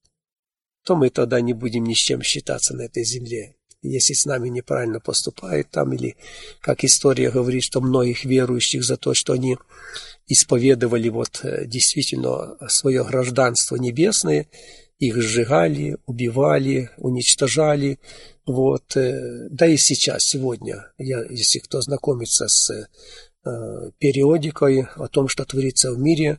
то 0.86 0.96
мы 0.96 1.10
тогда 1.10 1.42
не 1.42 1.54
будем 1.54 1.86
ни 1.86 1.96
с 1.96 1.98
чем 1.98 2.22
считаться 2.22 2.76
на 2.76 2.84
этой 2.84 3.04
земле. 3.04 3.56
если 3.82 4.14
с 4.14 4.26
нами 4.26 4.50
неправильно 4.50 5.00
поступают 5.00 5.72
там, 5.72 5.92
или, 5.94 6.18
как 6.60 6.84
история 6.84 7.32
говорит, 7.32 7.64
что 7.64 7.82
многих 7.82 8.26
верующих 8.26 8.84
за 8.84 8.96
то, 8.96 9.16
что 9.16 9.34
они 9.34 9.58
исповедовали 10.28 11.10
вот 11.10 11.40
э, 11.42 11.66
действительно 11.66 12.58
свое 12.68 13.04
гражданство 13.04 13.76
небесное, 13.78 14.48
их 15.02 15.20
сжигали, 15.20 15.98
убивали, 16.06 16.92
уничтожали. 16.98 18.00
Вот. 18.46 18.96
Э, 18.96 19.50
да 19.50 19.66
и 19.66 19.76
сейчас, 19.76 20.20
сегодня, 20.22 20.92
я, 21.00 21.24
если 21.28 21.58
кто 21.60 21.82
знакомится 21.82 22.48
с 22.48 22.70
э, 22.70 22.86
периодикой 23.98 24.88
о 24.96 25.08
том, 25.08 25.28
что 25.28 25.44
творится 25.44 25.92
в 25.92 26.00
мире, 26.00 26.38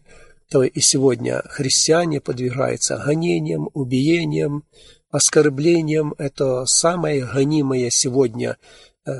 то 0.48 0.62
и 0.62 0.80
сегодня 0.80 1.42
христиане 1.46 2.20
подвергаются 2.20 3.02
гонениям, 3.04 3.68
убиениям, 3.74 4.64
оскорблением. 5.10 6.14
Это 6.18 6.64
самая 6.66 7.26
гонимая 7.26 7.90
сегодня 7.90 8.58
э, 9.04 9.10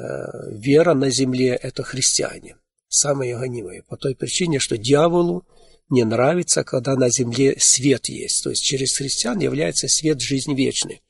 вера 0.53 0.95
на 0.95 1.11
земле– 1.11 1.59
это 1.63 1.83
христиане. 1.83 2.57
Самая 2.89 3.37
гонимая. 3.37 3.83
По 3.89 3.97
той 3.97 4.15
причине, 4.15 4.61
что 4.61 4.79
дьяволу 4.79 5.45
не 5.89 6.05
нравится, 6.05 6.65
когда 6.65 6.95
на 6.95 7.11
земле 7.11 7.55
свет 7.59 8.09
есть. 8.09 8.43
То 8.43 8.51
есть 8.51 8.63
через 8.63 8.97
христиан 8.97 9.39
является 9.41 9.89
свет 9.89 10.21
жизни 10.21 10.55
вечной 10.55 11.03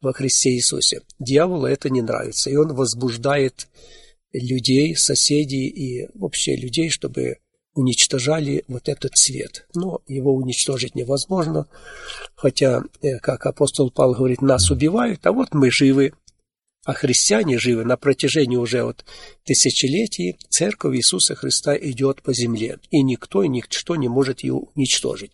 во 0.00 0.12
Христе 0.12 0.50
Иисусе. 0.50 1.02
Дьяволу 1.18 1.66
это 1.66 1.90
не 1.90 2.02
нравится, 2.02 2.50
и 2.50 2.56
он 2.56 2.74
возбуждает 2.74 3.68
людей, 4.32 4.96
соседей 4.96 5.68
и 5.68 6.08
вообще 6.14 6.56
людей, 6.56 6.88
чтобы 6.88 7.38
уничтожали 7.74 8.64
вот 8.68 8.88
этот 8.88 9.16
свет. 9.16 9.66
Но 9.74 10.00
его 10.06 10.34
уничтожить 10.34 10.94
невозможно, 10.94 11.66
хотя, 12.34 12.82
э, 13.02 13.18
как 13.18 13.46
апостол 13.46 13.90
Павел 13.90 14.14
говорит, 14.14 14.42
нас 14.42 14.70
убивают, 14.70 15.26
а 15.26 15.32
вот 15.32 15.48
мы 15.52 15.70
живы, 15.70 16.12
а 16.84 16.94
христиане 16.94 17.58
живы 17.58 17.84
на 17.84 17.96
протяжении 17.96 18.56
уже 18.56 18.84
вот 18.84 19.04
тысячелетий. 19.44 20.36
Церковь 20.48 20.96
Иисуса 20.96 21.34
Христа 21.34 21.76
идет 21.76 22.22
по 22.22 22.32
земле, 22.32 22.78
и 22.90 23.02
никто 23.02 23.42
и 23.42 23.48
ничто 23.48 23.96
не 23.96 24.08
может 24.08 24.40
ее 24.40 24.54
уничтожить. 24.54 25.32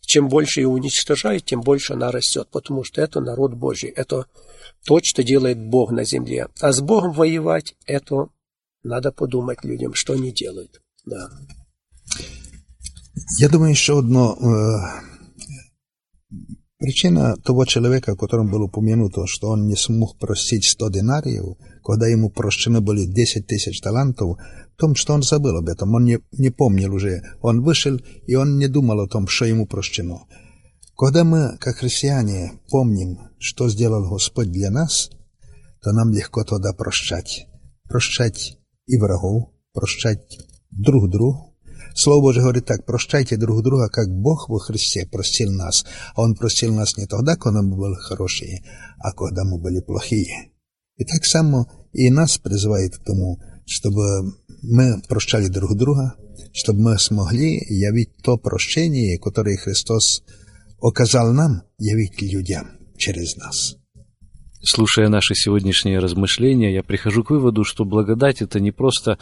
Чем 0.00 0.28
больше 0.28 0.60
ее 0.60 0.68
уничтожает, 0.68 1.44
тем 1.44 1.60
больше 1.60 1.92
она 1.92 2.10
растет, 2.10 2.48
потому 2.50 2.82
что 2.82 3.00
это 3.00 3.20
народ 3.20 3.54
Божий, 3.54 3.90
это 3.90 4.26
то, 4.84 4.98
что 5.02 5.22
делает 5.22 5.58
Бог 5.58 5.92
на 5.92 6.04
земле. 6.04 6.48
А 6.60 6.72
с 6.72 6.80
Богом 6.80 7.12
воевать, 7.12 7.74
это 7.86 8.28
надо 8.82 9.12
подумать 9.12 9.64
людям, 9.64 9.94
что 9.94 10.14
они 10.14 10.32
делают. 10.32 10.80
Да. 11.04 11.30
Я 13.38 13.48
думаю, 13.48 13.70
еще 13.70 13.98
одно 13.98 14.36
Причина 16.78 17.36
того 17.36 17.64
человека, 17.64 18.12
о 18.12 18.16
котором 18.16 18.50
было 18.50 18.64
упомянуто, 18.64 19.26
что 19.26 19.48
он 19.48 19.66
не 19.66 19.74
смог 19.74 20.16
простить 20.16 20.64
100 20.64 20.90
динариев, 20.90 21.56
когда 21.84 22.06
ему 22.06 22.30
прощено 22.30 22.80
были 22.80 23.04
10 23.04 23.48
тысяч 23.48 23.80
талантов, 23.80 24.38
в 24.38 24.76
том, 24.76 24.94
что 24.94 25.12
он 25.12 25.22
забыл 25.22 25.56
об 25.56 25.68
этом, 25.68 25.92
он 25.94 26.04
не, 26.04 26.20
не 26.30 26.50
помнил 26.50 26.94
уже. 26.94 27.22
Он 27.40 27.62
вышел, 27.62 27.98
и 28.28 28.36
он 28.36 28.58
не 28.58 28.68
думал 28.68 29.00
о 29.00 29.08
том, 29.08 29.26
что 29.26 29.44
ему 29.44 29.66
прощено. 29.66 30.20
Когда 30.96 31.24
мы, 31.24 31.58
как 31.58 31.78
христиане, 31.78 32.60
помним, 32.70 33.18
что 33.40 33.68
сделал 33.68 34.08
Господь 34.08 34.52
для 34.52 34.70
нас, 34.70 35.10
то 35.82 35.90
нам 35.90 36.12
легко 36.12 36.44
тогда 36.44 36.72
прощать. 36.72 37.48
Прощать 37.88 38.58
и 38.86 38.96
врагов, 38.98 39.50
прощать 39.72 40.38
друг 40.70 41.10
другу, 41.10 41.47
Слово 42.00 42.22
Божие 42.22 42.42
говорит 42.42 42.64
так, 42.64 42.86
прощайте 42.86 43.36
друг 43.36 43.64
друга, 43.64 43.88
как 43.88 44.08
Бог 44.08 44.48
во 44.48 44.60
Христе 44.60 45.04
простил 45.04 45.50
нас. 45.50 45.84
А 46.14 46.22
Он 46.22 46.36
простил 46.36 46.72
нас 46.72 46.96
не 46.96 47.06
тогда, 47.06 47.34
когда 47.34 47.60
мы 47.60 47.76
были 47.76 47.96
хорошие, 47.96 48.62
а 49.00 49.10
когда 49.10 49.42
мы 49.42 49.58
были 49.58 49.80
плохие. 49.80 50.52
И 50.96 51.04
так 51.04 51.24
само 51.24 51.66
и 51.92 52.08
нас 52.08 52.38
призывает 52.38 52.96
к 52.96 53.04
тому, 53.04 53.40
чтобы 53.66 54.04
мы 54.62 55.02
прощали 55.08 55.48
друг 55.48 55.76
друга, 55.76 56.14
чтобы 56.52 56.82
мы 56.82 56.98
смогли 57.00 57.56
явить 57.68 58.16
то 58.22 58.36
прощение, 58.36 59.18
которое 59.18 59.56
Христос 59.56 60.22
оказал 60.80 61.32
нам, 61.32 61.62
явить 61.78 62.22
людям 62.22 62.78
через 62.96 63.34
нас. 63.34 63.76
Слушая 64.62 65.08
наши 65.08 65.34
сегодняшние 65.34 65.98
размышления, 65.98 66.72
я 66.72 66.84
прихожу 66.84 67.24
к 67.24 67.30
выводу, 67.30 67.64
что 67.64 67.84
благодать 67.84 68.40
это 68.40 68.60
не 68.60 68.70
просто 68.70 69.18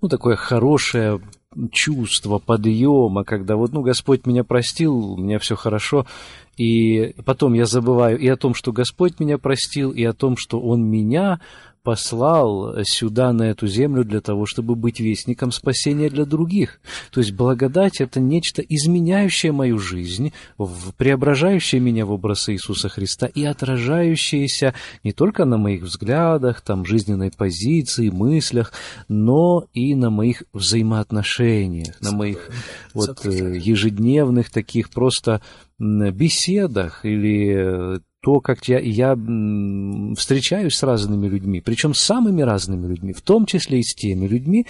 ну, 0.00 0.08
такое 0.08 0.36
хорошее 0.36 1.20
чувство 1.72 2.38
подъема, 2.38 3.24
когда 3.24 3.56
вот, 3.56 3.72
ну, 3.72 3.82
Господь 3.82 4.24
меня 4.24 4.44
простил, 4.44 5.14
у 5.14 5.16
меня 5.16 5.38
все 5.40 5.56
хорошо, 5.56 6.06
и 6.56 7.14
потом 7.24 7.54
я 7.54 7.66
забываю 7.66 8.18
и 8.18 8.28
о 8.28 8.36
том, 8.36 8.54
что 8.54 8.72
Господь 8.72 9.18
меня 9.18 9.36
простил, 9.36 9.90
и 9.90 10.04
о 10.04 10.12
том, 10.12 10.36
что 10.36 10.60
Он 10.60 10.84
меня 10.88 11.40
послал 11.82 12.76
сюда, 12.84 13.32
на 13.32 13.44
эту 13.44 13.66
землю, 13.66 14.04
для 14.04 14.20
того, 14.20 14.46
чтобы 14.46 14.74
быть 14.74 15.00
вестником 15.00 15.52
спасения 15.52 16.08
для 16.08 16.24
других. 16.24 16.80
То 17.10 17.20
есть 17.20 17.32
благодать– 17.32 18.00
это 18.00 18.20
нечто 18.20 18.62
изменяющее 18.62 19.52
мою 19.52 19.78
жизнь, 19.78 20.32
преображающее 20.96 21.80
меня 21.80 22.06
в 22.06 22.12
образ 22.12 22.48
Иисуса 22.48 22.88
Христа 22.88 23.26
и 23.26 23.44
отражающееся 23.44 24.74
не 25.04 25.12
только 25.12 25.44
на 25.44 25.56
моих 25.56 25.82
взглядах, 25.82 26.60
там, 26.60 26.84
жизненной 26.84 27.30
позиции, 27.30 28.10
мыслях, 28.10 28.72
но 29.08 29.66
и 29.72 29.94
на 29.94 30.10
моих 30.10 30.42
взаимоотношениях, 30.52 32.00
на 32.00 32.12
моих 32.12 32.50
вот 32.94 33.24
э, 33.24 33.56
ежедневных 33.56 34.50
таких 34.50 34.90
просто 34.90 35.40
беседах 35.78 37.04
или 37.04 37.96
э, 37.96 38.00
то, 38.22 38.40
как 38.40 38.68
я, 38.68 38.78
я 38.78 39.16
встречаюсь 40.16 40.74
с 40.74 40.82
разными 40.82 41.26
людьми, 41.26 41.60
причем 41.60 41.94
с 41.94 42.00
самыми 42.00 42.42
разными 42.42 42.86
людьми, 42.86 43.12
в 43.12 43.22
том 43.22 43.46
числе 43.46 43.80
и 43.80 43.82
с 43.82 43.94
теми 43.94 44.26
людьми, 44.26 44.66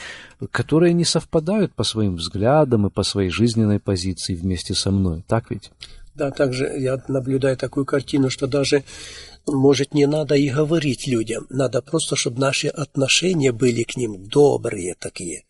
которые 0.53 0.93
не 0.93 1.05
совпадают 1.05 1.75
по 1.75 1.83
своим 1.83 2.17
взглядам 2.17 2.87
и 2.87 2.91
по 2.91 3.03
своей 3.03 3.31
жизненной 3.31 3.81
позиции 3.81 4.35
вместе 4.35 4.75
со 4.75 4.91
мной. 4.93 5.25
Так 5.27 5.51
ведь? 5.51 5.73
Да, 6.15 6.31
также 6.31 6.67
я 6.79 7.03
наблюдаю 7.09 7.57
такую 7.57 7.87
картину, 7.87 8.31
что 8.31 8.47
даже, 8.47 8.85
может, 9.47 9.95
не 9.95 10.07
надо 10.07 10.35
и 10.37 10.49
говорить 10.49 11.07
людям, 11.07 11.47
надо 11.51 11.83
просто, 11.83 12.15
чтобы 12.15 12.41
наши 12.41 12.69
отношения 12.69 13.53
были 13.53 13.83
к 13.83 13.97
ним 13.97 14.29
добрые 14.29 14.95
такие, 14.99 15.45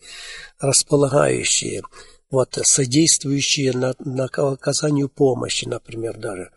располагающие, 0.59 1.82
вот, 2.30 2.59
содействующие 2.62 3.72
на, 3.72 3.94
на 3.98 4.24
оказанию 4.24 5.09
помощи, 5.09 5.66
например, 5.66 6.18
даже 6.18 6.51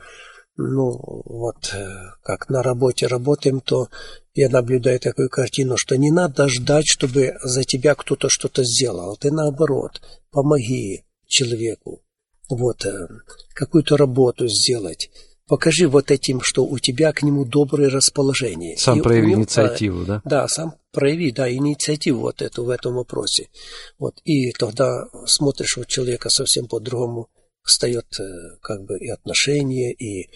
ну, 0.56 1.00
вот 1.26 1.74
э, 1.74 1.88
как 2.24 2.50
на 2.50 2.62
работе 2.62 3.08
работаем, 3.08 3.60
то 3.60 3.90
я 4.36 4.50
наблюдаю 4.50 5.00
такую 5.00 5.30
картину, 5.30 5.78
что 5.78 5.98
не 5.98 6.12
надо 6.12 6.48
ждать, 6.48 6.86
чтобы 6.88 7.36
за 7.42 7.64
тебя 7.64 7.96
кто-то 7.96 8.30
что-то 8.30 8.64
сделал. 8.64 9.18
Ты 9.18 9.32
наоборот, 9.32 10.02
помоги 10.32 11.06
человеку, 11.26 12.04
вот, 12.50 12.86
э, 12.86 13.08
какую-то 13.54 13.98
работу 13.98 14.48
сделать. 14.48 15.10
Покажи 15.48 15.88
вот 15.88 16.10
этим, 16.12 16.42
что 16.42 16.64
у 16.66 16.80
тебя 16.80 17.12
к 17.12 17.24
нему 17.24 17.46
доброе 17.46 17.90
расположение. 17.90 18.78
Сам 18.78 19.00
и 19.00 19.02
прояви 19.02 19.32
него, 19.32 19.42
инициативу, 19.42 20.06
да? 20.06 20.22
Да, 20.24 20.48
сам 20.48 20.76
прояви, 20.92 21.32
да, 21.32 21.52
инициативу 21.52 22.22
вот 22.22 22.42
эту 22.42 22.64
в 22.64 22.70
этом 22.70 22.94
вопросе. 22.94 23.50
Вот, 23.98 24.22
и 24.24 24.52
тогда 24.52 25.06
смотришь 25.26 25.78
у 25.78 25.86
человека 25.86 26.30
совсем 26.30 26.68
по-другому 26.68 27.30
встает 27.64 28.08
э, 28.20 28.58
как 28.62 28.84
бы 28.84 28.98
и 29.00 29.10
отношение, 29.10 29.94
и 29.94 30.30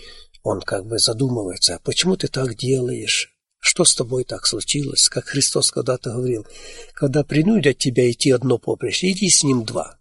он 0.44 0.62
как 0.62 0.86
бы 0.86 0.98
задумывается, 0.98 1.76
а 1.76 1.80
почему 1.80 2.16
ты 2.16 2.28
так 2.28 2.56
делаешь? 2.56 3.34
Что 3.60 3.84
с 3.86 3.96
тобой 3.96 4.24
так 4.24 4.46
случилось? 4.48 5.10
Как 5.10 5.26
Христос 5.26 5.72
когда-то 5.72 6.12
говорил, 6.12 6.48
когда 6.94 7.24
принудят 7.24 7.78
тебя 7.78 8.10
идти 8.10 8.32
одно 8.32 8.58
поприще, 8.58 9.12
иди 9.12 9.30
с 9.30 9.44
ним 9.44 9.66
два. 9.66 10.00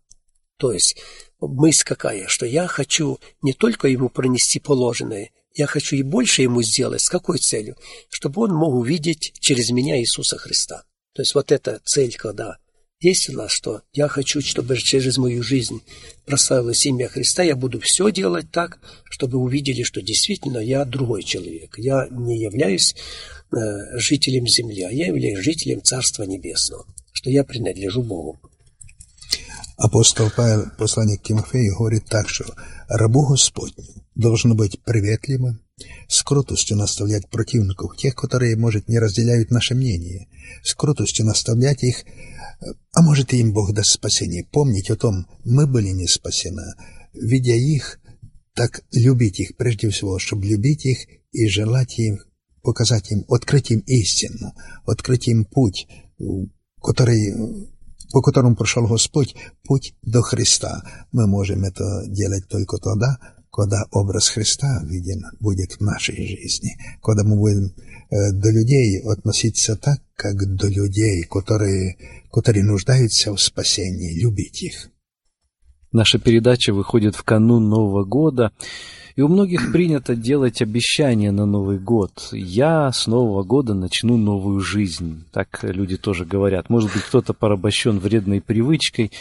То 0.59 0.73
есть 0.73 0.97
мысль 1.41 1.85
какая, 1.85 2.29
что 2.29 2.47
я 2.47 2.67
хочу 2.67 3.19
не 3.43 3.53
только 3.53 3.89
ему 3.89 4.09
пронести 4.09 4.61
положенное, 4.61 5.31
я 5.55 5.67
хочу 5.67 5.97
и 5.97 6.03
больше 6.03 6.43
ему 6.43 6.63
сделать. 6.63 7.01
С 7.01 7.09
какой 7.09 7.39
целью? 7.39 7.77
Чтобы 8.11 8.43
он 8.43 8.55
мог 8.55 8.75
увидеть 8.75 9.33
через 9.41 9.71
меня 9.71 9.99
Иисуса 9.99 10.37
Христа. 10.37 10.85
То 11.15 11.23
есть 11.23 11.35
вот 11.35 11.51
эта 11.51 11.81
цель, 11.85 12.15
когда 12.15 12.59
нас, 13.01 13.53
что 13.53 13.83
я 13.93 14.09
хочу, 14.09 14.41
чтобы 14.41 14.77
через 14.79 15.19
мою 15.19 15.43
жизнь 15.43 15.83
прославилось 16.25 16.87
имя 16.87 17.09
Христа, 17.09 17.43
я 17.43 17.55
буду 17.55 17.81
все 17.83 18.11
делать 18.11 18.51
так, 18.51 18.79
чтобы 19.05 19.39
увидели, 19.39 19.83
что 19.83 20.01
действительно 20.01 20.59
я 20.59 20.85
другой 20.85 21.23
человек. 21.23 21.77
Я 21.79 22.09
не 22.11 22.41
являюсь 22.41 22.95
э, 23.53 23.57
жителем 23.99 24.47
земли, 24.47 24.83
а 24.83 24.91
я 24.91 25.09
являюсь 25.09 25.45
жителем 25.45 25.83
Царства 25.83 26.23
Небесного, 26.23 26.87
что 27.13 27.31
я 27.31 27.45
принадлежу 27.45 28.03
Богу. 28.03 28.41
Апостол 29.77 30.31
Павел, 30.35 30.65
послание 30.79 31.19
к 31.19 31.23
Тимофею, 31.23 31.77
говорит 31.77 32.07
так, 32.07 32.31
что 32.31 32.47
рабу 32.89 33.27
Господню 33.27 33.85
должно 34.15 34.55
быть 34.55 34.83
приветливым, 34.83 35.61
с 36.09 36.23
крутостью 36.23 36.79
наставлять 36.79 37.29
противников, 37.29 37.97
тех, 37.99 38.15
которые, 38.15 38.57
может, 38.57 38.89
не 38.89 38.99
разделяют 38.99 39.51
наше 39.51 39.75
мнение, 39.75 40.29
с 40.63 40.75
крутостью 40.75 41.27
наставлять 41.27 41.83
их 41.83 42.05
а 42.61 43.03
может, 43.03 43.33
и 43.33 43.39
им 43.39 43.53
Бог 43.53 43.73
даст 43.73 43.93
спасение. 43.93 44.45
Помнить 44.45 44.91
о 44.91 44.97
том, 44.97 45.27
мы 45.45 45.67
были 45.67 45.89
не 45.89 46.07
спасены. 46.07 46.63
Видя 47.13 47.55
их, 47.55 48.01
так 48.55 48.83
любить 48.93 49.41
их 49.41 49.57
прежде 49.57 49.91
всего, 49.91 50.19
чтобы 50.19 50.47
любить 50.47 50.87
их 50.87 50.99
и 51.33 51.49
желать 51.49 51.99
им 51.99 52.19
показать 52.67 53.13
им, 53.13 53.25
открыть 53.29 53.71
им 53.71 53.79
истину, 53.87 54.53
открыть 54.87 55.29
им 55.29 55.45
путь, 55.45 55.87
который, 56.83 57.69
по 58.11 58.21
которому 58.23 58.57
прошел 58.57 58.89
Господь, 58.89 59.37
путь 59.63 59.95
до 60.03 60.21
Христа. 60.21 60.83
Мы 61.13 61.29
можем 61.29 61.63
это 61.63 61.85
делать 62.09 62.49
только 62.49 62.79
тогда, 62.79 63.19
когда 63.57 63.87
образ 63.91 64.29
Христа 64.29 64.83
виден 64.85 65.25
будет 65.41 65.73
в 65.73 65.81
нашей 65.81 66.15
жизни, 66.15 66.77
когда 67.03 67.25
мы 67.25 67.37
будем 67.37 67.73
э, 68.11 68.33
до 68.33 68.51
людей 68.51 69.01
относиться 69.01 69.77
так, 69.77 70.01
как 70.15 70.37
до 70.57 70.69
людей, 70.69 71.23
которые, 71.23 71.97
которые 72.31 72.65
нуждаются 72.65 73.35
в 73.35 73.41
спасении, 73.41 74.23
любить 74.23 74.63
их. 74.63 74.91
Наша 75.91 76.19
передача 76.19 76.75
выходит 76.75 77.17
в 77.17 77.23
канун 77.23 77.71
Нового 77.71 78.05
года, 78.05 78.53
и 79.15 79.23
у 79.23 79.29
многих 79.29 79.73
принято 79.73 80.15
делать 80.15 80.61
обещания 80.61 81.33
на 81.33 81.47
Новый 81.47 81.79
год. 81.79 82.29
Я 82.33 82.93
с 82.93 83.07
Нового 83.07 83.43
года 83.43 83.73
начну 83.73 84.19
новую 84.19 84.61
жизнь. 84.61 85.25
Так 85.33 85.61
люди 85.63 85.97
тоже 85.97 86.27
говорят. 86.27 86.69
Может 86.69 86.93
быть, 86.93 87.03
кто-то 87.05 87.33
порабощен 87.33 87.99
вредной 87.99 88.43
привычкой 88.43 89.13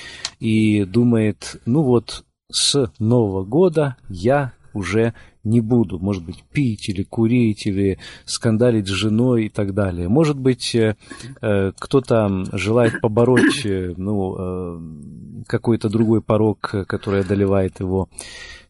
и 0.41 0.83
думает, 0.83 1.61
ну 1.65 1.83
вот, 1.83 2.25
с 2.51 2.91
Нового 2.99 3.43
года 3.43 3.97
я 4.09 4.53
уже 4.73 5.13
не 5.43 5.61
буду, 5.61 5.99
может 5.99 6.25
быть, 6.25 6.43
пить 6.51 6.89
или 6.89 7.03
курить, 7.03 7.65
или 7.65 7.99
скандалить 8.25 8.87
с 8.87 8.91
женой 8.91 9.45
и 9.45 9.49
так 9.49 9.73
далее. 9.73 10.09
Может 10.09 10.37
быть, 10.37 10.75
э, 10.75 10.95
э 11.41 11.71
кто-то 11.79 12.45
желает 12.51 12.99
побороть 13.01 13.65
э, 13.65 13.93
ну, 13.95 15.43
какой-то 15.47 15.89
другой 15.89 16.21
порог, 16.21 16.59
который 16.87 17.21
одолевает 17.21 17.79
его. 17.79 18.09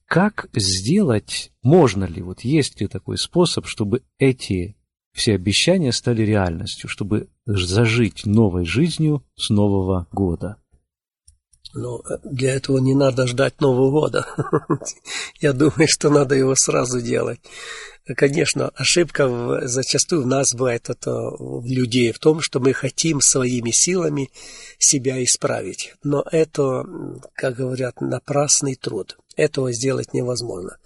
Как 0.05 0.47
сделать, 0.53 1.51
можно 1.63 2.05
ли, 2.05 2.21
вот 2.21 2.41
есть 2.41 2.79
ли 2.79 2.87
такой 2.87 3.17
способ, 3.17 3.65
чтобы 3.65 4.03
эти 4.19 4.75
все 5.13 5.33
обещания 5.33 5.91
стали 5.91 6.21
реальностью, 6.21 6.89
чтобы 6.89 7.29
зажить 7.45 8.25
новой 8.25 8.65
жизнью 8.65 9.23
с 9.35 9.49
Нового 9.49 10.07
года? 10.11 10.57
Но 11.75 11.99
э, 11.99 12.17
для 12.23 12.55
этого 12.55 12.79
не 12.79 12.95
надо 12.95 13.27
ждать 13.27 13.59
Нового 13.59 13.91
года. 13.91 14.25
Я 15.41 15.53
думаю, 15.53 15.87
что 15.87 16.09
надо 16.09 16.33
его 16.33 16.55
сразу 16.55 17.01
делать. 17.01 17.39
Конечно, 18.15 18.69
ошибка 18.75 19.61
зачастую 19.67 20.23
в 20.23 20.27
нас 20.27 20.53
бывает 20.53 20.89
это 20.89 21.11
в 21.11 21.65
людей 21.65 22.11
в 22.11 22.19
том, 22.19 22.39
что 22.39 22.59
мы 22.59 22.71
хотим 22.71 23.19
своими 23.19 23.71
силами 23.71 24.29
себя 24.77 25.21
исправить. 25.23 25.95
Но 26.03 26.23
это, 26.31 26.85
как 27.33 27.55
говорят, 27.55 27.99
напрасный 28.01 28.75
труд. 28.75 29.17
Этого 29.35 29.73
сделать 29.73 30.13
невозможно. 30.13 30.77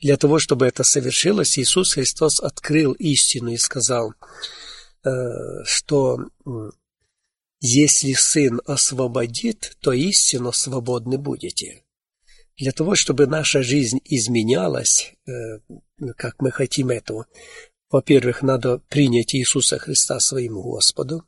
Для 0.00 0.16
того, 0.16 0.38
чтобы 0.38 0.66
это 0.66 0.82
совершилось, 0.84 1.56
Иисус 1.56 1.94
Христос 1.94 2.40
открыл 2.40 2.92
истину 2.92 3.52
и 3.52 3.56
сказал, 3.56 4.12
э, 5.04 5.10
что 5.64 6.18
если 7.60 8.12
Сын 8.12 8.60
освободит, 8.66 9.76
то 9.80 9.92
истинно 9.92 10.52
свободны 10.52 11.18
будете. 11.18 11.82
Для 12.58 12.72
того, 12.72 12.94
чтобы 12.94 13.26
наша 13.26 13.62
жизнь 13.62 14.00
изменялась, 14.04 15.12
э, 15.26 15.60
как 16.16 16.40
мы 16.40 16.50
хотим 16.50 16.90
этого, 16.90 17.26
во-первых, 17.90 18.42
надо 18.42 18.78
принять 18.78 19.34
Иисуса 19.34 19.78
Христа 19.78 20.18
своим 20.20 20.54
Господом, 20.54 21.22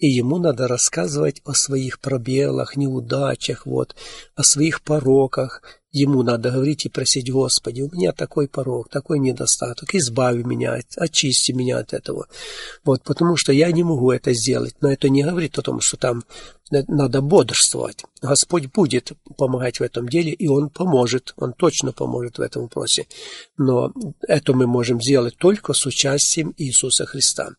и 0.00 0.08
ему 0.08 0.38
надо 0.38 0.66
рассказывать 0.66 1.40
о 1.44 1.52
своих 1.52 2.00
пробелах, 2.00 2.76
неудачах, 2.76 3.66
вот, 3.66 3.94
о 4.34 4.42
своих 4.42 4.82
пороках, 4.82 5.62
Ему 5.92 6.22
надо 6.22 6.52
говорить 6.52 6.86
и 6.86 6.88
просить, 6.88 7.32
Господи, 7.32 7.80
у 7.80 7.90
меня 7.90 8.12
такой 8.12 8.46
порог, 8.46 8.88
такой 8.88 9.18
недостаток, 9.18 9.92
избави 9.92 10.44
меня, 10.44 10.78
очисти 10.96 11.50
меня 11.50 11.78
от 11.78 11.92
этого. 11.92 12.28
Вот, 12.84 13.02
потому 13.02 13.36
что 13.36 13.52
я 13.52 13.72
не 13.72 13.82
могу 13.82 14.12
это 14.12 14.32
сделать, 14.32 14.76
но 14.80 14.92
это 14.92 15.08
не 15.08 15.24
говорит 15.24 15.58
о 15.58 15.62
том, 15.62 15.80
что 15.80 15.96
там 15.96 16.22
надо 16.70 17.20
бодрствовать. 17.20 18.04
Господь 18.22 18.66
будет 18.66 19.12
помогать 19.36 19.80
в 19.80 19.82
этом 19.82 20.08
деле, 20.08 20.32
и 20.32 20.48
Он 20.48 20.70
поможет, 20.70 21.34
Он 21.36 21.52
точно 21.52 21.92
поможет 21.92 22.38
в 22.38 22.42
этом 22.42 22.62
вопросе. 22.62 23.06
Но 23.56 23.92
это 24.26 24.52
мы 24.52 24.66
можем 24.66 25.00
сделать 25.00 25.36
только 25.36 25.72
с 25.72 25.86
участием 25.86 26.54
Иисуса 26.56 27.06
Христа. 27.06 27.50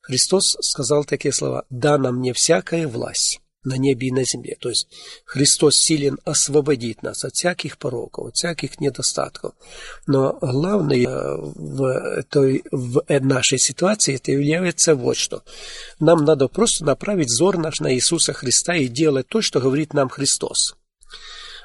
Христос 0.00 0.56
сказал 0.60 1.04
такие 1.04 1.32
слова 1.32 1.64
«Дана 1.70 2.12
мне 2.12 2.32
всякая 2.32 2.86
власть» 2.86 3.39
на 3.64 3.76
небе 3.76 4.08
и 4.08 4.12
на 4.12 4.24
земле. 4.24 4.56
То 4.60 4.70
есть 4.70 4.88
Христос 5.24 5.76
силен 5.76 6.18
освободить 6.24 7.02
нас 7.02 7.24
от 7.24 7.34
всяких 7.34 7.78
пороков, 7.78 8.28
от 8.28 8.36
всяких 8.36 8.80
недостатков. 8.80 9.52
Но 10.06 10.38
главное 10.40 11.06
э, 11.06 11.36
в, 11.38 12.22
той, 12.30 12.64
в 12.70 13.02
нашей 13.20 13.58
ситуации 13.58 14.14
это 14.14 14.32
является 14.32 14.94
вот 14.94 15.16
что. 15.16 15.42
Нам 15.98 16.24
надо 16.24 16.48
просто 16.48 16.84
направить 16.84 17.28
взор 17.28 17.58
наш 17.58 17.80
на 17.80 17.94
Иисуса 17.94 18.32
Христа 18.32 18.74
и 18.74 18.88
делать 18.88 19.28
то, 19.28 19.42
что 19.42 19.60
говорит 19.60 19.92
нам 19.92 20.08
Христос. 20.08 20.74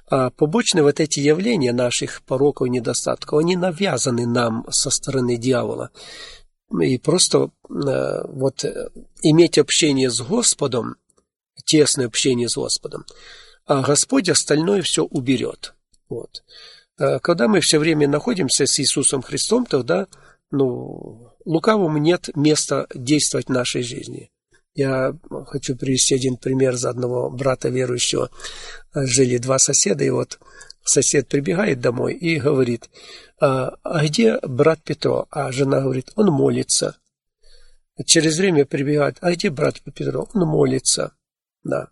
А 0.07 0.29
побочные 0.29 0.83
вот 0.83 0.99
эти 0.99 1.19
явления 1.19 1.73
наших 1.73 2.21
пороков 2.23 2.67
и 2.67 2.69
недостатков, 2.69 3.39
они 3.39 3.55
навязаны 3.55 4.27
нам 4.27 4.65
со 4.69 4.89
стороны 4.91 5.37
дьявола. 5.37 5.89
И 6.81 6.97
просто 6.97 7.49
э, 7.69 8.21
вот 8.27 8.63
э, 8.65 8.89
иметь 9.21 9.57
общение 9.57 10.09
с 10.09 10.21
Господом 10.21 10.97
тесное 11.64 12.08
общение 12.08 12.49
с 12.49 12.56
Господом. 12.56 13.06
А 13.66 13.82
Господь 13.82 14.30
остальное 14.30 14.82
все 14.82 15.03
уберет. 15.03 15.74
Вот. 16.10 16.43
А 16.97 17.20
когда 17.20 17.47
мы 17.47 17.62
все 17.62 17.80
время 17.80 18.08
находимся 18.08 18.66
с 18.66 18.80
Иисусом 18.80 19.22
Христом, 19.22 19.66
тогда 19.66 20.08
ну, 20.51 21.32
лукавому 21.45 21.97
нет 21.97 22.30
места 22.36 22.88
действовать 22.93 23.47
в 23.47 23.51
нашей 23.51 23.82
жизни. 23.82 24.32
Я 24.74 25.18
хочу 25.47 25.76
привести 25.76 26.16
один 26.16 26.36
пример 26.36 26.76
за 26.76 26.89
одного 26.89 27.30
брата 27.30 27.70
верующего. 27.70 28.30
Жили 28.93 29.38
два 29.38 29.58
соседа, 29.58 30.03
и 30.03 30.10
вот 30.10 30.39
сосед 30.84 31.30
прибегает 31.30 31.80
домой 31.80 32.14
и 32.14 32.39
говорит, 32.39 32.89
а, 33.39 33.78
а 33.84 34.06
где 34.06 34.38
брат 34.41 34.84
Петро? 34.84 35.28
А 35.32 35.51
жена 35.51 35.82
говорит, 35.82 36.12
он 36.16 36.28
молится. 36.28 36.97
Через 38.06 38.38
время 38.38 38.66
прибегает, 38.66 39.18
а 39.22 39.32
где 39.32 39.49
брат 39.49 39.82
Петро? 39.82 40.28
Он 40.34 40.45
молится. 40.45 41.14
Да. 41.66 41.89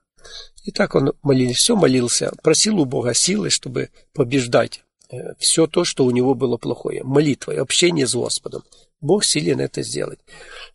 И 0.63 0.71
так 0.71 0.95
он 0.95 1.11
молился, 1.21 1.55
все 1.55 1.76
молился, 1.76 2.32
просил 2.41 2.80
у 2.80 2.86
Бога 2.86 3.13
силы, 3.13 3.49
чтобы 3.49 3.89
побеждать 4.13 4.84
э, 5.11 5.34
все 5.39 5.67
то, 5.67 5.84
что 5.84 6.05
у 6.05 6.11
него 6.11 6.36
было 6.36 6.55
плохое. 6.55 7.03
Молитва, 7.03 7.59
общение 7.59 8.07
с 8.07 8.15
Господом. 8.15 8.63
Бог 9.01 9.26
силен 9.26 9.59
это 9.59 9.84
сделать. 9.84 10.19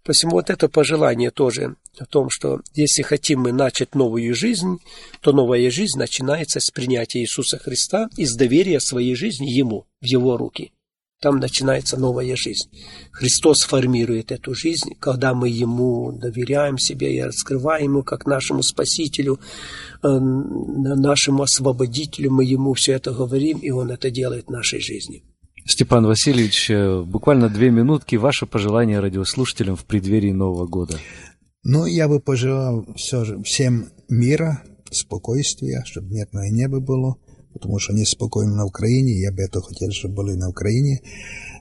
Посему 0.05 0.33
вот 0.33 0.51
это 0.51 0.69
пожелание 0.69 1.31
тоже 1.31 1.77
о 1.99 2.05
том, 2.05 2.29
что 2.29 2.61
если 2.75 3.01
хотим 3.01 3.41
мы 3.41 3.53
начать 3.53 3.95
новую 3.95 4.35
жизнь, 4.35 4.81
то 5.23 5.33
новая 5.33 5.71
жизнь 5.71 5.99
начинается 5.99 6.61
с 6.61 6.71
принятия 6.71 7.21
Иисуса 7.21 7.59
Христа 7.59 8.11
и 8.19 8.27
с 8.27 8.37
доверия 8.37 8.81
своей 8.81 9.15
жизни 9.15 9.47
Ему, 9.47 9.87
в 10.03 10.05
Его 10.05 10.37
руки– 10.37 10.73
там 11.21 11.39
начинается 11.39 11.99
новая 11.99 12.37
жизнь. 12.37 12.71
Христос 13.13 13.63
формирует 13.63 14.31
эту 14.31 14.55
жизнь, 14.55 14.95
когда 15.01 15.35
мы 15.35 15.49
Ему 15.49 16.13
доверяем 16.13 16.79
себе 16.79 17.17
и 17.17 17.21
раскрываем 17.21 17.85
Ему 17.85 18.03
как 18.03 18.27
нашему 18.27 18.63
Спасителю, 18.63 19.41
э, 20.03 20.09
нашему 20.09 21.43
Освободителю, 21.43 22.31
мы 22.31 22.45
Ему 22.45 22.75
все 22.75 22.93
это 22.93 23.13
говорим, 23.13 23.59
и 23.59 23.71
Он 23.71 23.91
это 23.91 24.11
делает 24.11 24.47
в 24.47 24.51
нашей 24.51 24.81
жизни. 24.81 25.25
Степан 25.67 26.07
Васильевич, 26.07 26.71
э, 26.71 27.03
буквально 27.03 27.49
две 27.49 27.71
минутки. 27.71 28.17
Ваше 28.17 28.47
пожелание 28.47 29.01
радиослушателям 29.01 29.77
в 29.77 29.85
преддверии 29.85 30.33
Нового 30.33 30.67
года. 30.67 30.99
Ну, 31.65 31.85
я 31.87 32.09
бы 32.09 32.21
пожелал 32.21 32.87
все 32.97 33.25
же 33.25 33.43
всем 33.43 33.89
мира, 34.09 34.63
спокойствия, 34.91 35.83
чтобы 35.85 36.09
мирное 36.09 36.51
небо 36.51 36.81
было– 36.81 37.17
потому 37.59 37.79
что 37.79 37.93
они 37.93 38.05
спокойны 38.05 38.55
на 38.55 38.65
Украине, 38.65 39.21
я 39.21 39.33
бы 39.33 39.43
это 39.43 39.61
хотел, 39.61 39.91
чтобы 39.91 40.15
были 40.15 40.37
на 40.37 40.49
Украине. 40.49 41.01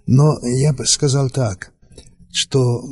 Но 0.06 0.40
я 0.44 0.74
бы 0.74 0.86
сказал 0.86 1.30
так, 1.30 1.74
что, 2.32 2.84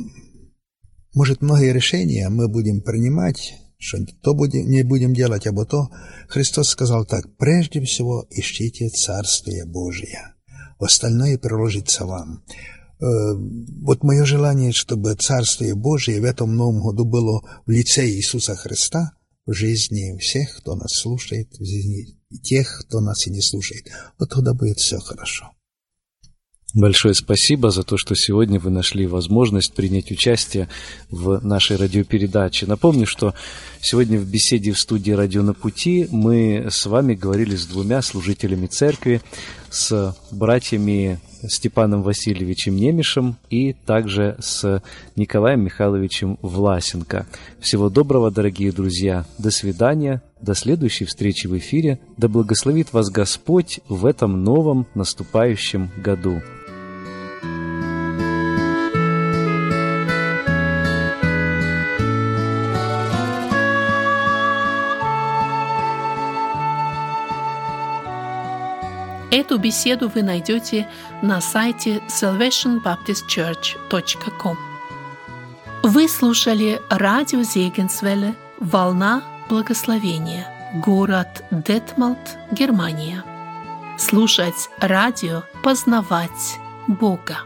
может, 1.14 1.40
многие 1.40 1.72
решения 1.72 2.28
мы 2.28 2.48
будем 2.48 2.82
принимать, 2.82 3.54
что 3.78 3.98
то 4.22 4.34
будем, 4.34 4.68
не 4.68 4.82
будем 4.82 5.14
делать, 5.14 5.46
а 5.46 5.64
то. 5.64 5.88
Христос 6.28 6.68
сказал 6.68 7.04
так, 7.06 7.36
прежде 7.36 7.80
всего 7.80 8.26
ищите 8.30 8.88
Царствие 8.88 9.64
Божие, 9.64 10.34
остальное 10.78 11.38
приложится 11.38 12.04
вам. 12.04 12.42
Э, 12.98 13.04
вот 13.82 14.02
мое 14.02 14.24
желание, 14.24 14.72
чтобы 14.72 15.14
Царствие 15.14 15.74
Божие 15.74 16.20
в 16.20 16.24
этом 16.24 16.56
Новом 16.56 16.82
году 16.82 17.04
было 17.04 17.42
в 17.66 17.70
лице 17.70 18.06
Иисуса 18.08 18.56
Христа 18.56 19.12
в 19.46 19.52
жизни 19.52 20.18
всех, 20.18 20.56
кто 20.58 20.74
нас 20.74 20.92
слушает, 20.92 21.52
в 21.58 21.64
жизни 21.64 22.15
и 22.30 22.38
тех, 22.38 22.84
кто 22.86 23.00
нас 23.00 23.26
и 23.26 23.30
не 23.30 23.40
слушает. 23.40 23.86
Вот 24.18 24.30
тогда 24.30 24.54
будет 24.54 24.78
все 24.78 24.98
хорошо. 24.98 25.50
Большое 26.74 27.14
спасибо 27.14 27.70
за 27.70 27.84
то, 27.84 27.96
что 27.96 28.14
сегодня 28.14 28.60
вы 28.60 28.70
нашли 28.70 29.06
возможность 29.06 29.72
принять 29.72 30.10
участие 30.10 30.68
в 31.08 31.42
нашей 31.42 31.76
радиопередаче. 31.78 32.66
Напомню, 32.66 33.06
что 33.06 33.34
сегодня 33.80 34.18
в 34.18 34.28
беседе 34.28 34.72
в 34.72 34.78
студии 34.78 35.12
«Радио 35.12 35.42
на 35.42 35.54
пути» 35.54 36.06
мы 36.10 36.66
с 36.70 36.84
вами 36.84 37.14
говорили 37.14 37.56
с 37.56 37.64
двумя 37.64 38.02
служителями 38.02 38.66
церкви, 38.66 39.22
с 39.76 40.16
братьями 40.30 41.20
Степаном 41.46 42.02
Васильевичем 42.02 42.76
Немишем 42.76 43.36
и 43.50 43.74
также 43.74 44.36
с 44.40 44.82
Николаем 45.16 45.60
Михайловичем 45.60 46.38
Власенко. 46.40 47.26
Всего 47.60 47.90
доброго, 47.90 48.30
дорогие 48.30 48.72
друзья. 48.72 49.26
До 49.38 49.50
свидания. 49.50 50.22
До 50.40 50.54
следующей 50.54 51.04
встречи 51.04 51.46
в 51.46 51.56
эфире. 51.58 51.98
Да 52.16 52.28
благословит 52.28 52.94
вас 52.94 53.10
Господь 53.10 53.80
в 53.88 54.06
этом 54.06 54.42
новом 54.44 54.86
наступающем 54.94 55.90
году. 55.98 56.40
Эту 69.36 69.58
беседу 69.58 70.08
вы 70.08 70.22
найдете 70.22 70.88
на 71.20 71.42
сайте 71.42 72.00
salvationbaptistchurch.com. 72.08 74.56
Вы 75.82 76.08
слушали 76.08 76.80
радио 76.88 77.42
Зегенсвелле 77.42 78.34
«Волна 78.60 79.22
благословения», 79.50 80.46
город 80.82 81.44
Детмалт, 81.50 82.38
Германия. 82.50 83.22
Слушать 83.98 84.70
радио, 84.80 85.42
познавать 85.62 86.56
Бога. 86.86 87.40